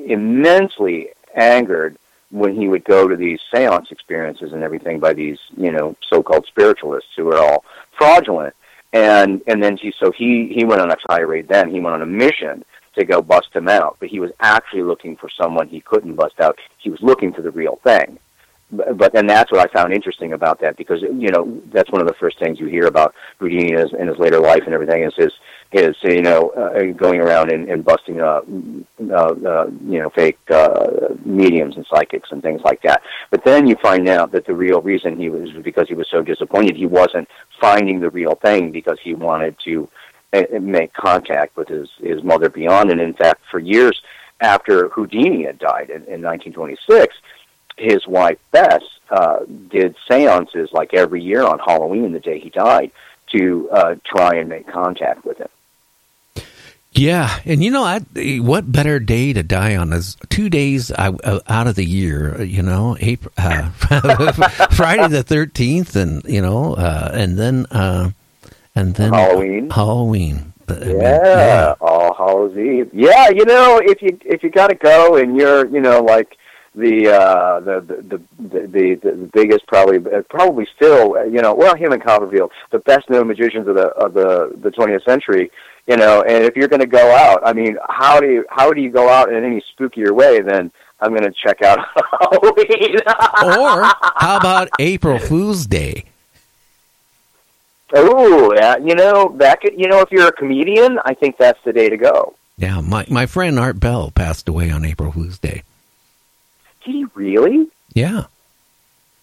[0.06, 1.96] immensely angered
[2.30, 6.46] when he would go to these seance experiences and everything by these, you know, so-called
[6.46, 7.64] spiritualists who are all
[7.98, 8.54] fraudulent.
[8.92, 11.48] And and then he so he he went on a tirade.
[11.48, 12.64] Then he went on a mission
[12.96, 16.40] to go bust him out, but he was actually looking for someone he couldn't bust
[16.40, 16.58] out.
[16.78, 18.18] He was looking for the real thing.
[18.72, 22.06] But, and that's what I found interesting about that because you know that's one of
[22.06, 25.02] the first things you hear about Houdini in his, in his later life and everything
[25.02, 25.32] is his
[25.72, 28.40] is you know uh, going around and, and busting uh,
[29.10, 33.02] uh, uh, you know fake uh, mediums and psychics and things like that.
[33.30, 36.22] But then you find out that the real reason he was because he was so
[36.22, 37.28] disappointed he wasn't
[37.60, 39.88] finding the real thing because he wanted to
[40.32, 42.90] uh, make contact with his his mother beyond.
[42.90, 44.00] And in fact, for years
[44.40, 47.14] after Houdini had died in, in 1926,
[47.76, 52.90] his wife Bess uh, did seances like every year on Halloween, the day he died,
[53.32, 55.48] to uh, try and make contact with him.
[56.92, 58.00] Yeah, and you know, I,
[58.40, 62.42] what better day to die on is two days uh, out of the year.
[62.42, 63.70] You know, April, uh,
[64.72, 68.10] Friday the thirteenth, and you know, uh, and then uh,
[68.74, 69.70] and then Halloween.
[69.70, 70.52] Halloween.
[70.68, 72.90] I mean, Yeah, All Hallows Eve.
[72.92, 76.36] Yeah, you know, if you if you got to go and you're, you know, like
[76.74, 81.52] the uh the the the the, the biggest probably uh, probably still uh, you know
[81.52, 85.50] well him and Copperfield the best known magicians of the of the the 20th century
[85.90, 88.72] you know and if you're going to go out I mean how do you how
[88.72, 91.78] do you go out in any spookier way than I'm going to check out
[92.20, 93.90] Halloween or
[94.24, 96.04] how about April Fool's Day?
[97.92, 99.28] oh yeah you know
[99.60, 102.80] could you know if you're a comedian I think that's the day to go Yeah,
[102.80, 105.64] my my friend Art Bell passed away on April Fool's Day.
[106.84, 108.24] did he really Yeah.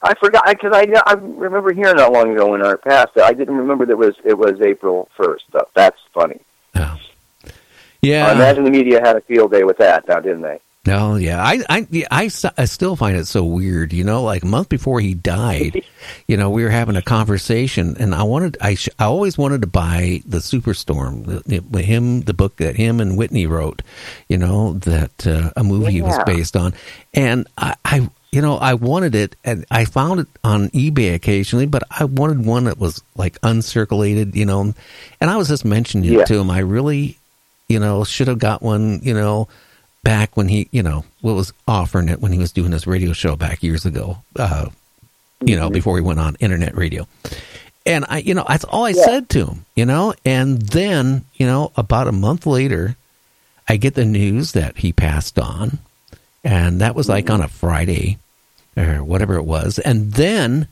[0.02, 3.18] I forgot because I I remember hearing not long ago when Art passed.
[3.18, 5.46] I didn't remember that it was it was April first.
[5.74, 6.40] That's funny.
[8.02, 8.28] Yeah.
[8.28, 10.60] I imagine the media had a field day with that, now didn't they?
[10.88, 13.92] No, yeah, I, I, yeah, I, I still find it so weird.
[13.92, 15.84] You know, like a month before he died,
[16.30, 19.62] you know, we were having a conversation, and I wanted, I, sh- I always wanted
[19.62, 23.82] to buy the Superstorm, the, the, him, the book that him and Whitley wrote.
[24.30, 26.74] You know, that uh, a movie was based on,
[27.14, 31.66] and I, I, you know, I wanted it, and I found it on eBay occasionally,
[31.66, 34.74] but I wanted one that was like uncirculated, you know,
[35.22, 36.20] and I was just mentioning Yeah.
[36.22, 36.50] it to him.
[36.52, 37.18] I really,
[37.70, 39.48] you know, should have got one, you know,
[40.04, 43.14] back when he, you know, what was offering it when he was doing his radio
[43.14, 44.68] show back years ago, uh,
[45.44, 47.08] you know, before he went on internet radio.
[47.86, 51.46] And I, you know, that's all I said to him, you know, and then, you
[51.46, 52.98] know, about a month later,
[53.70, 55.80] I get the news that he passed on.
[56.44, 58.18] And that was like on a Friday
[58.76, 59.80] or whatever it was.
[59.80, 60.68] And then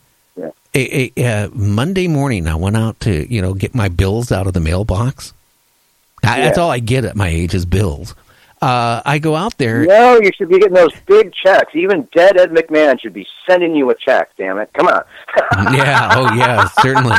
[0.76, 4.48] a, a, a Monday morning, I went out to, you know, get my bills out
[4.48, 5.34] of the mailbox.
[6.24, 8.16] I, That's all I get at my age is bills.
[8.62, 9.86] Uh, I go out there.
[9.86, 11.76] No, you should be getting those big checks.
[11.76, 14.32] Even dead Ed McMahon should be sending you a check.
[14.38, 14.72] Damn it!
[14.74, 15.04] Come on.
[15.76, 16.10] yeah.
[16.14, 16.68] Oh, yeah.
[16.82, 17.18] Certainly.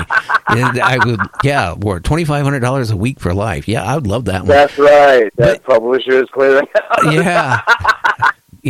[0.49, 1.21] And I would.
[1.45, 1.77] Yeah.
[1.85, 3.69] Or twenty five hundred dollars a week for life.
[3.69, 4.49] Yeah, I would love that one.
[4.49, 5.31] That's right.
[5.37, 6.67] That publisher is clearing.
[6.75, 7.13] out.
[7.13, 7.61] yeah.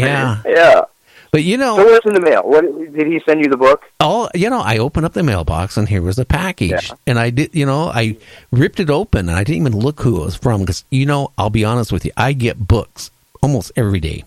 [0.04, 0.42] Yeah.
[0.46, 0.82] yeah.
[1.32, 2.42] But you know, so what's in the mail?
[2.44, 2.62] What
[2.94, 3.82] did he send you the book?
[4.00, 7.30] Oh, you know, I opened up the mailbox and here was a package, and I
[7.30, 8.16] did, you know, I
[8.52, 11.32] ripped it open and I didn't even look who it was from because, you know,
[11.36, 13.10] I'll be honest with you, I get books
[13.42, 14.24] almost every day.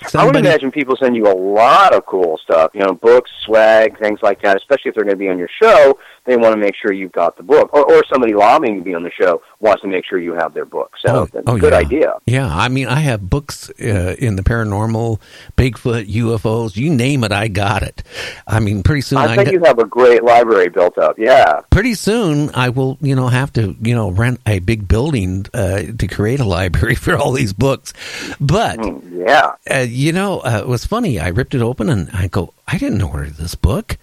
[0.00, 2.72] I would Somebody- imagine people send you a lot of cool stuff.
[2.74, 4.56] You know, books, swag, things like that.
[4.56, 7.12] Especially if they're going to be on your show, they want to make sure you've
[7.12, 7.72] got the book.
[7.72, 10.52] Or, or somebody lobbying to be on the show wants to make sure you have
[10.52, 10.96] their book.
[10.98, 11.78] So that's a good yeah.
[11.78, 12.14] idea.
[12.26, 15.20] Yeah, I mean, I have books uh, in the paranormal,
[15.56, 18.02] Bigfoot, UFOs, you name it, I got it.
[18.46, 21.16] I mean, pretty soon I I, got- you have a great library built up.
[21.16, 21.60] Yeah.
[21.70, 25.82] pretty soon I will, you know, have to, you know, rent a big building uh,
[25.96, 27.92] to create a library for all these books.
[28.40, 28.80] But
[29.12, 31.20] yeah, uh, you know, uh, it was funny.
[31.20, 33.96] I ripped it open and I go, I didn't order this book,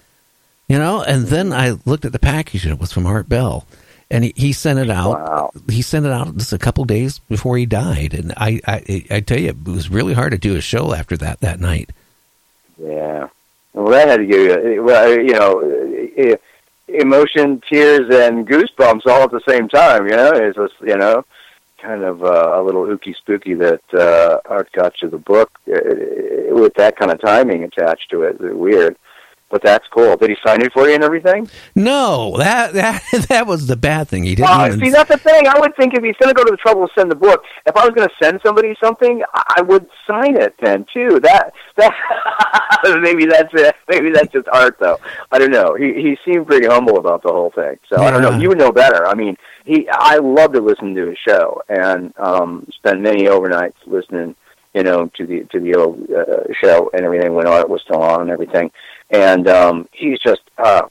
[0.70, 1.04] you know.
[1.04, 3.68] And then I looked at the package and it was from Art Bell,
[4.12, 5.54] and he, he sent it out.
[5.70, 9.20] He sent it out just a couple days before he died, and I, I, I
[9.22, 11.92] tell you, it was really hard to do a show after that that night.
[12.78, 13.28] Yeah.
[13.74, 16.38] Well, that had to give you, well, you know,
[16.88, 20.06] emotion, tears, and goosebumps all at the same time.
[20.08, 21.24] You know, it's just you know,
[21.78, 25.80] kind of uh, a little ooky spooky that uh, Art got to the book uh,
[26.56, 28.38] with that kind of timing attached to it.
[28.40, 28.98] It's weird,
[29.50, 30.16] but that's cool.
[30.18, 31.50] Did he sign it for you and everything?
[31.76, 34.24] No, that that that was the bad thing.
[34.24, 34.50] He didn't.
[34.50, 35.48] Uh, even- see, that's the thing.
[35.48, 37.44] I would think if he's going to go to the trouble to send the book,
[37.66, 41.20] if I was going to send somebody something, I would sign it then too.
[41.22, 41.94] That that
[43.02, 43.76] maybe that's it.
[43.90, 45.00] Maybe that's just art, though.
[45.32, 45.76] I don't know.
[45.76, 47.78] He he seemed pretty humble about the whole thing.
[47.92, 48.38] So I don't know.
[48.38, 49.06] You would know better.
[49.08, 49.36] I mean,
[49.66, 49.88] he.
[49.92, 54.36] I love to listen to his show and um spend many overnights listening.
[54.76, 58.04] You know, to the to the old uh, show and everything when art was still
[58.04, 58.70] on and everything.
[59.10, 60.84] And um he's just uh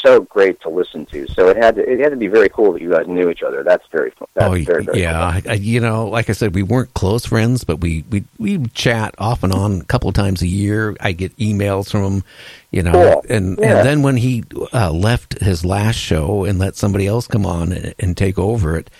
[0.00, 1.28] so great to listen to.
[1.28, 3.42] So it had to it had to be very cool that you guys knew each
[3.44, 3.62] other.
[3.62, 4.26] That's very fun.
[4.34, 5.40] That's oh, very very yeah.
[5.48, 9.14] I, you know, like I said, we weren't close friends, but we we we chat
[9.18, 10.96] off and on a couple of times a year.
[11.00, 12.24] I get emails from him,
[12.72, 12.92] you know,
[13.22, 13.24] Cool.
[13.28, 13.78] and Yeah.
[13.78, 14.42] and then when he
[14.72, 18.76] uh, left his last show and let somebody else come on and, and take over
[18.76, 18.90] it,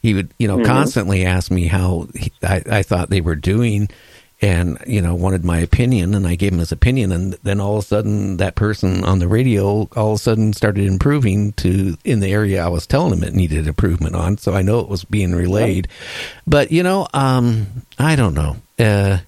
[0.00, 0.64] he would you know Mhm.
[0.66, 3.88] constantly ask me how he, I, I thought they were doing.
[4.42, 7.78] And you know, wanted my opinion, and I gave him his opinion, and then all
[7.78, 11.96] of a sudden, that person on the radio all of a sudden started improving to
[12.04, 14.38] in the area I was telling him it needed improvement on.
[14.38, 15.86] So I know it was being relayed,
[16.44, 17.68] but you know, um,
[18.00, 18.56] I don't know.
[18.80, 19.18] Uh,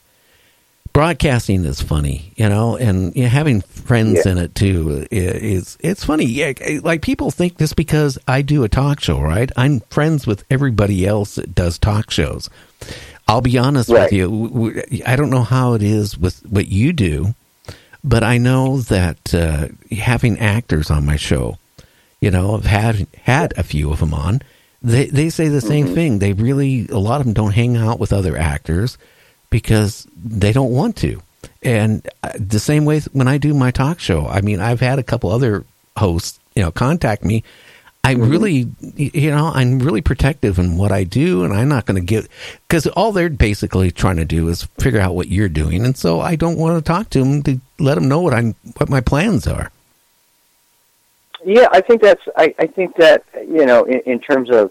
[0.93, 4.33] broadcasting is funny, you know, and you know, having friends Yeah.
[4.33, 6.25] in it too is it's funny.
[6.25, 9.51] Yeah, like people think just because I do a talk show, right?
[9.57, 12.51] I'm friends with everybody else that does talk shows.
[13.27, 14.05] I'll be honest Right.
[14.05, 14.83] with you.
[15.07, 17.35] I don't know how it is with what you do,
[18.03, 21.59] but I know that uh, having actors on my show,
[22.21, 24.43] you know, I've had had a few of them on.
[24.83, 25.95] They they say the same Mhm.
[25.95, 26.19] thing.
[26.19, 28.99] They really a lot of them don't hang out with other actors
[29.51, 31.23] because they don't want to.
[31.63, 34.27] And uh, the same way when I do my talk show.
[34.27, 35.65] I mean, I've had a couple other
[35.97, 37.43] hosts, you know, contact me.
[38.05, 38.31] I mm-hmm.
[38.31, 38.67] really,
[38.97, 42.29] you know, I'm really protective in what I do, and I'm not going to give
[42.69, 46.21] because all they're basically trying to do is figure out what you're doing, and so
[46.21, 49.01] I don't want to talk to them to let them know what I'm what my
[49.01, 49.71] plans are.
[51.47, 52.23] Yeah, I think that's.
[52.37, 54.71] I, I think that you know, in, in terms of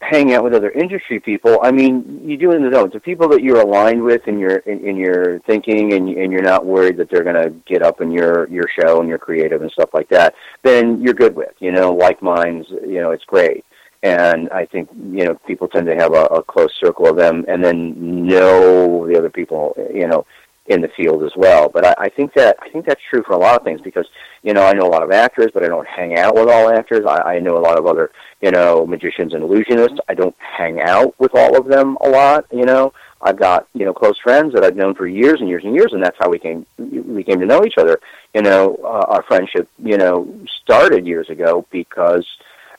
[0.00, 3.28] hanging out with other industry people, I mean, you do in the know the people
[3.28, 6.96] that you're aligned with in your in, in your thinking, and and you're not worried
[6.98, 9.90] that they're going to get up in your your show and your creative and stuff
[9.92, 10.34] like that.
[10.62, 11.54] Then you're good with.
[11.58, 12.68] You know, like minds.
[12.70, 13.64] You know, it's great.
[14.02, 17.44] And I think you know people tend to have a, a close circle of them,
[17.48, 19.74] and then know the other people.
[19.92, 20.26] You know,
[20.68, 21.68] in the field as well.
[21.68, 24.06] But I, I think that I think that's true for a lot of things because
[24.42, 26.70] you know I know a lot of actors, but I don't hang out with all
[26.70, 27.04] actors.
[27.06, 28.10] I, I know a lot of other
[28.40, 29.98] you know magicians and illusionists.
[30.08, 32.46] I don't hang out with all of them a lot.
[32.52, 35.64] You know, I've got you know close friends that I've known for years and years
[35.64, 38.00] and years, and that's how we came we came to know each other.
[38.34, 40.32] You know, uh, our friendship you know
[40.62, 42.26] started years ago because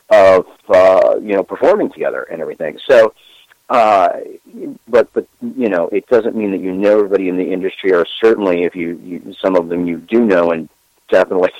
[0.09, 2.79] of uh, you know performing together and everything.
[2.87, 3.13] So
[3.69, 4.21] uh,
[4.87, 8.05] but but you know, it doesn't mean that you know everybody in the industry, or
[8.19, 10.69] certainly if you, you some of them you do know, and
[11.09, 11.51] definitely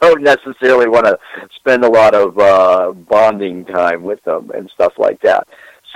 [0.00, 1.18] don't necessarily want to
[1.56, 5.46] spend a lot of uh, bonding time with them and stuff like that.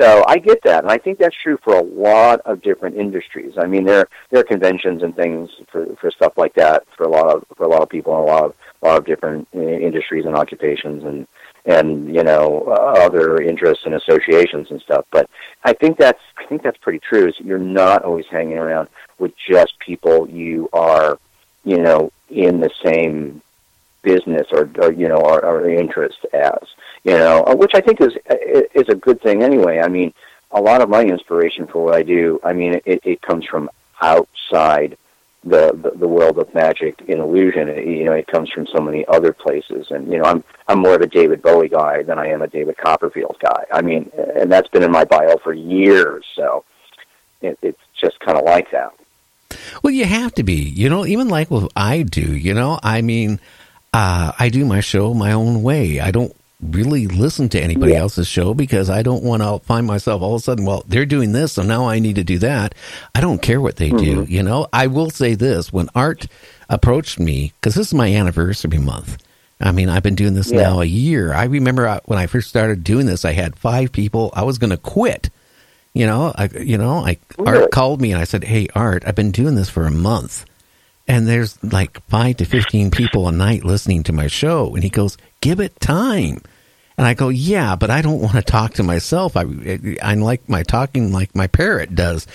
[0.01, 3.55] So I get that, and I think that's true for a lot of different industries.
[3.59, 7.09] I mean, there there are conventions and things for for stuff like that for a
[7.09, 9.47] lot of for a lot of people in a lot of a lot of different
[9.55, 11.27] uh, industries and occupations and
[11.67, 15.05] and you know uh, other interests and associations and stuff.
[15.11, 15.29] But
[15.63, 17.29] I think that's I think that's pretty true.
[17.29, 18.89] Is you're not always hanging around
[19.19, 21.19] with just people you are,
[21.65, 23.43] you know, in the same
[24.03, 26.59] business or, or you know our, or interest as
[27.05, 28.15] you know, uh, which I think is
[28.75, 29.81] is a good thing anyway.
[29.81, 30.13] I mean,
[30.51, 33.71] a lot of my inspiration for what I do, I mean, it, it comes from
[34.01, 34.97] outside
[35.45, 37.69] the, the the world of magic and illusion.
[37.69, 40.79] It, you know, it comes from so many other places, and you know, I'm I'm
[40.79, 43.65] more of a David Bowie guy than I am a David Copperfield guy.
[43.73, 46.65] I mean, and that's been in my bio for years, so
[47.41, 48.93] it, it's just kind of like that.
[49.83, 53.03] Well, you have to be, you know, even like what I do, you know, I
[53.03, 53.41] mean,
[53.93, 56.01] uh, I do my show my own way.
[56.01, 58.01] I don't really listen to anybody Yeah.
[58.01, 61.05] else's show because I don't want to find myself all of a sudden, well, they're
[61.07, 62.75] doing this, so now I need to do that.
[63.15, 64.69] I don't care what they do, you know.
[64.73, 66.29] I will say this when Art
[66.71, 69.19] approached me, because this is my anniversary month.
[69.61, 70.63] I mean, I've been doing this Yeah.
[70.63, 71.33] now a year.
[71.35, 74.31] I remember when I first started doing this, I had five people.
[74.35, 75.31] I was going to quit.
[75.95, 77.59] You know, I, you know, I, Really?
[77.63, 80.47] Art called me and I said, "Hey, Art, I've been doing this for a month,
[81.13, 84.89] and there's like five to fifteen people a night listening to my show." And he
[84.89, 86.41] goes, "Give it time."
[86.97, 89.37] And I go, "Yeah, but I don't want to talk to myself.
[89.37, 89.45] I,
[90.03, 92.27] I like my talking like my parrot does."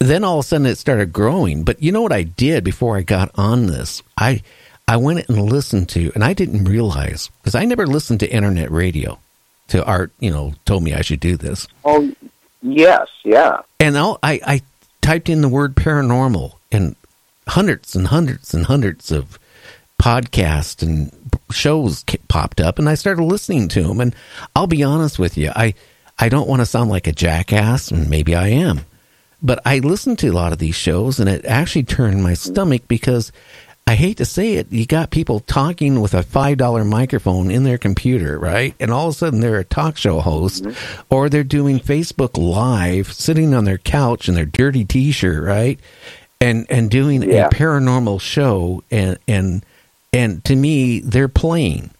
[0.00, 1.64] Then all of a sudden it started growing.
[1.64, 4.02] But you know what I did before I got on this?
[4.16, 4.42] I
[4.86, 8.70] I went and listened to, and I didn't realize because I never listened to internet
[8.70, 9.18] radio.
[9.68, 11.68] To Art, you know, told me I should do this.
[11.84, 12.10] Oh,
[12.62, 13.60] yes, yeah.
[13.78, 14.62] And I'll, I, I
[15.02, 16.96] typed in the word paranormal, and
[17.48, 19.38] hundreds and hundreds and hundreds of
[20.00, 21.10] podcasts and
[21.50, 24.00] shows popped up, and I started listening to them.
[24.00, 24.14] And
[24.54, 25.74] I'll be honest with you, I,
[26.18, 28.82] I don't want to sound like a jackass, and maybe I am,
[29.42, 32.82] but I listened to a lot of these shows, and it actually turned my stomach
[32.86, 33.32] because
[33.88, 37.64] I hate to say it, you got people talking with a five dollar microphone in
[37.64, 38.74] their computer, right?
[38.78, 41.02] And all of a sudden they're a talk show host, mm-hmm.
[41.08, 45.80] or they're doing Facebook Live, sitting on their couch in their dirty T-shirt, right?
[46.40, 47.46] And and doing Yeah.
[47.46, 49.64] a paranormal show, and and
[50.12, 51.90] and to me, they're playing.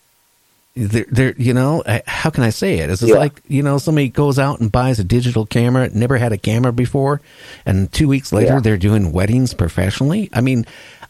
[0.77, 2.89] They're, they're you know, how can I say it?
[2.89, 3.17] It's Yeah.
[3.17, 6.73] like you know, somebody goes out and buys a digital camera, never had a camera
[6.73, 7.21] before,
[7.67, 8.61] and two weeks later Yeah.
[8.61, 10.31] they're doing weddings professionally.
[10.33, 10.67] I mean,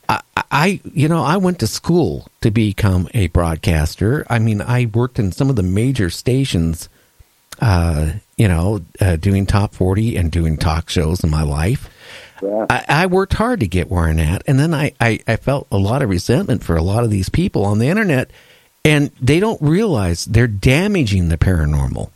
[0.08, 4.26] I, I, you know, I went to school to become a broadcaster.
[4.30, 6.88] I mean, I worked in some of the major stations,
[7.60, 11.90] uh, you know, uh, doing top 40 and doing talk shows in my life.
[12.70, 14.42] I, I worked hard to get where I'm at.
[14.46, 17.28] And then I, I, I felt a lot of resentment for a lot of these
[17.28, 18.30] people on the internet,
[18.84, 22.10] and they don't realize they're damaging the paranormal.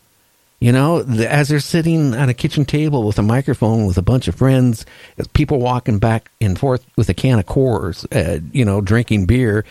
[0.60, 4.02] You know, the, as they're sitting at a kitchen table with a microphone with a
[4.02, 4.86] bunch of friends,
[5.18, 9.26] as people walking back and forth with a can of Coors, uh, you know, drinking
[9.26, 9.64] beer,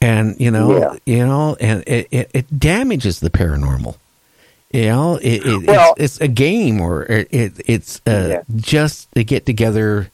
[0.00, 0.98] and you know, Yeah.
[1.04, 3.96] you know, and it, it, it damages the paranormal.
[4.72, 8.42] You know, it, it, Well- it's, it's a game or it, it it's uh, Yeah.
[8.56, 10.10] just to get together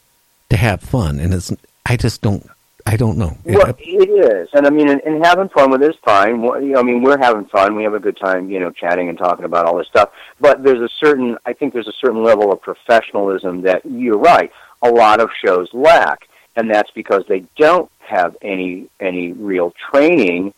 [0.51, 1.53] to have fun, and it's
[1.87, 2.47] I just don't
[2.85, 3.37] I don't know.
[3.45, 6.43] Well, it is, and I mean, and, and having fun with this fine.
[6.43, 7.77] Well, you know, I mean, we're having fun.
[7.77, 10.11] We have a good time, you know, chatting and talking about all this stuff.
[10.41, 14.51] But there's a certain, I think, there's a certain level of professionalism that you're right.
[14.83, 16.27] A lot of shows lack,
[16.57, 20.53] and that's because they don't have any any real training.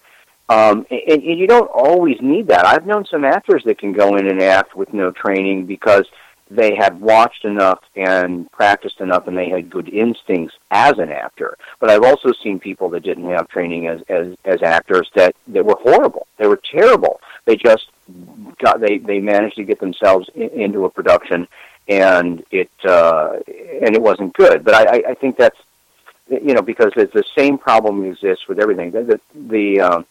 [0.48, 2.66] Um, and, and you don't always need that.
[2.66, 6.06] I've known some actors that can go in and act with no training because
[6.50, 11.56] they had watched enough and practiced enough and they had good instincts as an actor.
[11.80, 15.64] But I've also seen people that didn't have training as as, as actors that, that
[15.64, 16.26] were horrible.
[16.36, 17.20] They were terrible.
[17.46, 17.88] They just
[18.62, 21.48] got they, they managed to get themselves in, into a production
[21.88, 24.64] and it uh, and it wasn't good.
[24.64, 25.58] But I, I, I think that's
[26.28, 28.90] you know because the same problem exists with everything.
[28.90, 30.06] The the, the um,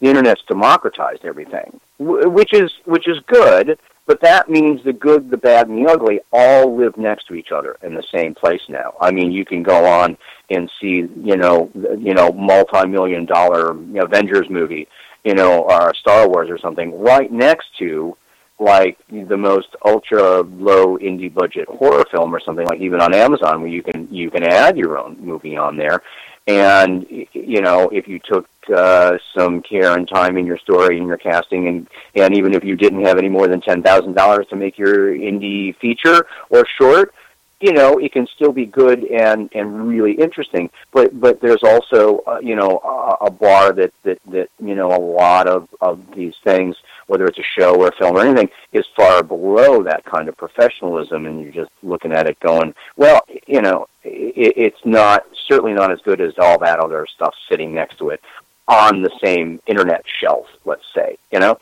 [0.00, 3.78] the internet's democratized everything, which is which is good.
[4.06, 7.52] But that means the good, the bad, and the ugly all live next to each
[7.52, 8.94] other in the same place now.
[9.02, 10.16] I mean, you can go on
[10.48, 13.72] and see, you know, you know, multi-million dollar
[14.02, 14.88] Avengers movie,
[15.24, 18.16] you know, or Star Wars or something, right next to
[18.58, 23.60] like the most ultra low indie budget horror film or something like even on Amazon
[23.60, 26.02] where you can you can add your own movie on there
[26.48, 31.06] and you know if you took uh, some care and time in your story and
[31.06, 34.46] your casting and and even if you didn't have any more than ten thousand dollars
[34.48, 37.14] to make your indie feature or short
[37.60, 40.70] you know it can still be good and and really interesting.
[40.92, 44.88] But but there's also uh, you know a, a bar that that that you know
[44.88, 46.76] a lot of of these things
[47.08, 50.36] whether it's a show or a film or anything is far below that kind of
[50.36, 55.72] professionalism and you're just looking at it going well you know it, it's not certainly
[55.72, 58.20] not as good as all that other stuff sitting next to it
[58.68, 61.58] on the same internet shelf let's say you know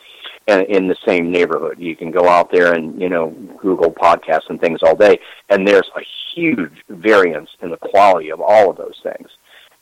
[0.49, 1.79] and in the same neighborhood.
[1.79, 5.19] You can go out there and you know google podcasts and things all day
[5.49, 6.03] and there's a
[6.35, 9.29] huge variance in the quality of all of those things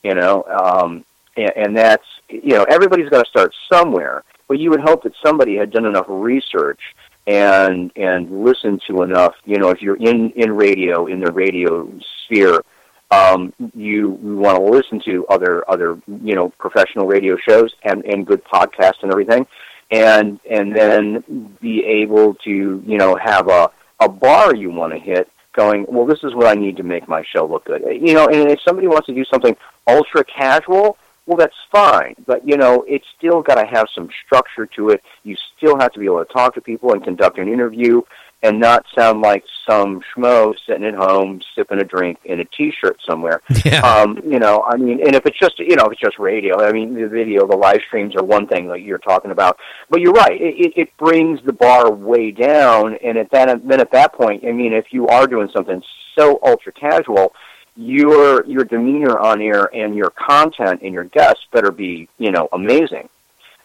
[0.02, 1.04] you know um
[1.36, 4.22] and, and that's you know everybody's got to start somewhere
[4.60, 6.80] you would hope that somebody had done enough research
[7.26, 11.90] and and listened to enough you know if you're in in radio in the radio
[12.24, 12.62] sphere
[13.10, 18.04] um, you, you want to listen to other other you know professional radio shows and
[18.04, 19.46] and good podcasts and everything
[19.90, 23.70] and and then be able to you know have a
[24.00, 27.08] a bar you want to hit going well this is what I need to make
[27.08, 27.82] my show look good.
[27.84, 29.56] You know and if somebody wants to do something
[29.86, 34.66] ultra casual well that's fine but you know it's still got to have some structure
[34.66, 35.02] to it.
[35.22, 38.02] You still have to be able to talk to people and conduct an interview
[38.42, 42.98] and not sound like some schmo sitting at home sipping a drink in a t-shirt
[43.08, 43.40] somewhere.
[43.64, 43.80] Yeah.
[43.80, 46.62] um you know i mean and if it's just you know if it's just radio
[46.62, 49.58] i mean the video the live streams are one thing like you're talking about.
[49.88, 53.80] But you're right it, it, it brings the bar way down and at that then
[53.80, 55.82] at that point i mean if you are doing something
[56.18, 57.32] so ultra casual
[57.76, 62.48] your your demeanor on air and your content and your guests better be you know
[62.52, 63.08] amazing.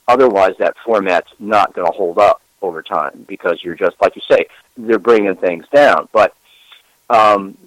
[0.08, 4.22] Otherwise that format's not going to hold up over time because you're just like you
[4.30, 4.46] say
[4.78, 6.08] they're bringing things down.
[6.12, 6.34] But
[7.10, 7.58] um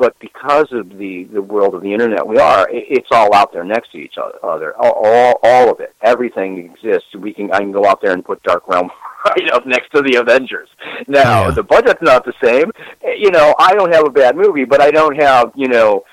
[0.00, 3.52] but because of the the world of the internet we are, it, it's all out
[3.52, 4.16] there next to each
[4.52, 4.74] other.
[4.82, 7.14] All, all all of it, everything exists.
[7.14, 8.90] We can I can go out there and put Dark Realm
[9.26, 10.68] right up next to the Avengers.
[11.06, 11.50] Now Yeah.
[11.52, 12.68] the budget's not the same.
[13.04, 16.04] Eh, You know, I don't have a bad movie, but I don't have you know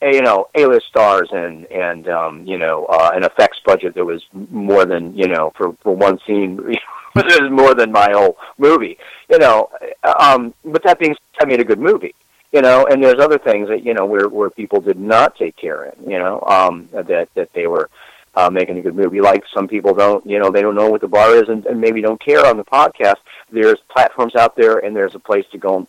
[0.00, 4.04] a, you know A-list stars and and um, you know uh, an effects budget that
[4.04, 4.22] was
[4.70, 6.50] more than you know for for one scene.
[7.16, 8.98] it was more than my whole movie.
[9.30, 9.68] You know,
[10.26, 12.14] um, but that being said, I made a good movie.
[12.56, 15.56] You know, and there's other things that you know where where people did not take
[15.56, 16.10] care in.
[16.10, 17.90] You know, um, that that they were
[18.34, 19.20] uh, making a good movie.
[19.20, 21.78] Like some people don't, you know, they don't know what the bar is and, and
[21.78, 23.16] maybe don't care on the podcast.
[23.50, 25.86] There's platforms out there, and there's a place to go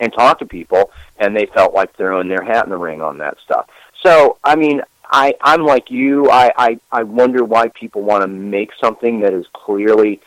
[0.00, 0.90] and talk to people,
[1.20, 3.68] and they felt like throwing their hat in the ring on that stuff.
[4.02, 6.28] So, I mean, I I'm like you.
[6.32, 10.20] I I, I wonder why people want to make something that is clearly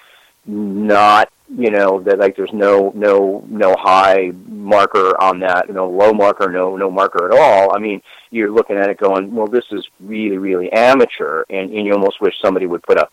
[0.49, 6.11] not you know that like there's no no no high marker on that no low
[6.11, 7.75] marker no no marker at all.
[7.75, 8.01] I mean
[8.31, 12.21] you're looking at it going well this is really really amateur and, and you almost
[12.21, 13.07] wish somebody would put a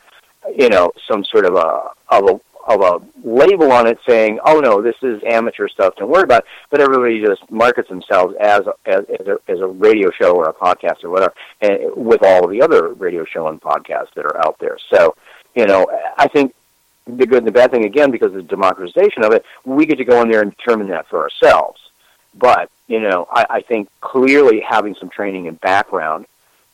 [0.57, 4.61] you know some sort of a of a of a label on it saying oh
[4.61, 6.47] no this is amateur stuff don't worry about it.
[6.71, 10.49] But everybody just markets themselves as a, as, as, a, as a radio show or
[10.49, 14.25] a podcast or whatever and with all of the other radio show and podcasts that
[14.27, 14.77] are out there.
[14.91, 15.15] So
[15.57, 15.87] you know
[16.19, 16.55] i think
[17.07, 19.99] the good and the bad thing again because of the democratization of it we get
[19.99, 21.81] to go in there and determine that for ourselves.
[22.35, 26.27] But you know i, I think clearly having some training and background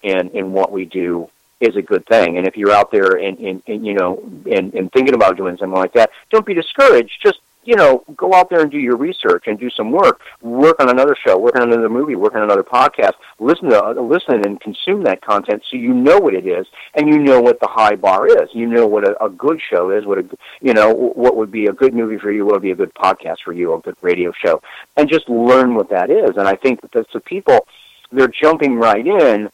[0.02, 1.28] in in what we do
[1.60, 2.36] is a good thing.
[2.36, 5.56] And if you're out there and, and, and you know and, and thinking about doing
[5.56, 7.22] something like that don't be discouraged.
[7.22, 10.20] Just you know go out there and do your research and do some work.
[10.40, 13.12] Work on another show work on another movie work on another podcast.
[13.38, 17.18] Listen to listen and consume that content so you know what it is and you
[17.18, 18.48] know what the high bar is.
[18.52, 20.24] You know what a, a good show is what a
[20.60, 22.94] you know what would be a good movie for you what would be a good
[22.94, 24.62] podcast for you a good radio show.
[24.96, 26.36] And just learn what that is.
[26.36, 27.66] And i think that the people
[28.10, 29.50] they're jumping right in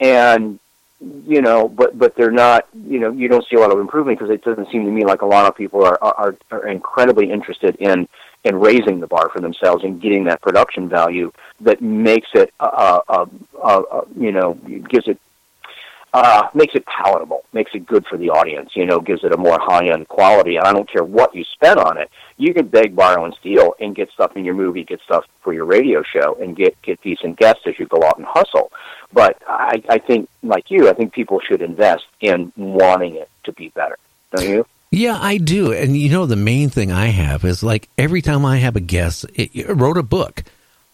[0.00, 0.58] and
[1.00, 2.66] you know, but but they're not.
[2.74, 5.04] You know, you don't see a lot of improvement because it doesn't seem to me
[5.04, 8.08] like a lot of people are are, are incredibly interested in
[8.44, 13.00] in raising the bar for themselves and getting that production value that makes it, uh,
[13.08, 13.26] uh,
[13.62, 14.54] uh, uh, you know,
[14.88, 15.18] gives it
[16.12, 18.70] uh, makes it palatable, makes it good for the audience.
[18.74, 20.56] You know, gives it a more high end quality.
[20.56, 22.10] And I don't care what you spend on it.
[22.36, 25.52] You can beg, borrow, and steal, and get stuff in your movie, get stuff for
[25.52, 28.72] your radio show, and get get decent guests as you go out and hustle.
[29.12, 33.52] But I, I think, like you, I think people should invest in wanting it to
[33.52, 33.96] be better.
[34.34, 34.66] Don't you?
[34.90, 35.72] Yeah, I do.
[35.72, 38.80] And you know, the main thing I have is like every time I have a
[38.80, 40.44] guest, it, it wrote a book.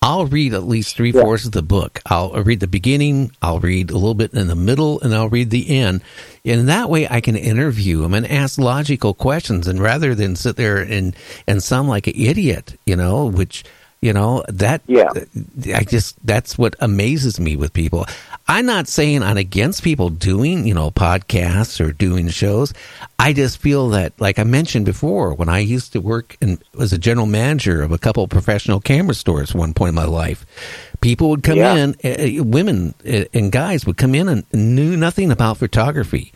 [0.04, 2.02] I'll read at least three fourths of the book.
[2.04, 5.48] I'll read the beginning, I'll read a little bit in the middle, and I'll read
[5.48, 6.02] the end.
[6.44, 9.66] And that way I can interview them and ask logical questions.
[9.66, 11.16] And rather than sit there and,
[11.46, 13.64] and sound like an idiot, you know, which,
[14.02, 15.08] you know, that, yeah.
[15.74, 18.04] I just, that's what amazes me with people.
[18.46, 22.74] I'm not saying I'm against people doing, you know, podcasts or doing shows.
[23.18, 26.92] I just feel that, like I mentioned before, when I used to work and was
[26.92, 30.04] a general manager of a couple of professional camera stores at one point in my
[30.04, 30.44] life,
[31.00, 31.74] people would come Yeah.
[31.74, 36.32] in, uh, women uh, and guys would come in and knew nothing about photography,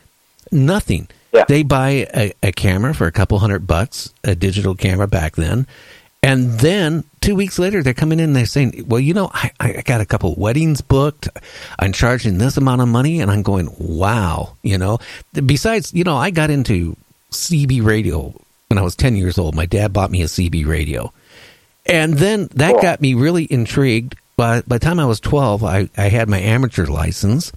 [0.51, 1.09] nothing.
[1.47, 5.67] They buy a, a camera for a couple hundred bucks, a digital camera back then,
[6.23, 9.53] and then two weeks later, they're coming in and they're saying, Well, you know, I,
[9.61, 11.29] I got a couple weddings booked.
[11.79, 13.21] I'm charging this amount of money.
[13.21, 14.57] And I'm going, Wow.
[14.63, 14.99] You know,
[15.33, 16.97] besides, you know, I got into
[17.31, 18.35] CB radio
[18.69, 19.55] when I was 10 years old.
[19.55, 21.13] My dad bought me a CB radio.
[21.87, 24.17] And then that got me really intrigued.
[24.37, 27.51] By, by the time I was 12, I, I had my amateur license.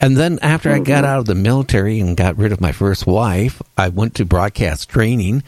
[0.00, 1.04] And then after I got mm-hmm.
[1.06, 4.90] out of the military and got rid of my first wife, I went to broadcast
[4.90, 5.42] training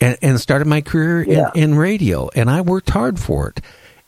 [0.00, 1.50] and, and started my career Yeah.
[1.54, 2.28] in, in radio.
[2.34, 3.60] And I worked hard for it.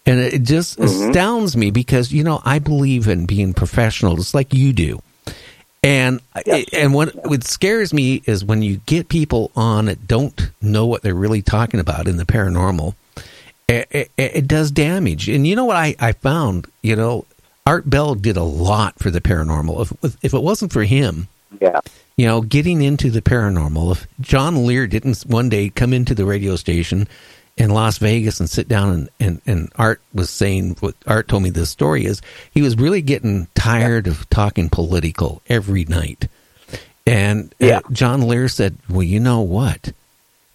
[0.04, 1.10] And it just mm-hmm.
[1.10, 5.00] astounds me because, you know, I believe in being professional, just like you do.
[5.84, 10.50] And eh, and what what scares me is when you get people on that don't
[10.60, 12.94] know what they're really talking about in the paranormal.
[13.68, 15.28] It, it, it does damage.
[15.28, 16.66] And you know what I, I found?
[16.82, 17.24] You know,
[17.66, 19.92] Art Bell did a lot for the paranormal.
[20.02, 21.28] If if it wasn't for him,
[21.60, 21.80] Yeah.
[22.16, 23.92] you know, getting into the paranormal.
[23.92, 27.06] If John Lear didn't one day come into the radio station
[27.56, 31.42] in Las Vegas and sit down and, and, and Art was saying what Art told
[31.42, 32.22] me this story is
[32.52, 36.28] he was really getting tired of talking political every night.
[37.06, 39.92] And uh, John Lear said, Well, you know what?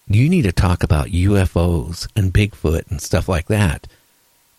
[0.07, 3.85] You need to talk about UFOs and Bigfoot and stuff like that.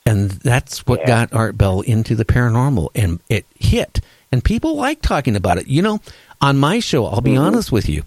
[0.04, 2.88] And that's what got Art Bell into the paranormal.
[2.94, 4.00] And it hit.
[4.30, 5.66] And people like talking about it.
[5.66, 6.00] You know,
[6.40, 7.42] on my show, I'll be mm-hmm.
[7.42, 8.04] honest with you.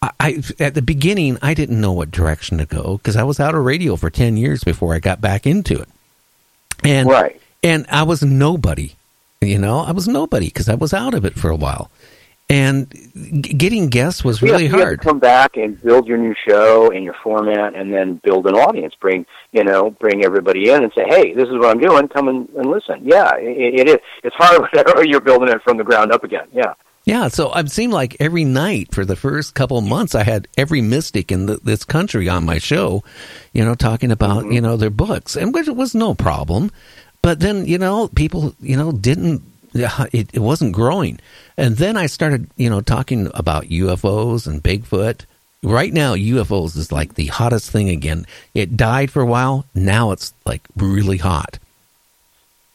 [0.00, 3.40] I, I at the beginning I didn't know what direction to go because I was
[3.40, 5.88] out of radio for ten years before I got back into it.
[6.84, 7.40] and Right.
[7.62, 8.92] and I was nobody.
[9.40, 11.90] You know, I was nobody because I was out of it for a while,
[12.50, 15.00] and g- getting guests was really to hard.
[15.00, 18.94] come back and build your new show and your format, and then build an audience.
[19.00, 22.08] Bring you know, bring everybody in and say, "Hey, this is what I'm doing.
[22.08, 23.98] Come and, and listen." Yeah, it, it is.
[24.24, 26.48] It's hard whenever you're building it from the ground up again.
[26.52, 26.74] Yeah.
[27.04, 30.46] Yeah, so it seemed like every night for the first couple of months, I had
[30.58, 33.02] every mystic in the, this country on my show,
[33.54, 34.52] you know, talking about Mm-hmm.
[34.52, 36.70] you know their books, and which was no problem.
[37.22, 39.42] But then you know, people you know didn't.
[39.78, 41.20] Yeah, It, it wasn't growing,
[41.56, 45.24] and then I started you know talking about UFOs and Bigfoot.
[45.62, 48.26] Right now, UFOs is like the hottest thing again.
[48.54, 49.64] It died for a while.
[49.74, 51.58] Now it's like really hot.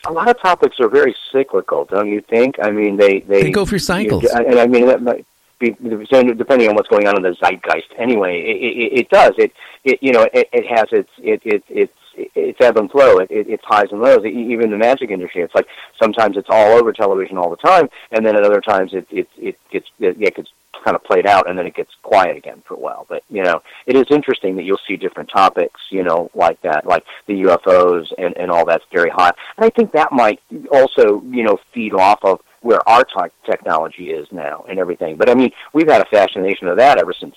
[0.05, 2.55] a lot of topics are very cyclical, don't you think?
[2.61, 4.25] I mean, they they, They go through cycles.
[4.25, 5.25] and I mean that might
[5.59, 7.88] be depending on what's going on in the zeitgeist.
[7.97, 9.34] Anyway, it, it, it does.
[9.38, 9.53] It
[9.85, 13.19] it you know it, it has its it, it it's it's ebb and flow.
[13.19, 14.26] It, it, it's highs and lows.
[14.26, 15.68] Even the magic industry, it's like
[16.02, 19.27] sometimes it's all over television all the time, and then at other times it it
[19.38, 20.52] it gets it, it gets
[20.84, 23.06] kind of played out, and then it gets quiet again for a while.
[23.10, 26.85] But you know, it is interesting that you'll see different topics, you know, like that,
[26.85, 29.35] like the UFOs and and all that's very hot.
[29.57, 30.41] And I think that might
[30.72, 35.18] also you know feed off of where our tech technology is now and everything.
[35.18, 37.35] But I mean, we've had a fascination of that ever since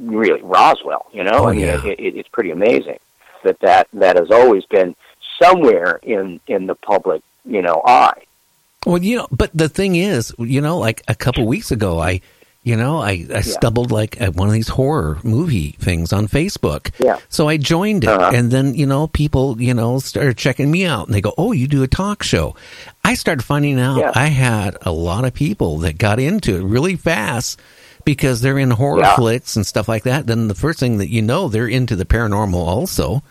[0.00, 1.06] really Roswell.
[1.12, 1.84] You know, Oh, I mean, yeah.
[1.86, 2.98] it, it, it's pretty amazing
[3.44, 4.94] that that that has always been
[5.42, 8.22] somewhere in in the public you know eye.
[8.86, 12.20] Well, you know, but the thing is, you know, like a couple weeks ago, I,
[12.62, 16.92] you know, I, I stumbled like at one of these horror movie things on Facebook.
[16.98, 17.18] Yeah.
[17.28, 18.30] So I joined it, Uh-huh.
[18.32, 21.52] and then you know, people, you know, started checking me out, and they go, "Oh,
[21.52, 22.54] you do a talk show."
[23.04, 24.12] I started finding out Yeah.
[24.14, 27.60] I had a lot of people that got into it really fast
[28.08, 29.16] because they're in horror Yeah.
[29.16, 30.26] flicks and stuff like that.
[30.26, 33.22] Then the first thing that you know, they're into the paranormal also,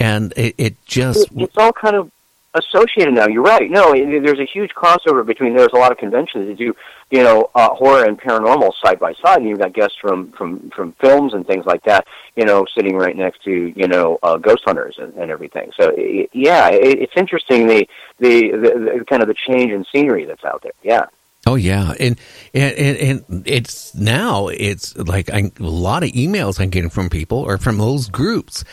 [0.00, 2.10] and it, it just It- it's all kind of
[2.54, 3.28] associated now.
[3.28, 3.70] You're right.
[3.70, 5.54] No, it, there's a huge crossover between.
[5.54, 6.74] There's a lot of conventions that do,
[7.10, 10.70] you know, uh, horror and paranormal side by side, and you've got guests from from
[10.70, 12.06] from films and things like that.
[12.34, 15.70] You know, sitting right next to you know uh, ghost hunters and, and everything.
[15.78, 17.86] So i yeah, it, it's interesting the,
[18.18, 20.72] the the the kind of the change in scenery that's out there.
[20.82, 21.04] Yeah.
[21.46, 22.18] Oh yeah, and
[22.52, 22.98] and and,
[23.28, 27.56] and it's now it's like I, a lot of emails I'm getting from people or
[27.58, 28.64] from those groups,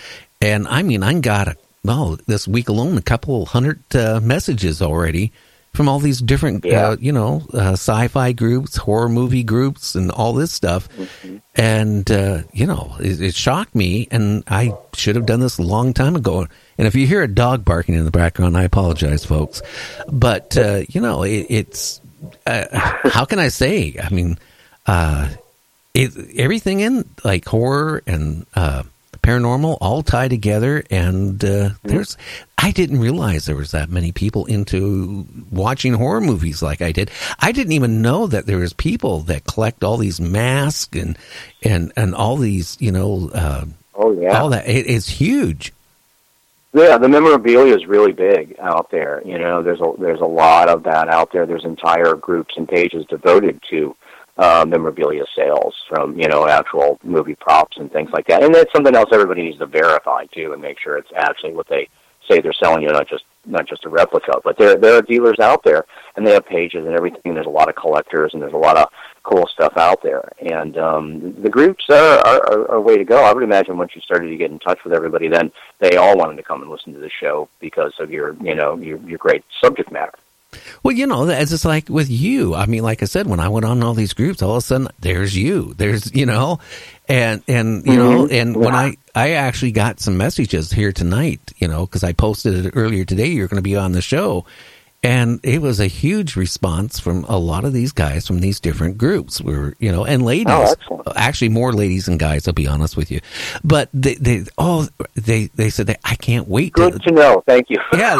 [0.41, 1.55] and I mean I got a
[1.85, 5.31] well this week alone a couple hundred uh, messages already
[5.73, 6.89] from all these different Yeah.
[6.89, 10.89] uh, you know uh, sci-fi groups, horror movie groups, and all this stuff,
[11.55, 15.63] and uh, you know it, it shocked me, and I should have done this a
[15.63, 16.47] long time ago.
[16.79, 19.61] And if you hear a dog barking in the background, I apologize, folks.
[20.11, 22.01] But uh, you know it, it's
[22.45, 22.65] uh,
[23.09, 23.95] how can I say?
[24.01, 24.37] I mean,
[24.87, 25.29] uh,
[25.93, 28.83] it, everything in like horror and uh,
[29.21, 32.17] paranormal all tie together, and uh, there's.
[32.57, 37.11] I didn't realize there was that many people into watching horror movies like I did.
[37.39, 41.17] I didn't even know that there was people that collect all these masks and
[41.61, 44.39] and and all these, you know, uh, Oh yeah.
[44.39, 44.67] all that.
[44.67, 45.73] It, it's huge.
[46.73, 49.21] Yeah, the memorabilia is really big out there.
[49.23, 51.45] You know, there's a there's a lot of that out there.
[51.45, 53.95] There's entire groups and pages devoted to
[54.39, 58.43] uh, memorabilia sales from you know actual movie props and things like that.
[58.43, 61.67] And that's something else everybody needs to verify too, and make sure it's actually what
[61.69, 61.87] they
[62.27, 64.33] say they're selling you, not just not just a replica.
[64.43, 65.85] But there there are dealers out there,
[66.15, 67.35] and they have pages and everything.
[67.35, 68.87] There's a lot of collectors, and there's a lot of
[69.23, 70.29] cool stuff out there.
[70.39, 73.23] And um, the groups are, are, are a way to go.
[73.23, 76.17] I would imagine once you started to get in touch with everybody, then they all
[76.17, 79.17] wanted to come and listen to the show because of your, you know, your, your
[79.17, 80.13] great subject matter.
[80.83, 82.53] Well, you know, it's just like with you.
[82.53, 84.61] I mean, like I said, when I went on all these groups, all of a
[84.61, 85.73] sudden there's you.
[85.75, 86.59] There's, you know,
[87.09, 88.31] and and you know, Mhm.
[88.31, 92.67] and when I I actually got some messages here tonight, you know, because I posted
[92.67, 93.27] it earlier today.
[93.29, 94.45] You're going to be on the show,
[95.03, 98.97] and it was a huge response from a lot of these guys from these different
[98.97, 99.41] groups.
[99.41, 101.07] Were you know, and ladies, Oh, excellent.
[101.15, 102.47] actually more ladies than guys.
[102.47, 103.19] I'll be honest with you,
[103.63, 107.43] but they they oh they they said that I can't wait to Good to know.
[107.45, 107.77] Thank you.
[107.93, 108.15] yeah,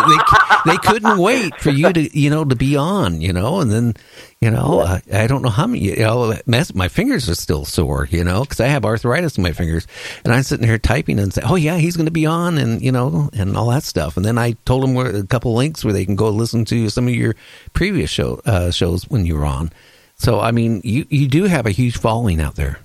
[0.66, 3.72] they, they couldn't wait for you to, you know, to be on, you know, and
[3.72, 3.94] then,
[4.44, 8.10] you know, I, I don't know how many, you know, my fingers are still sore,
[8.12, 9.88] you know, because I have arthritis in my fingers,
[10.26, 12.82] and I'm sitting here typing and say, oh yeah, he's going to be on, and
[12.82, 15.94] you know, and all that stuff, and then I told them a couple links where
[15.94, 17.38] they can go listen to some of your
[17.72, 19.72] previous show uh, shows when you were on.
[20.18, 22.80] So I mean, you you do have a huge following out there.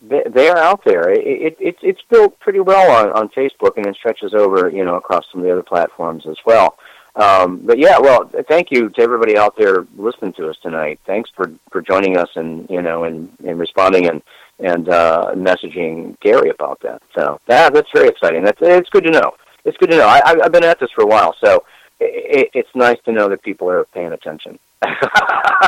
[0.00, 1.10] they, are out there.
[1.10, 4.82] It, it, it's it's built pretty well on, on Facebook, and it stretches over you
[4.82, 6.78] know across some of the other platforms as well.
[7.16, 11.00] Um, but yeah, well, thank you to everybody out there listening to us tonight.
[11.06, 14.22] Thanks for, for joining us and you know and, and responding and
[14.58, 17.02] and uh, messaging Gary about that.
[17.16, 18.44] So that that's very exciting.
[18.44, 19.32] That's it's good to know.
[19.64, 20.06] it's good to know.
[20.06, 21.64] I, I've been at this for a while, so
[22.00, 24.58] it, it's nice to know that people are paying attention.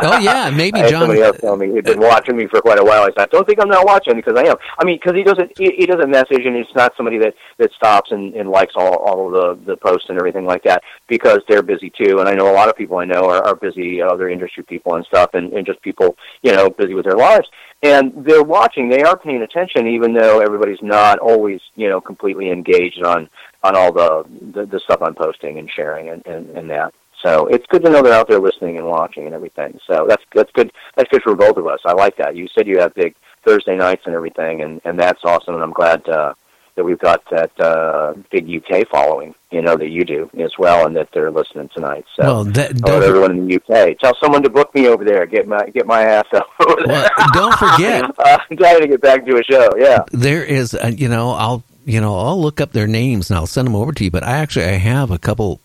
[0.04, 1.02] Oh yeah, maybe John.
[1.02, 3.02] somebody else tell me he'd been uh, watching me for quite a while.
[3.02, 5.52] I said, "Don't think I'm not watching because I am." I mean, because he doesn't
[5.56, 8.96] he, he doesn't message, and he's not somebody that that stops and, and likes all
[8.96, 9.32] all of
[9.64, 12.20] the the posts and everything like that because they're busy too.
[12.20, 14.64] And I know a lot of people I know are, are busy, uh, other industry
[14.64, 17.46] people and stuff, and, and just people you know busy with their lives.
[17.84, 22.50] And they're watching, they are paying attention, even though everybody's not always you know completely
[22.50, 23.28] engaged on
[23.64, 24.24] on all the
[24.54, 26.94] the, the stuff I'm posting and sharing and, and, and that.
[27.22, 29.78] So it's good to know they're out there listening and watching and everything.
[29.86, 30.72] So that's that's good.
[30.96, 31.78] That's good for both of us.
[31.86, 32.34] I like that.
[32.36, 33.14] You said you have big
[33.46, 35.54] Thursday nights and everything, and and that's awesome.
[35.54, 36.34] And I'm glad uh,
[36.74, 39.34] that we've got that uh, big UK following.
[39.52, 42.06] You know that you do as well, and that they're listening tonight.
[42.16, 43.98] So Well, that- don't- everyone in the UK.
[44.00, 45.24] Tell someone to book me over there.
[45.26, 47.08] Get my get my ass over there.
[47.34, 48.04] don't forget.
[48.18, 49.68] uh, I'm glad to get back to a show.
[49.76, 50.00] Yeah.
[50.10, 53.46] There is, uh, you know, I'll, you know, I'll look up their names and I'll
[53.46, 54.10] send them over to you.
[54.10, 55.60] But I actually, I have a couple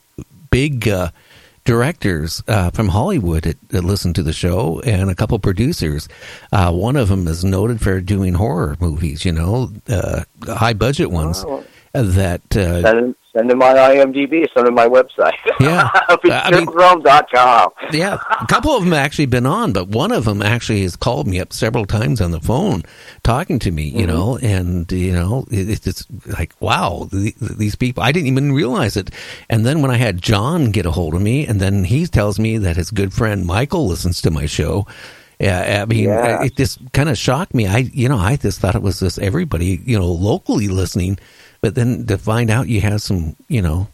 [0.49, 1.11] big uh,
[1.63, 6.07] directors uh, from Hollywood that, that listen to the show, and a couple producers.
[6.51, 11.11] Uh, one of them is noted for doing horror movies, you know, uh, high budget
[11.11, 11.43] ones.
[11.45, 11.63] Oh.
[11.93, 14.47] That uh, Send them, send them my IMDb.
[14.53, 15.33] Send them my website.
[15.59, 15.89] Yeah.
[16.09, 16.67] I mean-
[17.93, 20.95] yeah, a couple of them have actually been on, but one of them actually has
[20.95, 22.83] called me up several times on the phone,
[23.23, 23.83] talking to me.
[23.89, 24.07] You Mhm.
[24.07, 28.03] know, and you know, it, it's just like wow, the, these people.
[28.03, 29.11] I didn't even realize it.
[29.49, 32.39] And then when I had John get a hold of me, and then he tells
[32.39, 34.85] me that his good friend Michael listens to my show.
[35.39, 36.43] Yeah, I mean, Yeah.
[36.43, 37.67] it just kind of shocked me.
[37.67, 41.19] I, you know, I just thought it was just everybody, you know, locally listening,
[41.61, 43.87] but then to find out you have some, you know,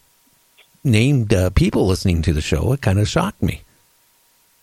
[0.84, 3.62] named uh, people listening to the show, it kind of shocked me.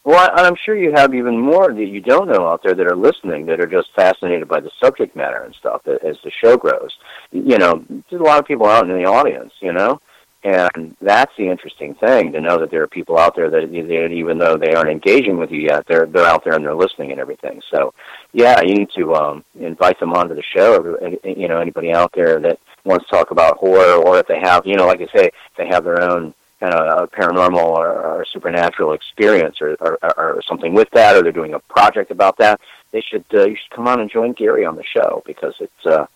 [0.02, 2.96] Well, I'm sure you have even more that you don't know out there that are
[2.96, 6.96] listening that are just fascinated by the subject matter and stuff as the show grows.
[7.32, 10.00] You know, there's a lot of people out in the audience, you know,
[10.42, 14.10] and that's the interesting thing to know that there are people out there that, that
[14.10, 17.12] even though they aren't engaging with you yet, they're they're out there and they're listening
[17.12, 17.60] and everything.
[17.70, 17.92] So,
[18.32, 20.98] yeah, you need to um, invite them onto the show.
[21.24, 24.66] You know, anybody out there that wants to talk about horror, or if they have,
[24.66, 28.24] you know, like I say, they have their own kind of a paranormal or, or
[28.26, 32.60] supernatural experience or, or, or something with that, or they're doing a project about that,
[32.90, 35.86] they should uh, you should come on and join Gary on the show because it's
[35.86, 36.06] uh,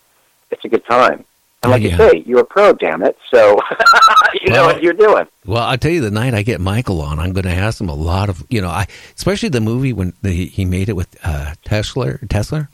[0.51, 1.25] it's a good time.
[1.65, 1.91] And like Yeah.
[1.91, 3.17] you say, you're a pro, damn it.
[3.33, 3.59] So
[4.41, 5.25] you know what you're doing.
[5.45, 7.89] Well, I'll tell you, the night I get Michael on, I'm going to ask him
[7.89, 11.15] a lot of, you know, I especially the movie when the, he made it with
[11.23, 12.67] uh, Tesla, Tesla,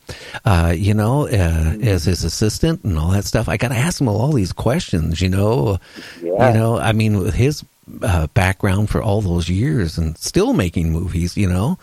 [0.46, 3.50] uh, you know, uh, as his assistant and all that stuff.
[3.50, 5.80] I got to ask him all these questions, you know,
[6.22, 6.48] Yeah.
[6.54, 6.78] you know.
[6.78, 7.64] I mean, with his
[8.04, 11.78] uh, background for all those years and still making movies, you know.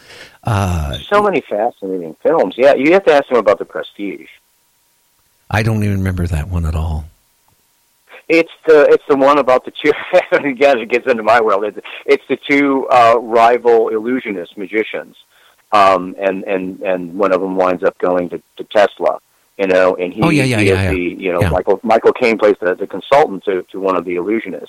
[0.45, 2.55] Uh, So many fascinating films.
[2.57, 4.29] Yeah, you have to ask him about the Prestige.
[5.51, 7.07] I don't even remember that one at all.
[8.29, 9.93] It's the it's the one about the two.
[10.33, 11.65] again, it gets into my world.
[11.65, 15.17] It's, it's the two uh, rival illusionist magicians,
[15.73, 19.21] um, and and and one of them winds up going to, to Tesla.
[19.57, 21.49] You know, and he, Oh, yeah, yeah, he yeah, is the you know.
[21.51, 24.69] Michael Michael Caine plays the, the consultant to, to one of the illusionists,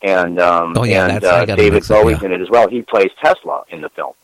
[0.00, 2.68] and um, Oh, yeah, and uh, David Bowie's in it as well.
[2.68, 4.14] He plays Tesla in the film.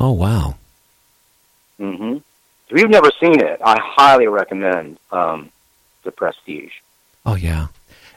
[0.00, 0.56] Oh wow!
[1.78, 2.16] hmm
[2.72, 5.50] If you've never seen it, I highly recommend um,
[6.04, 6.72] The Prestige.
[7.26, 7.66] Oh yeah.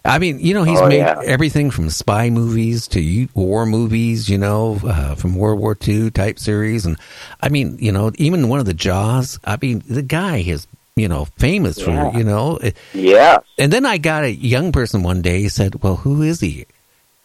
[0.05, 1.19] I mean, you know, he's Oh, made yeah.
[1.25, 6.39] everything from spy movies to war movies, you know, uh, from World War II type
[6.39, 6.95] series, and
[7.41, 9.39] I mean, you know, even one of the Jaws.
[9.43, 12.11] I mean, the guy is, you know, famous Yeah.
[12.11, 12.59] for, you know.
[12.93, 13.39] Yeah.
[13.57, 15.47] And then I got a young person one day.
[15.49, 16.65] Said, "Well, who is he?"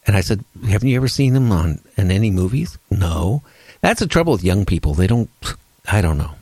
[0.06, 3.42] And I said, "Haven't you ever seen him on in any movies?" No.
[3.82, 4.94] That's the trouble with young people.
[4.94, 5.30] They don't.
[5.90, 6.32] I don't know.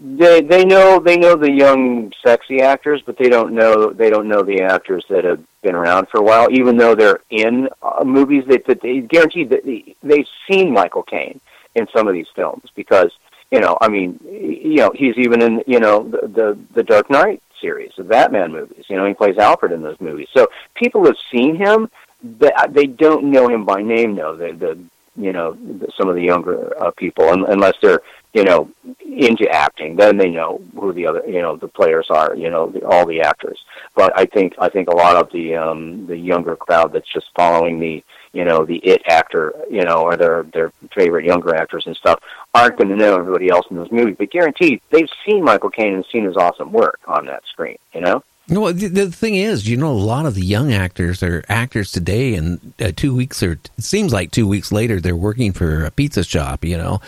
[0.00, 4.28] They they know they know the young sexy actors, but they don't know they don't
[4.28, 6.48] know the actors that have been around for a while.
[6.52, 11.02] Even though they're in uh, movies, they, that they guaranteed that they, they've seen Michael
[11.02, 11.40] Caine
[11.74, 13.10] in some of these films because
[13.50, 17.10] you know I mean you know he's even in you know the the, the Dark
[17.10, 18.84] Knight series, the Batman movies.
[18.88, 20.28] You know he plays Alfred in those movies.
[20.32, 21.90] So people have seen him,
[22.22, 24.14] but they don't know him by name.
[24.14, 24.36] though.
[24.36, 24.78] the the
[25.16, 25.58] you know
[25.96, 28.00] some of the younger uh, people, un, unless they're
[28.32, 28.70] you know
[29.04, 32.34] into acting, then they know who the other you know the players are.
[32.34, 33.58] You know the, all the actors.
[33.94, 37.26] But I think I think a lot of the um, the younger crowd that's just
[37.34, 38.02] following the
[38.32, 42.20] you know the it actor you know or their their favorite younger actors and stuff
[42.54, 44.16] aren't going to know everybody else in those movies.
[44.18, 47.78] But guaranteed they've seen Michael Caine and seen his awesome work on that screen.
[47.94, 48.22] You know.
[48.50, 51.92] Well, the, the thing is, you know, a lot of the young actors are actors
[51.92, 55.84] today, and uh, two weeks or it seems like two weeks later, they're working for
[55.84, 56.64] a pizza shop.
[56.64, 57.00] You know,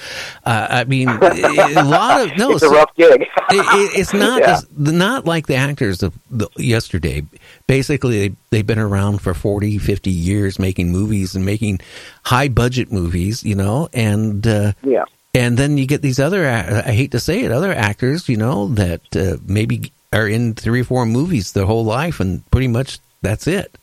[0.44, 3.22] uh, I mean, a lot of no, it's a rough gig.
[3.22, 4.60] it, it, it's not Yeah.
[4.76, 7.22] not like the actors of the, yesterday.
[7.66, 11.80] Basically, they, they've been around for 40, 50 years making movies and making
[12.24, 13.42] high budget movies.
[13.44, 15.04] You know, and uh, Yeah.
[15.32, 18.68] and then you get these other, I hate to say it, other actors, you know,
[18.74, 22.98] that uh, maybe are in three or four movies their whole life and pretty much
[23.22, 23.76] that's it.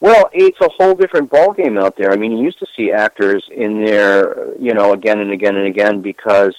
[0.00, 2.12] Well, it's a whole different ballgame out there.
[2.12, 5.66] I mean, you used to see actors in there, you know, again and again and
[5.66, 6.54] again because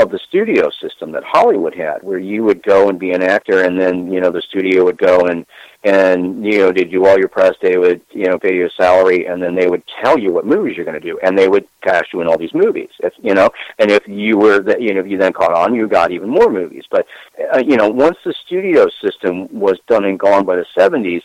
[0.00, 3.64] of the studio system that Hollywood had, where you would go and be an actor,
[3.64, 5.46] and then you know the studio would go and
[5.84, 7.54] and you know they do all your press.
[7.62, 10.46] They would you know pay you a salary, and then they would tell you what
[10.46, 12.90] movies you're going to do, and they would cast you in all these movies.
[13.00, 13.48] If, you know,
[13.78, 16.28] and if you were that you know if you then caught on, you got even
[16.28, 16.84] more movies.
[16.90, 17.06] But
[17.54, 21.22] uh, you know, once the studio system was done and gone by the '70s,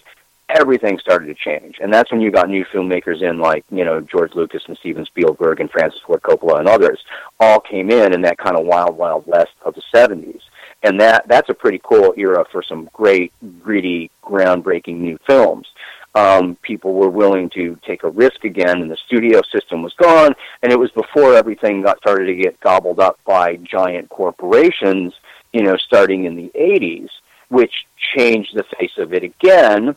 [0.50, 1.78] everything started to change.
[1.82, 5.06] And that's when you got new filmmakers in like, you know, George Lucas and Steven
[5.06, 7.04] Spielberg and Francis Ford Coppola and others
[7.40, 10.42] all came in in that kind of wild, wild west of the 70s.
[10.84, 15.68] And that that's a pretty cool era for some great, gritty, groundbreaking new films.
[16.14, 20.34] Um, people were willing to take a risk again, and the studio system was gone.
[20.62, 25.14] And it was before everything got started to get gobbled up by giant corporations,
[25.52, 27.10] you know, starting in the 80s,
[27.50, 27.86] which
[28.16, 29.96] changed the face of it again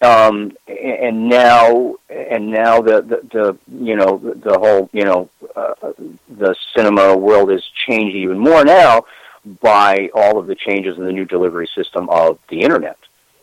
[0.00, 5.74] um, and now and now the, the, the you know the, whole you know uh,
[6.28, 9.04] the cinema world has changed even more now
[9.60, 12.98] by all of the changes in the new delivery system of the internet.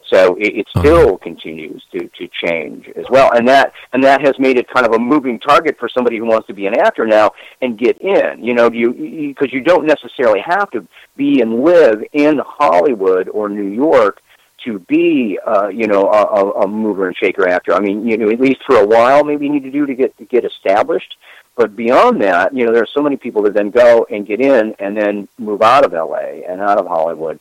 [0.07, 4.37] So it, it still continues to, to change as well, and that and that has
[4.39, 7.05] made it kind of a moving target for somebody who wants to be an actor
[7.05, 8.43] now and get in.
[8.43, 8.93] You know, you
[9.35, 10.87] because you don't necessarily have to
[11.17, 14.21] be and live in Hollywood or New York
[14.65, 17.73] to be, uh, you know, a, a, mover and shaker actor.
[17.73, 19.95] I mean, you know, at least for a while, maybe you need to do to
[19.95, 21.15] get to get established.
[21.55, 24.41] But beyond that, you know, there are so many people that then go and get
[24.41, 27.39] in and then move out of LA and out of Hollywood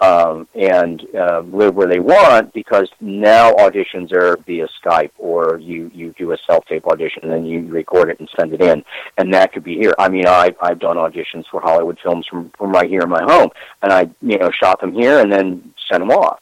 [0.00, 5.90] um, and uh, live where they want because now auditions are via Skype or you,
[5.94, 8.84] you do a self-tape audition and then you record it and send it in.
[9.16, 9.94] And that could be here.
[9.98, 13.22] I mean, I, I've done auditions for Hollywood films from, from right here in my
[13.22, 13.48] home
[13.82, 16.40] and I, you know, shot them here and then sent them off.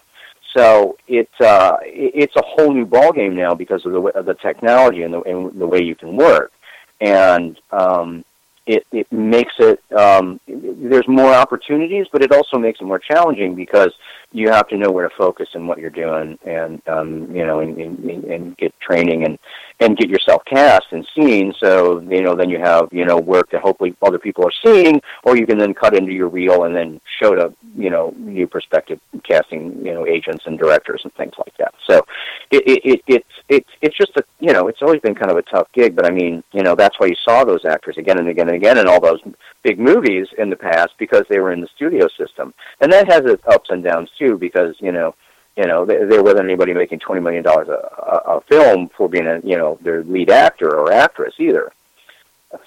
[0.57, 4.35] So it's uh, it- it's a whole new ballgame now because of the of the
[4.35, 6.53] technology and the, and the way you can work,
[7.01, 8.25] and um,
[8.67, 13.55] it it makes it um, there's more opportunities, but it also makes it more challenging
[13.55, 13.93] because
[14.33, 17.61] you have to know where to focus and what you're doing, and um, you know,
[17.61, 19.39] and, and, and get training and
[19.81, 21.53] and get yourself cast and seen.
[21.59, 25.01] So you know, then you have you know work that hopefully other people are seeing,
[25.25, 28.47] or you can then cut into your reel and then show to you know new
[28.47, 31.75] prospective casting you know agents and directors and things like that.
[31.87, 32.05] So
[32.51, 35.37] it, it, it it's it's it's just a you know it's always been kind of
[35.37, 38.19] a tough gig, but I mean you know that's why you saw those actors again
[38.19, 39.21] and again and again in all those
[39.63, 43.23] big movies in the past because they were in the studio system, and that has
[43.25, 45.15] its ups and downs because you know
[45.57, 49.09] you know, there, there wasn't anybody making twenty million dollars a, a, a film for
[49.09, 51.73] being a you know their lead actor or actress either.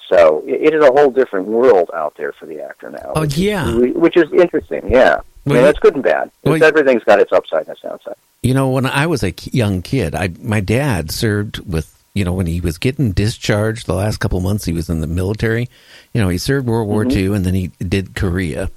[0.08, 3.12] So it, it is a whole different world out there for the actor now.
[3.14, 3.74] Oh, yeah.
[3.76, 4.90] which is interesting.
[4.90, 6.30] Yeah, I mean, that's good and bad.
[6.44, 8.16] well, Everything's got its upside and its downside.
[8.42, 12.32] You know, when I was a young kid, I my dad served with you know
[12.32, 15.68] when he was getting discharged the last couple of months he was in the military.
[16.14, 17.12] You know, he served World War Mhm.
[17.16, 18.70] II and then he did Korea.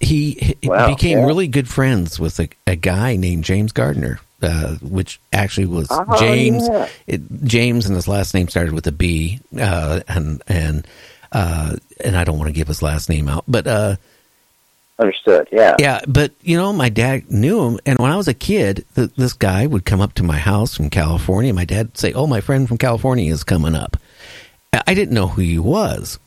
[0.00, 1.26] He, he Wow, became yeah.
[1.26, 6.18] really good friends with a, a guy named James Garner, uh, which actually was Oh,
[6.18, 6.68] James.
[6.68, 6.88] yeah.
[7.06, 10.86] It, James and his last name started with a B, uh, and and
[11.32, 13.96] uh, and I don't want to give his last name out, but uh,
[14.98, 15.46] Understood.
[15.52, 15.76] Yeah.
[15.78, 19.10] yeah, but you know, my dad knew him, and when I was a kid, th-
[19.16, 21.52] this guy would come up to my house from California.
[21.52, 23.98] My dad would say, "Oh, my friend from California is coming up."
[24.72, 26.18] I- I didn't know who he was,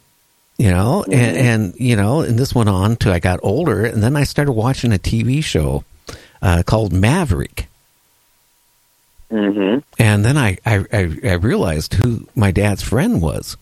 [0.60, 1.42] you know, and, Mhm.
[1.42, 4.52] and you know, and this went on till I got older, and then I started
[4.52, 5.84] watching a TV show
[6.42, 7.68] uh, called Maverick,
[9.32, 9.80] Mm-hmm.
[10.00, 13.58] and then I, I I I realized who my dad's friend was,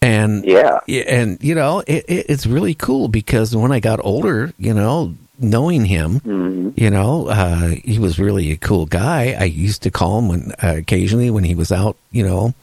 [0.00, 0.78] and Yeah.
[0.88, 5.14] and you know, it, it, it's really cool because when I got older, you know,
[5.38, 6.70] knowing him, Mm-hmm.
[6.76, 9.36] you know, uh, he was really a cool guy.
[9.38, 12.54] I used to call him when uh, occasionally when he was out, you know,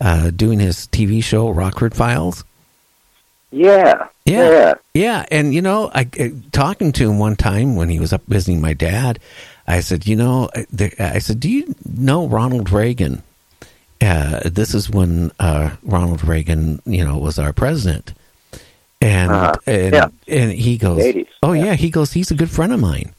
[0.00, 2.42] uh, doing his TV show Rockford Files.
[3.54, 4.08] Yeah.
[4.24, 4.50] Yeah.
[4.50, 4.74] Yeah.
[4.94, 8.22] Yeah, and you know, I, I talking to him one time when he was up
[8.28, 9.18] visiting my dad.
[9.66, 13.22] I said, you know, I- I said, do you know Ronald Reagan?
[14.00, 18.12] Uh, this is when uh, Ronald Reagan, you know, was our president,
[19.00, 19.54] and Uh-huh.
[19.66, 20.08] and Yeah.
[20.28, 21.74] and he goes, 80s, oh yeah.
[21.74, 23.14] he goes, he's a good friend of mine,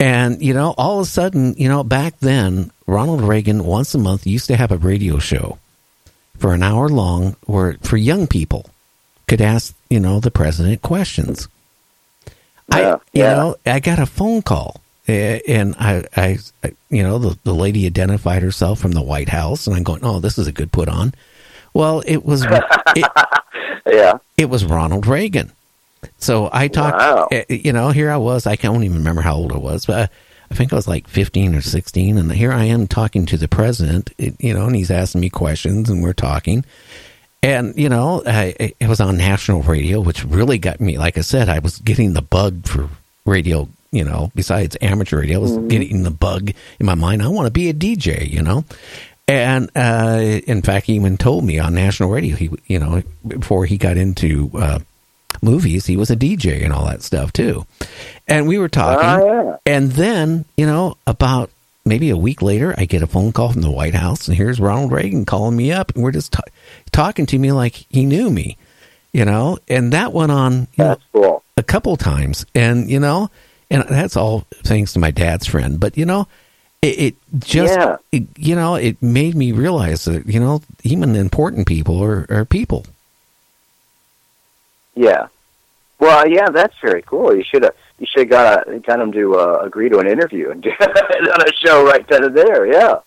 [0.00, 3.98] And, you know, all of a sudden, you know, back then, Ronald Reagan once a
[3.98, 5.58] month used to have a radio show
[6.38, 8.70] for an hour long where for young people
[9.28, 11.48] could ask, you know, the president questions.
[12.70, 13.34] I, Yeah, you yeah.
[13.34, 17.54] know, I got a phone call eh, and I, I, I- you know, the, the
[17.54, 20.72] lady identified herself from the White House and I'm going, oh, this is a good
[20.72, 21.12] put on.
[21.74, 22.44] Well, it was,
[22.96, 23.06] it,
[23.86, 25.52] yeah, it was Ronald Reagan.
[26.18, 27.28] So I talked, Wow.
[27.30, 29.96] eh, you know, here I was, I can't even remember how old I was, but
[30.10, 30.14] I,
[30.50, 32.16] I think I was like 15 or 16.
[32.16, 35.90] And here I am talking to the president, you know, and he's asking me questions
[35.90, 36.64] and we're talking.
[37.42, 40.98] And, you know, I, it was on national radio, which really got me.
[40.98, 42.88] Like I said, I was getting the bug for
[43.24, 45.68] radio, you know, besides amateur radio, I was Mhm.
[45.68, 46.50] getting the bug
[46.80, 47.22] in my mind.
[47.22, 48.64] I want to be a DJ, you know?
[49.28, 53.66] And uh, in fact, he even told me on national radio, he, you know, before
[53.66, 54.78] he got into uh,
[55.42, 57.66] movies, he was a DJ and all that stuff too.
[58.26, 59.04] And we were talking.
[59.04, 59.56] Ah, yeah.
[59.66, 61.50] And then, you know, about
[61.88, 64.60] maybe a week later, I get a phone call from the White House, and here's
[64.60, 66.42] Ronald Reagan calling me up, and we're just ta-
[66.92, 68.56] talking to me like he knew me,
[69.12, 69.58] you know.
[69.68, 73.30] And that went on you know, a couple times, and you know,
[73.70, 75.80] and that's all thanks to my dad's friend.
[75.80, 76.28] But you know,
[76.82, 77.96] it, it just, Yeah.
[78.12, 82.44] it, you know, it made me realize that you know, even important people are, are
[82.44, 82.86] people.
[84.94, 85.28] Yeah.
[86.00, 87.34] Well, yeah, that's very cool.
[87.34, 90.50] You should have you should have got got him to uh, agree to an interview
[90.50, 92.66] and do on a show right then and there.
[92.66, 93.00] Yeah.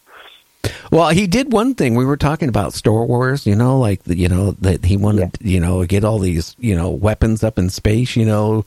[0.92, 1.95] Well, he did one thing.
[1.95, 5.60] We were talking about Star Wars, you know, like you know that he wanted, you
[5.60, 8.66] know, get all these, you know, weapons up in space, you know,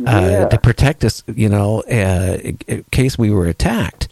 [0.00, 0.48] uh, Yeah.
[0.48, 4.08] to protect us, you know, uh, in case we were attacked.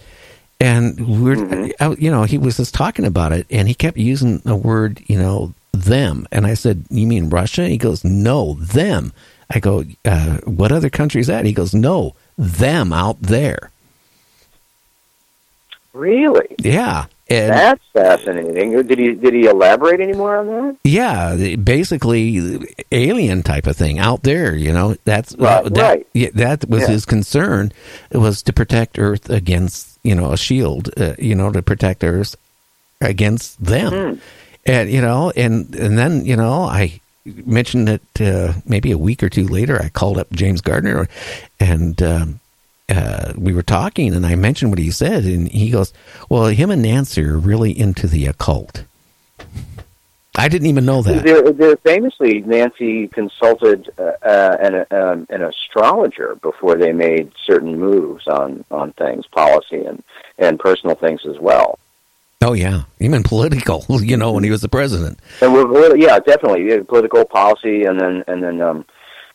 [0.63, 1.71] And we're, Mm-hmm.
[1.81, 5.01] uh, you know, he was just talking about it, and he kept using the word,
[5.07, 6.27] you know, them.
[6.33, 9.13] And I said, "You mean Russia?" He goes, "No, them."
[9.51, 13.71] I go, uh, "What other country is that?" He goes, "No, them out there."
[15.93, 16.47] Really?
[16.59, 18.71] Yeah, and That's fascinating.
[18.87, 20.77] Did he did he elaborate any more on that?
[20.85, 22.61] Yeah, basically
[22.93, 24.55] alien type of thing out there.
[24.55, 26.07] You know, that's Right, that, right.
[26.15, 26.89] Yeah, that was Yeah.
[26.89, 27.73] his concern.
[28.11, 30.91] It was to protect Earth against you know a shield.
[30.97, 32.37] Uh, you know, to protect Earth
[33.01, 33.93] against them.
[34.15, 34.21] Hmm.
[34.67, 39.23] And you know, and and then you know, I mentioned that uh, maybe a week
[39.23, 41.09] or two later, I called up James Garner,
[41.59, 42.01] and.
[42.03, 42.41] Um,
[42.93, 45.93] uh, we were talking, and I mentioned what he said, and he goes,
[46.29, 48.83] "Well, him and Nancy are really into the occult."
[50.37, 51.55] I didn't even know that.
[51.57, 58.27] They're famously, Nancy consulted uh, uh, an, um, an astrologer before they made certain moves
[58.29, 60.03] on, on things, policy and,
[60.39, 61.79] and personal things as well.
[62.43, 63.85] Oh yeah, even political.
[64.01, 65.21] You know, when he was the president.
[65.43, 68.85] And we're, yeah, definitely yeah, political policy, and then and then um,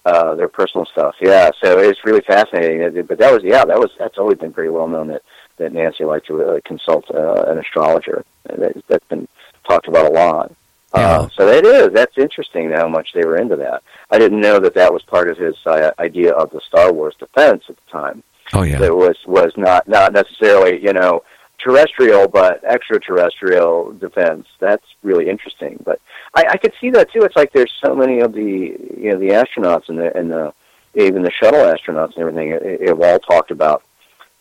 [0.06, 1.16] uh, their personal stuff.
[1.22, 3.06] Yeah, so it's really fascinating.
[3.06, 5.22] But that was yeah, that was that's always been pretty well known that
[5.58, 8.25] that Nancy liked to uh, consult uh, an astrologer.
[8.45, 9.27] That, that's been
[9.67, 10.51] talked about a lot.
[10.93, 11.90] Uh, so it is.
[11.93, 13.84] That's interesting how much they were into that.
[14.11, 17.16] I didn't know that that was part of his uh, idea of the Star Wars
[17.19, 18.24] defense at the time.
[18.53, 18.80] Oh yeah.
[18.80, 21.22] That was was not not necessarily you know
[21.66, 24.45] terrestrial but extraterrestrial defense.
[24.60, 25.82] That's really interesting.
[25.84, 26.00] But
[26.35, 27.22] I, I could see that too.
[27.24, 30.53] It's like there's so many of the you know the astronauts and the and the
[30.94, 33.84] even the shuttle astronauts and everything have all talked about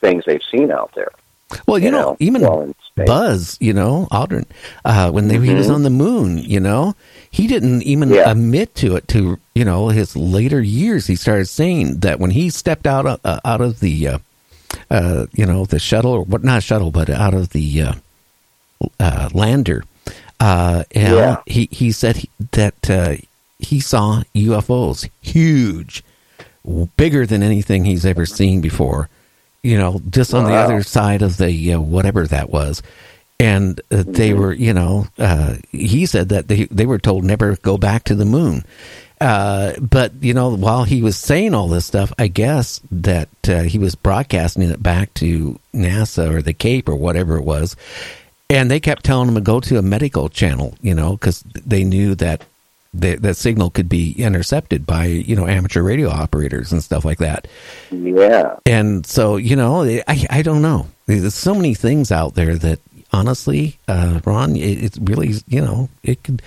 [0.01, 1.11] things they've seen out there.
[1.67, 3.07] Well, you, know, even while in space.
[3.07, 4.45] Buzz, you know, Aldrin,
[4.85, 5.75] uh, when they, he was Mhm.
[5.75, 6.95] on the moon, you know,
[7.31, 8.31] he didn't even Yeah.
[8.31, 9.07] admit to it.
[9.09, 13.21] To you know, his later years, he started saying that when he stepped out of,
[13.25, 14.19] uh, out of the, uh,
[14.91, 17.93] uh, you know, the shuttle or what, not shuttle, but out of the uh,
[19.01, 19.85] uh, lander,
[20.41, 21.37] uh, you Yeah.
[21.47, 23.17] he he said he, that uh,
[23.59, 26.03] he saw UFOs, huge,
[26.97, 29.09] bigger than anything he's ever seen before.
[29.63, 32.83] You know, just on the other side of the uh, whatever that was,
[33.41, 34.39] and uh, they Mm-hmm.
[34.41, 38.15] were, you know, uh, he said that they they were told never go back to
[38.15, 38.65] the moon.
[39.25, 43.63] Uh, but you know, while he was saying all this stuff, I guess that uh,
[43.63, 47.75] he was broadcasting it back to NASA or the Cape or whatever it was,
[48.51, 51.85] and they kept telling him to go to a medical channel, you know, because they
[51.85, 52.45] knew that
[52.93, 57.19] the, that signal could be intercepted by you know amateur radio operators and stuff like
[57.19, 57.49] that.
[57.91, 58.59] Yeah.
[58.67, 60.89] And so you know, I I don't know.
[61.07, 62.79] There's so many things out there that
[63.11, 66.43] honestly, uh, Ron, it, it's really you know it could.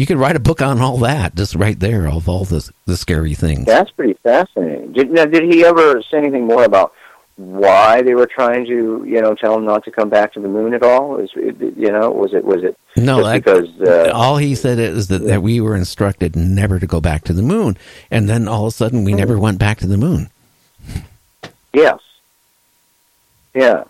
[0.00, 2.96] You could write a book on all that, just right there, of all the the
[2.96, 3.66] scary things.
[3.66, 4.94] That's pretty fascinating.
[4.94, 6.94] Did now, did he ever say anything more about
[7.36, 10.48] why they were trying to, you know, tell him not to come back to the
[10.48, 11.18] moon at all?
[11.18, 15.08] Is you know, was it was it No, that- because uh, all he said is
[15.08, 17.76] that, that we were instructed never to go back to the moon,
[18.10, 20.30] and then all of a sudden we never went back to the moon.
[21.74, 21.98] yes,
[23.52, 23.84] Yeah.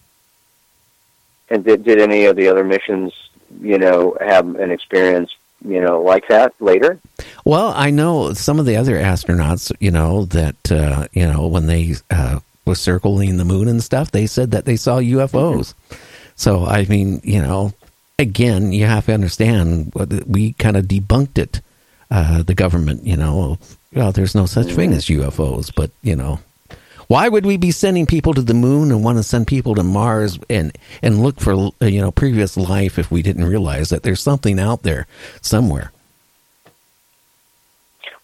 [1.49, 3.13] And did did any of the other missions,
[3.61, 5.31] you know, have an experience,
[5.65, 6.99] you know, like that later?
[7.45, 11.67] Well, I know some of the other astronauts, you know, that uh, you know when
[11.67, 15.75] they uh, was circling the moon and stuff, they said that they saw UFOs.
[16.37, 17.73] So I mean, you know,
[18.19, 19.93] again, you have to understand
[20.27, 21.61] we kind of debunked it.
[22.13, 23.57] Uh, the government, you know,
[23.93, 26.41] well, there's no such thing as UFOs, but you know,
[27.11, 29.83] why would we be sending people to the moon and want to send people to
[29.83, 30.71] Mars and
[31.03, 34.85] and look for you know previous life if we didn't realize that there's something out
[34.85, 35.09] there
[35.43, 35.91] somewhere?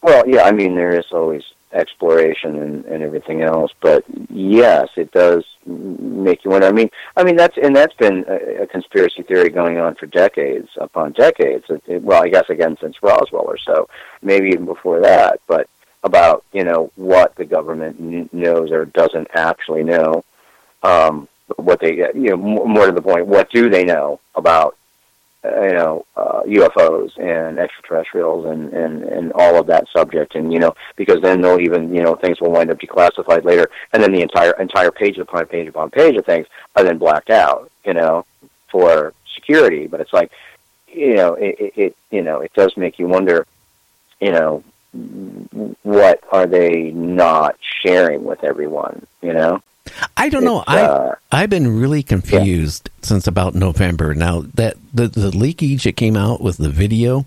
[0.02, 1.42] Well, yeah, I mean there is always
[1.72, 6.68] exploration and, and everything else, but yes, it does make you wonder.
[6.68, 10.06] I mean, I mean that's and that's been a, a conspiracy theory going on for
[10.06, 11.64] decades upon decades.
[11.68, 13.88] It, it, well, I guess again since Roswell or so,
[14.22, 15.40] maybe even before that.
[15.48, 15.68] But
[16.04, 20.24] about you know what the government kn- knows or doesn't actually know,
[20.82, 24.76] um, what they you know more, more to the point, what do they know about
[25.44, 30.34] uh, you know uh, UFOs and extraterrestrials and, and and all of that subject?
[30.34, 33.70] And you know because then they'll even you know things will wind up declassified later
[33.92, 37.30] and then the entire entire page upon page upon page of things are then blacked
[37.30, 38.24] out you know
[38.68, 39.86] for security.
[39.86, 40.32] But it's like
[40.88, 43.46] you know it, it, it you know it does make you wonder
[44.20, 44.64] you know
[45.82, 49.62] what are they not sharing with everyone you know
[50.16, 50.64] I don't know.
[50.66, 54.14] Uh, I I've been really confused since about November.
[54.14, 57.24] Now that the the leakage that came out with the video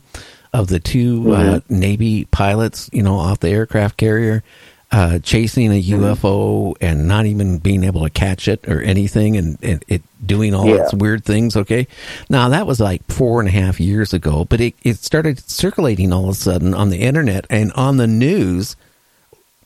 [0.54, 4.44] of the 2 uh, Navy pilots, you know, off the aircraft carrier,
[4.92, 9.58] uh, chasing a UFO and not even being able to catch it or anything, and,
[9.62, 10.84] and it doing all Yeah.
[10.84, 11.56] its weird things.
[11.56, 11.88] Okay,
[12.30, 16.12] now that was like four and a half years ago, but it it started circulating
[16.12, 18.76] all of a sudden on the internet and on the news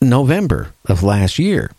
[0.00, 1.70] November of last year.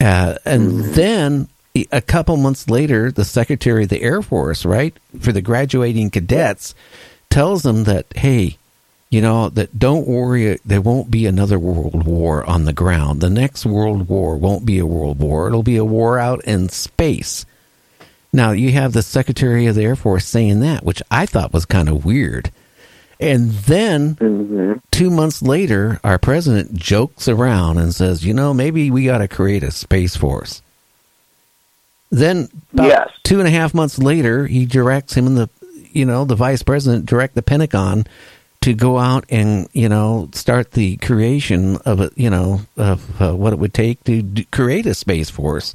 [0.00, 1.48] Uh, and then
[1.92, 6.74] a couple months later, the Secretary of the Air Force, right, for the graduating cadets,
[7.28, 8.56] tells them that, hey,
[9.10, 13.20] you know, that don't worry, there won't be another world war on the ground.
[13.20, 16.68] The next world war won't be a world war, it'll be a war out in
[16.68, 17.44] space.
[18.32, 21.66] Now, you have the Secretary of the Air Force saying that, which I thought was
[21.66, 22.52] kind of weird.
[23.18, 24.74] And then mm-hmm.
[24.92, 29.28] two months later, our president jokes around and says, you know, maybe we got to
[29.28, 30.62] create a space force.
[32.10, 33.10] Then, Yes.
[33.24, 35.50] two and a half months later, he directs him and the,
[35.92, 38.06] you know, the vice president direct the Pentagon
[38.62, 43.34] to go out and, you know, start the creation of a, you know, of uh,
[43.34, 45.72] what it would take to create a space force.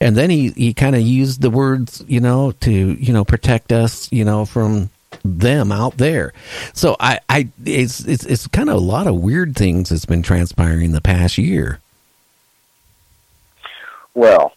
[0.00, 3.72] And then he, he kind of used the words, you know, to, you know, protect
[3.72, 4.90] us, you know, from
[5.24, 6.32] them out there.
[6.72, 10.22] So I, I, it's, it's, it's kind of a lot of weird things that's been
[10.22, 11.80] transpiring the past year.
[14.14, 14.54] Well,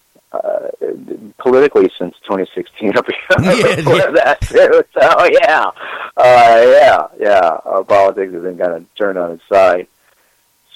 [1.46, 3.04] politically since 2016 or
[3.44, 4.12] Yeah, yeah.
[4.12, 4.84] that too.
[5.00, 5.70] So yeah,
[6.18, 7.60] uh, yeah, yeah.
[7.64, 9.88] Uh, politics has been kind of turned on its side.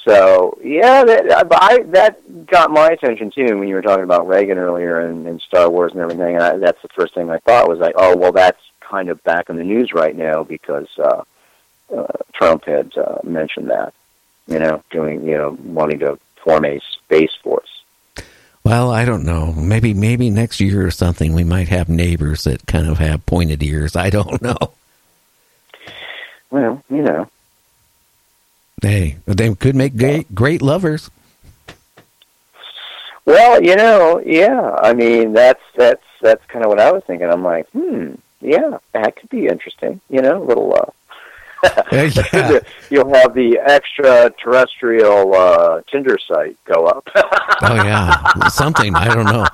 [0.06, 4.28] So yeah, that uh, I, that got my attention too when you were talking about
[4.28, 6.36] Reagan earlier and, and Star Wars and everything.
[6.36, 9.24] And I, that's the first thing I thought was like, oh well, that's kind of
[9.24, 11.24] back in the news right now because uh,
[11.96, 13.96] uh, Trump had uh, mentioned that.
[14.46, 17.79] You know, doing you know wanting to form a space force.
[18.64, 19.54] Well, I don't know.
[19.54, 23.64] Maybe, maybe next year or something, we might have neighbors that kind of have pointed
[23.64, 23.96] ears.
[23.96, 24.58] I don't know.
[26.52, 27.28] Well, you know.
[28.82, 31.10] Hey, they could make great, great lovers.
[33.26, 34.76] Well, you know, yeah.
[34.82, 37.30] I mean, that's that's that's kind of what I was thinking.
[37.30, 40.02] I'm like, hmm, yeah, that could be interesting.
[40.10, 40.74] You know, a little.
[40.74, 40.92] Uh,
[41.92, 42.60] yeah.
[42.90, 47.08] You'll have the extraterrestrial uh, Tinder site go up.
[47.62, 48.96] Oh yeah, something.
[48.96, 49.46] I don't know.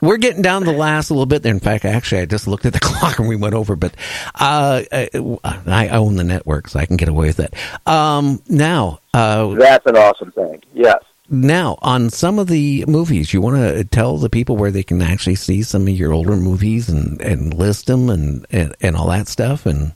[0.00, 1.52] We're getting down to the last little bit there.
[1.52, 3.76] In fact, actually, I just looked at the clock and we went over.
[3.76, 3.94] But
[4.34, 7.52] uh, I own the network, so I can get away with it.
[7.86, 10.62] Um, now, uh, That's an awesome thing.
[10.72, 11.02] Yes.
[11.28, 15.02] now on some of the movies, you want to tell the people where they can
[15.02, 19.08] actually see some of your older movies and, and list them and, and, and all
[19.08, 19.92] that stuff, and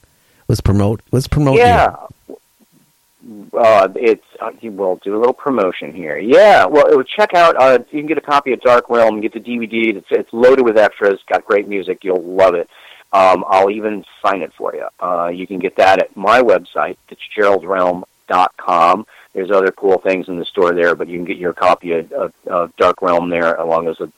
[0.51, 1.01] let's promote.
[1.13, 1.55] Let's promote.
[1.55, 1.61] you.
[1.61, 1.97] Yeah.
[3.57, 6.19] Uh, it's uh, we'll do a little promotion here.
[6.19, 7.55] Yeah, well, check out.
[7.57, 9.21] Uh, you can get a copy of Dark Realm.
[9.21, 9.97] Get the DVD.
[9.97, 11.21] It's it's loaded with extras.
[11.29, 12.03] Got great music.
[12.03, 12.69] You'll love it.
[13.13, 14.89] Um, I'll even sign it for you.
[15.01, 19.07] Uh, you can get that at my website, fitzgeraldrealm.com.
[19.33, 22.13] There's other cool things in the store there, but you can get your copy of,
[22.13, 24.11] of, of Dark Realm there, along with the,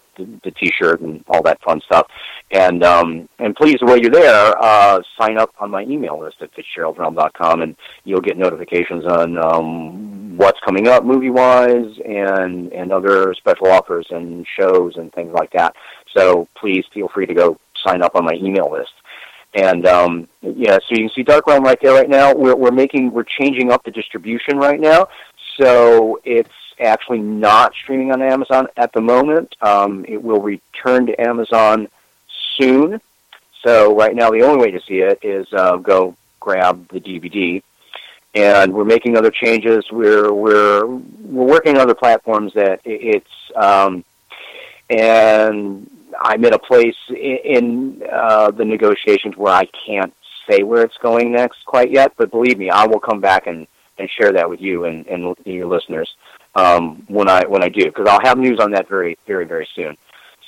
[0.43, 2.11] the, T-shirt and all that fun stuff.
[2.51, 6.51] And um, and please, while you're there, uh, sign up on my email list at
[6.53, 13.35] fitzgeraldrealm.com, and you'll get notifications on um, what's coming up movie wise and and other
[13.35, 15.75] special offers and shows and things like that.
[16.15, 18.93] So please feel free to go sign up on my email list.
[19.55, 22.35] And um, yeah, so you can see Dark Realm right there right now.
[22.35, 25.09] We're we're making we're changing up the distribution right now.
[25.61, 26.49] So it's
[26.81, 29.55] actually not streaming on Amazon at the moment.
[29.61, 31.89] Um, it will return to Amazon
[32.59, 33.01] soon.
[33.65, 37.63] So right now, the only way to see it is uh, go grab the DVD.
[38.35, 39.85] And we're making other changes.
[39.93, 44.05] We're we're we're working on other platforms that it's um,
[44.89, 50.13] and I'm in a place i- in uh, the negotiations where I can't
[50.49, 52.13] say where it's going next quite yet.
[52.17, 53.67] But believe me, I will come back and,
[53.99, 56.15] and share that with you and, and your listeners
[56.55, 59.69] um, when I when I do because I'll have news on that very very very
[59.75, 59.97] soon.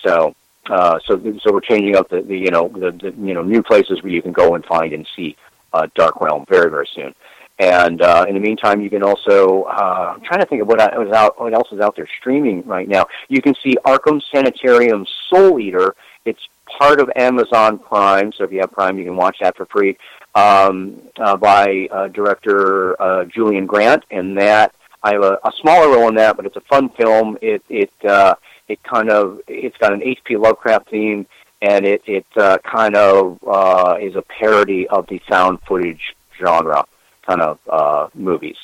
[0.02, 0.34] So
[0.68, 3.62] uh, so so we're changing up the, the you know the, the you know new
[3.62, 5.36] places where you can go and find and see
[5.72, 7.14] uh, Dark Realm very very soon.
[7.58, 10.81] And uh, in the meantime, you can also uh, I'm trying to think of what,
[10.81, 13.07] I, out, what else is out there streaming right now.
[13.28, 15.94] You can see Arkham Sanitarium Soul Eater.
[16.24, 16.41] It's
[16.78, 19.97] part of Amazon Prime, so if you have Prime, you can watch that for free.
[20.34, 24.74] Um, uh, by uh, director uh, Julian Grant, and that
[25.05, 27.39] I have a, a smaller role in that, but it's a fun film.
[27.41, 28.34] It it uh,
[28.66, 30.36] it kind of it's got an H.P.
[30.36, 31.24] Lovecraft theme,
[31.62, 36.84] and it it uh, kind of uh, is a parody of the found footage genre
[37.26, 38.56] kind of uh, movies.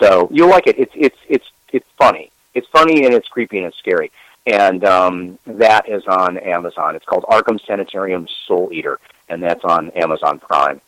[0.00, 0.78] So you'll like it.
[0.78, 2.30] It's it's it's it's funny.
[2.54, 4.10] It's funny and it's creepy and it's scary.
[4.46, 6.94] And um, that is on Amazon.
[6.94, 10.80] It's called Arkham Sanitarium Soul Eater, and that's on Amazon Prime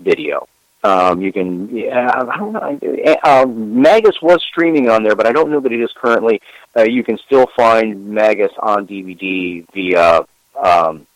[0.00, 0.48] Video.
[0.82, 3.16] Um, you can, yeah, I don't know.
[3.24, 6.42] Uh, Magus was streaming on there, but I don't know that it is currently.
[6.76, 10.26] Uh, you can still find Magus on DVD via.
[10.62, 11.06] Um,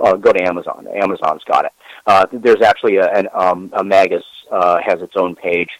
[0.00, 0.88] uh, go to Amazon.
[0.94, 1.72] Amazon's got it.
[2.06, 5.70] Uh, there's actually a, an, um, a Magus uh, has its own page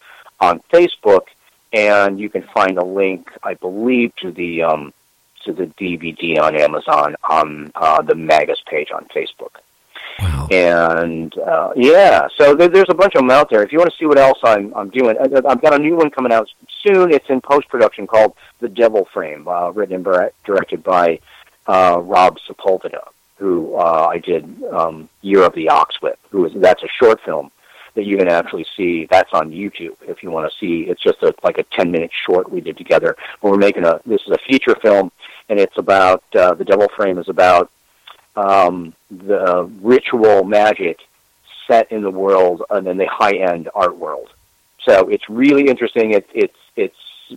[0.41, 1.27] on Facebook,
[1.73, 4.93] and you can find a link, I believe, to the um,
[5.45, 9.57] to the DVD on Amazon on uh, the Magus page on Facebook.
[10.21, 10.49] Wow.
[10.51, 13.63] And uh, yeah, so there, there's a bunch of them out there.
[13.63, 15.97] If you want to see what else I'm I'm doing, I- I've got a new
[15.97, 16.49] one coming out
[16.83, 17.13] soon.
[17.13, 21.21] It's in post production called The Devil Frame, uh, written and directed by
[21.67, 26.19] uh, Rob Sepulveda, who uh, I did um, Year of the Ox with.
[26.31, 27.51] Who is that's a short film
[27.95, 29.07] that you can actually see.
[29.11, 30.89] That's on YouTube if you want to see.
[30.89, 33.17] It's just a like a ten minute short we did together.
[33.43, 35.11] We're making a this is a feature film,
[35.49, 37.71] and it's about uh, the Devil Frame is about
[38.37, 41.01] um, the ritual magic
[41.67, 44.31] set in the world and then the high end art world.
[44.89, 46.13] So it's really interesting.
[46.13, 46.97] It's it's it's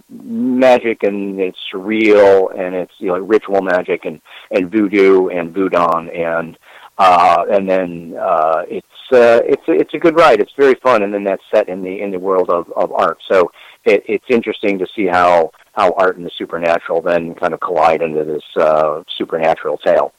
[0.09, 4.21] magic and it's surreal and it's you know ritual magic and
[4.51, 6.57] and voodoo and voodoo and
[6.97, 10.39] uh, and then uh, it's uh, it's it's a good ride.
[10.39, 13.17] It's very fun, and then that's set in the in the world of, of art.
[13.29, 13.51] So
[13.85, 18.01] it, it's interesting to see how how art and the supernatural then kind of collide
[18.01, 20.13] into this uh, supernatural tale.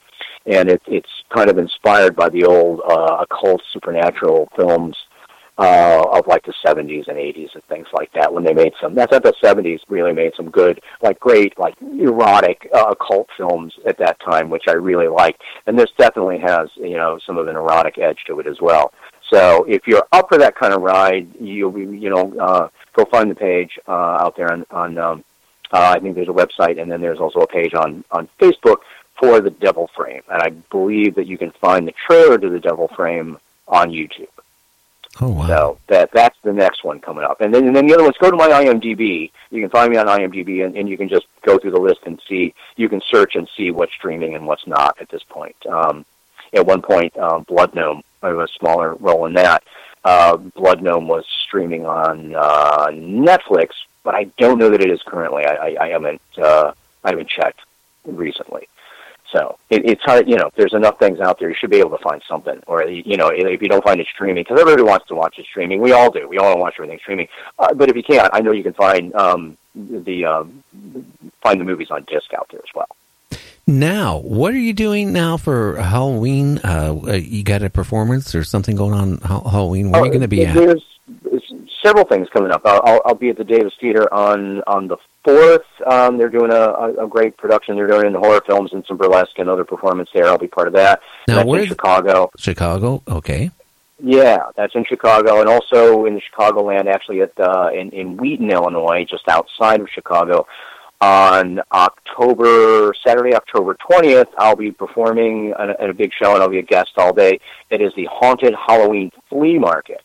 [0.47, 4.97] And it, it's kind of inspired by the old uh, occult supernatural films
[5.59, 8.95] uh, of like the 70s and 80s and things like that when they made some
[8.95, 13.75] that's at the 70s really made some good like great like erotic uh, occult films
[13.87, 15.43] at that time which I really liked.
[15.67, 18.93] And this definitely has you know some of an erotic edge to it as well.
[19.31, 23.05] So if you're up for that kind of ride you'll be you know uh, go
[23.05, 25.25] find the page uh, out there on, on um,
[25.71, 28.79] uh, I think there's a website and then there's also a page on on Facebook
[29.21, 30.23] for the Devil Frame.
[30.31, 34.29] And I believe that you can find the trailer to the Devil Frame on YouTube
[35.21, 35.47] Oh wow!
[35.47, 38.17] so that that's the next one coming up, and then and then the other ones.
[38.19, 39.31] Go to my IMDb.
[39.51, 42.01] You can find me on IMDb, and, and you can just go through the list
[42.07, 42.55] and see.
[42.77, 45.57] You can search and see what's streaming and what's not at this point.
[45.67, 46.07] Um,
[46.55, 48.03] at one point, um, Blood Gnome.
[48.23, 49.65] I have a smaller role in that.
[50.05, 53.71] Uh, Blood Gnome was streaming on uh, Netflix,
[54.05, 55.45] but I don't know that it is currently.
[55.45, 56.73] I, I, I haven't uh,
[57.05, 57.61] I haven't checked
[58.07, 58.69] recently.
[59.33, 60.51] So it, it's hard, you know.
[60.57, 61.49] There's enough things out there.
[61.49, 64.07] You should be able to find something, or you know, if you don't find it
[64.13, 65.81] streaming, because everybody wants to watch it streaming.
[65.81, 66.29] We all do.
[66.29, 67.29] We all want to watch everything streaming.
[67.59, 70.63] Uh, but if you can't, I know you can find um, the um,
[71.43, 72.89] find the movies on disc out there as well.
[73.67, 76.59] Now, what are you doing now for Halloween?
[76.65, 79.93] Uh, uh, you got a performance or something going on Halloween?
[79.93, 80.55] Where are you Oh, going to be at?
[80.55, 80.85] There's,
[81.23, 81.53] there's
[81.83, 82.63] several things coming up.
[82.65, 85.65] I'll, I'll, I'll be at the Davis Theater on on the fourth.
[85.87, 87.77] Um, they're doing a, a, great production.
[87.77, 90.27] They're doing in horror films and some burlesque and other performance there.
[90.27, 91.01] I'll be part of that.
[91.29, 92.31] Now, That's in where's- Chicago.
[92.37, 93.03] Chicago.
[93.09, 93.51] Okay.
[94.05, 98.51] Yeah, that's in Chicago, and also in the Chicagoland, actually at uh, in in Wheaton,
[98.51, 100.45] Illinois, just outside of Chicago.
[101.01, 106.43] On October Saturday, October twentieth, I'll be performing at a, at a big show, and
[106.43, 107.39] I'll be a guest all day.
[107.71, 110.03] It is the Haunted Halloween Flea Market,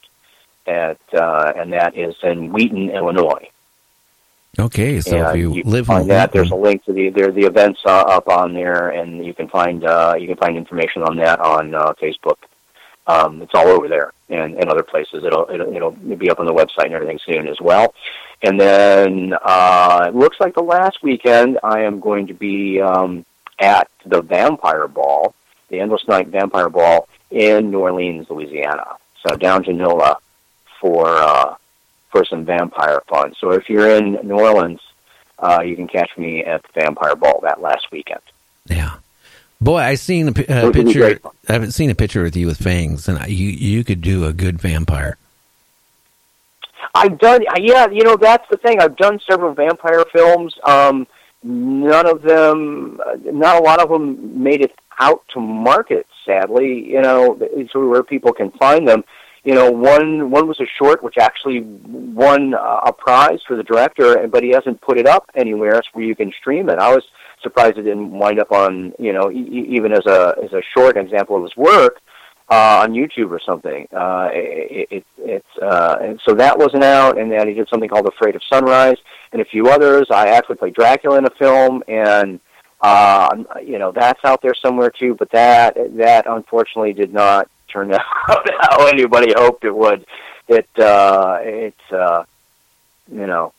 [0.68, 3.50] at uh, and that is in Wheaton, Illinois.
[4.60, 7.32] Okay, so and if you, you live find that, there's a link to the there
[7.32, 11.04] the events uh, up on there, and you can find uh, you can find information
[11.04, 12.38] on that on uh, Facebook.
[13.06, 15.24] Um, it's all over there and, and other places.
[15.24, 17.94] It'll, it'll it'll be up on the website and everything soon as well.
[18.42, 23.26] And then uh, it looks like the last weekend I am going to be um,
[23.60, 25.34] at the Vampire Ball,
[25.70, 28.96] the Endless Night Vampire Ball in New Orleans, Louisiana.
[29.26, 30.18] So down to NOLA
[30.80, 31.56] for uh,
[32.12, 33.34] for some vampire fun.
[33.40, 34.80] So if you're in New Orleans,
[35.40, 38.22] uh, you can catch me at the Vampire Ball that last weekend.
[38.66, 38.96] Yeah.
[39.60, 41.20] Boy, I seen a, pi- a Those would be picture.
[41.50, 44.26] I haven't seen a picture with you with fangs, and I- you you could do
[44.26, 45.18] a good vampire.
[46.94, 48.80] I've done, yeah, you know, that's the thing.
[48.80, 50.56] I've done several vampire films.
[50.64, 51.06] Um,
[51.44, 56.90] none of them, uh, not a lot of them made it out to market, sadly,
[56.90, 59.04] you know, it's where people can find them.
[59.48, 63.64] You know, one one was a short which actually won uh, a prize for the
[63.64, 66.80] director, but he hasn't put it up anywhere where you can stream it.
[66.80, 67.06] I was
[67.42, 70.98] surprised it didn't wind up on, you know, e- even as a as a short
[70.98, 72.02] example of his work
[72.52, 73.88] uh, on YouTube or something.
[73.94, 77.88] Uh, it, it, it's uh, and so that wasn't out, and then he did something
[77.88, 78.98] called Afraid of Sunrise
[79.32, 80.08] and a few others.
[80.12, 82.42] I actually played Dracula in a film, and
[82.82, 83.30] uh,
[83.66, 85.16] you know that's out there somewhere too.
[85.18, 87.94] But that that unfortunately did not turn
[88.30, 90.06] out how anybody hoped it would.
[90.48, 92.24] It uh, it's uh,
[93.12, 93.54] you know.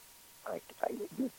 [0.47, 0.91] I, I,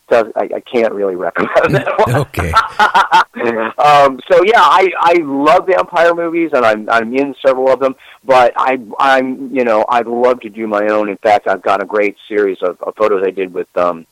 [0.07, 2.15] does, I, I can't really recommend that one.
[2.29, 2.51] Okay.
[3.77, 7.95] um, so yeah, I I love vampire movies, and I'm I'm in several of them.
[8.23, 11.09] But I I'm you know I'd love to do my own.
[11.09, 14.05] In fact, I've got a great series of, of photos I did with um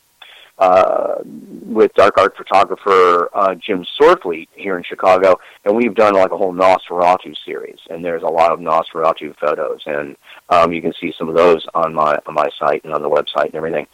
[0.59, 1.15] uh
[1.67, 6.37] with dark art photographer uh, Jim Sorfleet here in Chicago, and we've done like a
[6.37, 7.77] whole Nosferatu series.
[7.89, 10.15] And there's a lot of Nosferatu photos, and
[10.49, 13.09] um, you can see some of those on my on my site and on the
[13.09, 13.85] website and everything.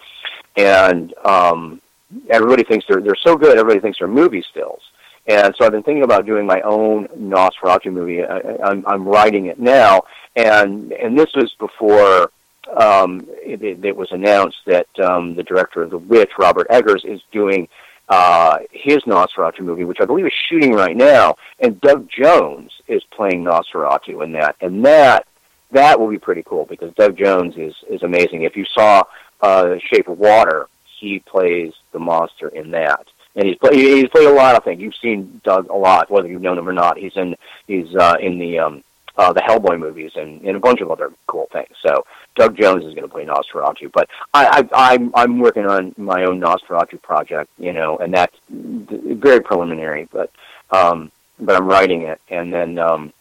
[0.55, 1.81] And um,
[2.29, 3.57] everybody thinks they're they're so good.
[3.57, 4.81] Everybody thinks they're movie stills.
[5.25, 8.23] And so I've been thinking about doing my own Nosferatu movie.
[8.23, 10.03] I, I'm, I'm writing it now,
[10.35, 12.31] and and this was before
[12.75, 17.21] um, it, it, was announced that um, the director of The Witch, Robert Eggers, is
[17.31, 17.67] doing
[18.09, 23.03] uh, his Nosferatu movie, which I believe is shooting right now, and Doug Jones is
[23.05, 25.25] playing Nosferatu in that, and that
[25.71, 28.43] that will be pretty cool because Doug Jones is is amazing.
[28.43, 29.03] If you saw
[29.41, 30.67] uh, Shape of Water,
[30.99, 33.75] he plays the monster in that, and he's played.
[33.75, 34.81] he's played a lot of things.
[34.81, 36.97] You've seen Doug a lot, whether you've known him or not.
[36.97, 37.35] He's in
[37.67, 38.83] he's uh, in the um,
[39.17, 41.75] uh, the Hellboy movies and, and a bunch of other cool things.
[41.85, 45.93] So Doug Jones is going to play Nosferatu, but I, I I'm I'm working on
[45.97, 50.31] my own Nosferatu project, you know, and that's very preliminary, but
[50.71, 53.13] um, but I'm writing it, and then um,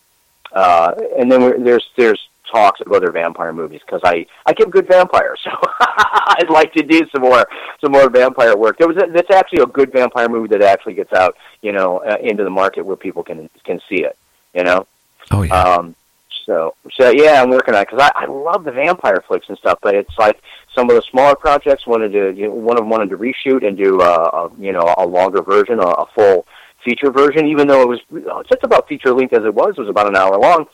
[0.53, 4.71] uh, and then we're, there's there's talks of other vampire movies because I I give
[4.71, 7.47] good vampires, so I'd like to do some more
[7.81, 8.79] some more vampire work.
[8.79, 11.99] There was a, that's actually a good vampire movie that actually gets out, you know,
[11.99, 14.17] uh, into the market where people can can see it,
[14.55, 14.87] you know.
[15.31, 15.55] Oh yeah.
[15.55, 15.95] Um,
[16.47, 19.59] so so yeah, I'm working on it because I, I love the vampire flicks and
[19.59, 20.41] stuff, but it's like
[20.75, 23.67] some of the smaller projects wanted to you know, one of them wanted to reshoot
[23.67, 26.47] and do uh, a you know a longer version, a, a full
[26.85, 29.81] feature version, even though it was uh, just about feature length as it was, it
[29.81, 30.67] was about an hour long,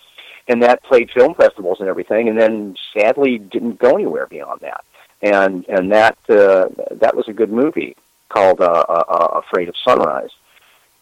[0.47, 4.85] and that played film festivals and everything, and then sadly didn't go anywhere beyond that.
[5.21, 7.97] And and that uh, that was a good movie
[8.29, 10.31] called uh, uh, uh, Afraid of Sunrise,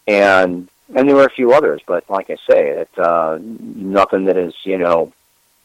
[0.07, 4.37] and and there were a few others, but like I say, it uh, nothing that
[4.37, 5.11] is you know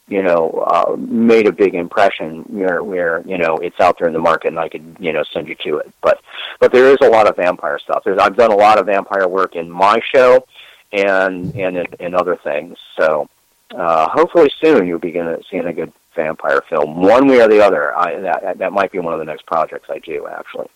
[0.09, 4.15] you know uh, made a big impression where where you know it's out there in
[4.15, 5.93] the market and I could you know send you to it.
[6.01, 6.21] But
[6.61, 8.03] but there is a lot of vampire stuff.
[8.05, 10.45] There's I've done a lot of vampire work in my show
[10.93, 12.79] and and in, in other things.
[12.97, 13.29] So
[13.75, 17.97] uh, hopefully soon you'll begin seeing a good vampire film, one way or the other.
[17.97, 20.69] I, that that might be one of the next projects I do actually.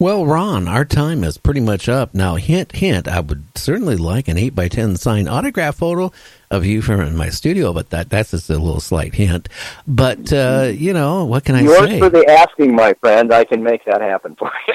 [0.00, 2.36] Well, Ron, our time is pretty much up now.
[2.36, 3.06] Hint, hint.
[3.06, 6.10] I would certainly like an eight by ten signed autograph photo
[6.50, 9.50] of you from in my studio, but that that's just a little slight hint.
[9.86, 11.98] But uh, you know, what can I Yours say?
[11.98, 13.30] for the asking, my friend.
[13.30, 14.74] I can make that happen for you.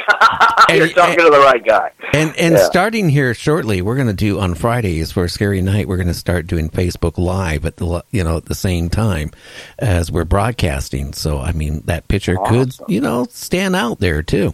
[0.76, 1.92] You're talking to the right guy.
[2.14, 2.66] And and Yeah.
[2.70, 5.88] starting here shortly, we're going to do on Fridays for Scary Night.
[5.88, 9.32] We're going to start doing Facebook Live at the you know at the same time
[9.80, 11.14] as we're broadcasting.
[11.14, 14.54] So I mean that picture could you know stand out there too.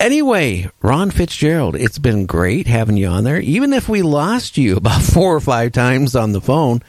[0.00, 3.40] Anyway, Ron Fitzgerald, it's been great having you on there.
[3.40, 6.80] Even if we lost you about four or five times on the phone,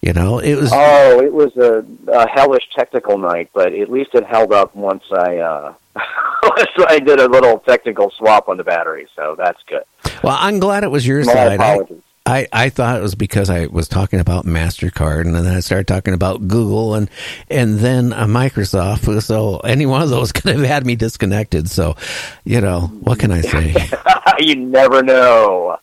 [0.00, 0.70] you know it was.
[0.72, 5.04] Oh, it was a, a hellish technical night, but at least it held up once
[5.12, 5.74] I uh,
[6.42, 9.08] once I did a little technical swap on the battery.
[9.16, 9.84] So that's good.
[10.22, 11.54] Well, I'm glad it was your My side.
[11.54, 12.02] Apologies.
[12.06, 15.60] I, I I thought it was because I was talking about Mastercard, and then I
[15.60, 17.10] started talking about Google, and
[17.50, 19.20] and then uh, Microsoft.
[19.30, 21.68] So any one of those could have had me disconnected.
[21.68, 21.96] So,
[22.44, 23.74] you know, what can I say?
[24.38, 25.76] you never know.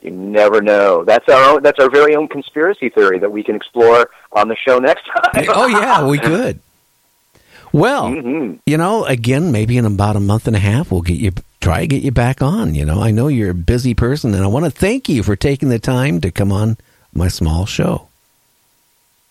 [0.00, 1.04] You never know.
[1.04, 4.56] That's our own, that's our very own conspiracy theory that we can explore on the
[4.56, 5.46] show next time.
[5.48, 6.60] oh yeah, we could.
[7.72, 8.56] Well, Mm-hmm.
[8.66, 11.80] you know, again, maybe in about a month and a half, we'll get you try
[11.80, 12.74] to get you back on.
[12.74, 15.36] You know, I know you're a busy person, and I want to thank you for
[15.36, 16.78] taking the time to come on
[17.12, 18.08] my small show.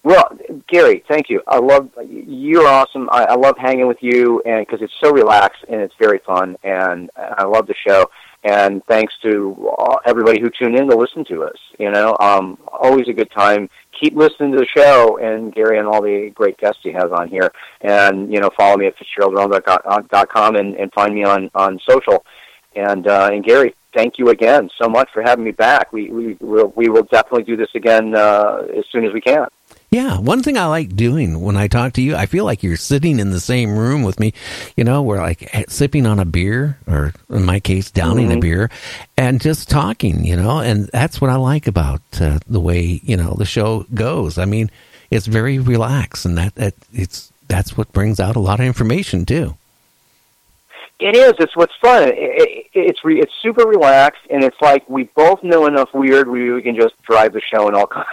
[0.04, 0.38] Well,
[0.68, 1.42] Gary, thank you.
[1.48, 3.10] I love you're awesome.
[3.12, 6.58] I, I love hanging with you, and because it's so relaxed and it's very fun,
[6.64, 8.10] and I love the show.
[8.42, 11.58] And thanks to everybody who tuned in to listen to us.
[11.78, 13.70] You know, um, always a good time.
[14.00, 17.28] Keep listening to the show and Gary and all the great guests he has on
[17.28, 17.52] here.
[17.82, 22.24] And you know, follow me at fitzgeraldrealm.com and, and find me on on social.
[22.76, 25.92] And uh, and Gary, thank you again so much for having me back.
[25.92, 29.48] We we will we will definitely do this again uh, as soon as we can.
[29.92, 32.78] Yeah, one thing I like doing when I talk to you, I feel like you're
[32.78, 34.34] sitting in the same room with me.
[34.78, 38.36] You know, we're like eh, sipping on a beer, or in my case, downing a
[38.36, 38.42] Mhm.
[38.42, 38.70] beer,
[39.18, 40.24] and just talking.
[40.26, 43.88] You know, and that's what I like about uh, the way you know the show
[43.96, 44.38] goes.
[44.38, 44.70] I mean,
[45.10, 49.26] it's very relaxed, and that, that it's that's what brings out a lot of information
[49.26, 49.56] too.
[51.00, 51.34] It is.
[51.40, 52.10] It's what's fun.
[52.10, 56.30] It, it, it's re, it's super relaxed, and it's like we both know enough weird
[56.30, 58.08] we, we can just drive the show in all kinds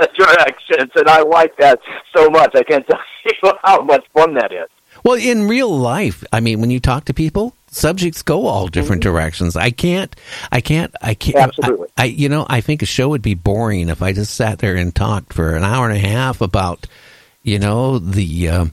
[0.00, 1.80] of directions, and I like that
[2.14, 2.54] so much.
[2.54, 3.00] I can't tell
[3.42, 4.68] you how much fun that is.
[5.04, 9.02] Well, in real life, I mean, when you talk to people, subjects go all different
[9.02, 9.56] directions.
[9.56, 10.14] I can't,
[10.50, 11.36] I can't, I can't.
[11.36, 11.88] Absolutely.
[11.96, 14.60] I, I, you know, I think a show would be boring if I just sat
[14.60, 16.86] there and talked for an hour and a half about,
[17.42, 18.66] you know, the uh,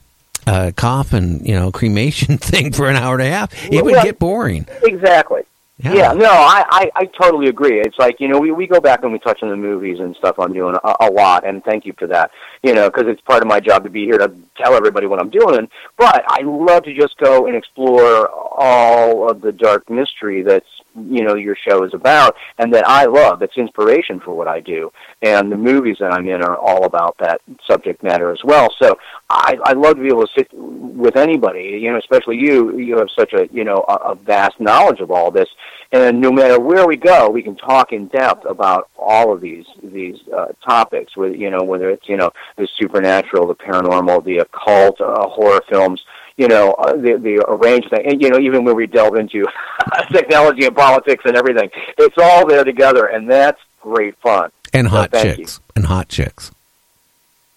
[0.46, 3.52] uh, coffin, you know, cremation thing for an hour and a half.
[3.70, 4.66] It would Well, get boring.
[4.82, 5.42] Exactly.
[5.82, 5.94] Yeah.
[5.94, 7.80] Yeah, no, I, I, I totally agree.
[7.80, 10.14] It's like, you know, we, we go back and we touch on the movies and
[10.16, 12.30] stuff I'm doing a, a lot, and thank you for that,
[12.62, 15.18] you know, because it's part of my job to be here to tell everybody what
[15.18, 15.68] I'm doing.
[15.98, 21.24] But I love to just go and explore all of the dark mystery that's, you
[21.24, 23.40] know, your show is about, and that I love.
[23.40, 24.92] That's inspiration for what I do.
[25.22, 28.72] And the movies that I'm in are all about that subject matter as well.
[28.80, 28.98] So
[29.30, 32.78] I, I love to be able to sit with anybody, you know, especially you.
[32.78, 35.48] You have such a, you know, a, a vast knowledge of all this,
[35.92, 39.66] and no matter where we go, we can talk in depth about all of these
[39.82, 41.16] these uh, topics.
[41.16, 45.60] With you know, whether it's you know the supernatural, the paranormal, the occult, uh, horror
[45.70, 46.02] films.
[46.38, 49.44] You know, uh, the the arranged thing, and you know, even when we delve into
[50.12, 54.50] technology and politics and everything, it's all there together, and that's great fun.
[54.72, 55.36] And So hot you.
[55.36, 55.60] chicks.
[55.76, 56.50] And hot chicks.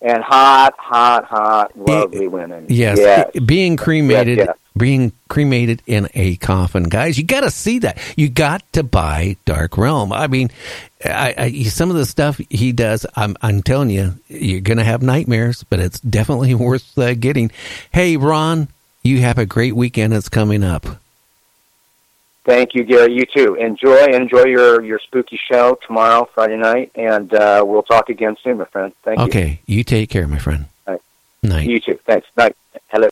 [0.02, 2.68] And hot, hot, hot, lovely women.
[2.70, 3.32] Yes, yes.
[3.46, 4.58] being cremated, Yes, yes.
[4.78, 7.18] being cremated in a coffin, guys.
[7.18, 7.98] You got to see that.
[8.16, 10.12] You got to buy Dark Realm.
[10.12, 10.52] I mean,
[11.04, 15.02] I, I, some of the stuff he does, I'm, I'm telling you, you're gonna have
[15.02, 17.52] nightmares, but it's definitely worth uh, getting.
[17.92, 18.68] Hey, Ron,
[19.02, 20.14] you have a great weekend.
[20.14, 20.86] It's coming up.
[22.46, 23.12] Thank you, Gary.
[23.14, 23.56] You too.
[23.56, 28.60] Enjoy enjoy your your spooky show tomorrow, Friday night, and uh, we'll talk again soon,
[28.60, 28.94] my friend.
[29.04, 29.26] Thank you.
[29.26, 30.66] okay, you take care, my friend.
[30.88, 31.02] Right.
[31.42, 31.68] Night.
[31.68, 32.00] You too.
[32.06, 32.28] Thanks.
[32.38, 32.56] Night.
[32.90, 33.10] Hello.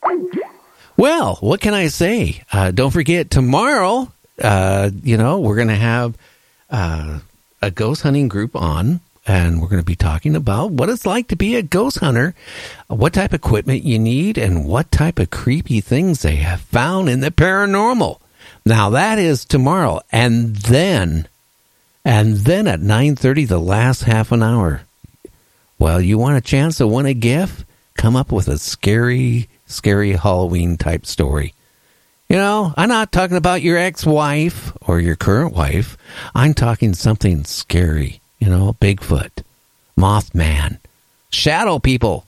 [0.96, 2.42] Well, what can I say?
[2.52, 4.12] Uh, don't forget tomorrow.
[4.40, 6.16] Uh, you know we're going to have
[6.70, 7.18] uh,
[7.60, 11.26] a ghost hunting group on, and we're going to be talking about what it's like
[11.28, 12.36] to be a ghost hunter,
[12.86, 17.08] what type of equipment you need, and what type of creepy things they have found
[17.08, 18.20] in the paranormal.
[18.66, 21.28] Now that is tomorrow, and then,
[22.04, 24.82] and then at nine thirty, the last half an hour.
[25.78, 27.66] Well, you want a chance to win a gift?
[27.94, 31.52] Come up with a scary, scary Halloween type story.
[32.28, 35.98] You know, I'm not talking about your ex wife or your current wife.
[36.34, 38.20] I'm talking something scary.
[38.38, 39.42] You know, Bigfoot,
[39.98, 40.78] Mothman,
[41.30, 42.24] shadow people.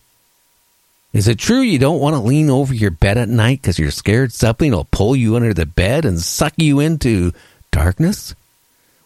[1.17, 3.91] Is it true you don't want to lean over your bed at night because you're
[3.91, 7.33] scared something will pull you under the bed and suck you into
[7.71, 8.35] darkness?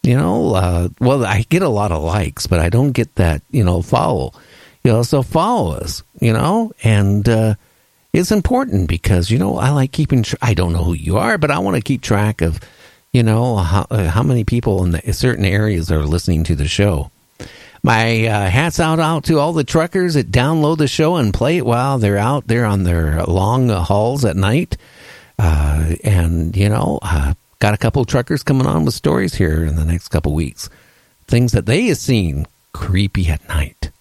[0.03, 3.41] you know, uh, well, I get a lot of likes, but I don't get that,
[3.51, 4.33] you know, follow,
[4.83, 7.55] you know, so follow us, you know, and, uh,
[8.11, 10.21] is important because you know I like keeping.
[10.21, 12.59] Tr- I don't know who you are, but I want to keep track of
[13.13, 16.67] you know how uh, how many people in the, certain areas are listening to the
[16.67, 17.11] show.
[17.83, 21.57] My uh, hats out out to all the truckers that download the show and play
[21.57, 24.77] it while they're out there on their long hauls at night.
[25.37, 29.75] Uh, and you know, uh, got a couple truckers coming on with stories here in
[29.75, 30.69] the next couple weeks,
[31.27, 33.91] things that they have seen creepy at night.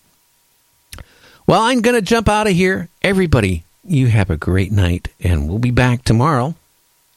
[1.47, 2.89] Well, I'm going to jump out of here.
[3.03, 6.55] Everybody, you have a great night, and we'll be back tomorrow.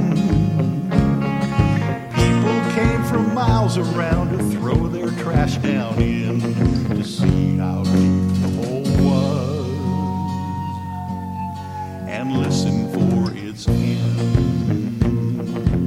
[3.68, 6.40] Miles around to throw their trash down in
[6.88, 9.68] to see how deep the hole was
[12.08, 14.47] and listen for its end.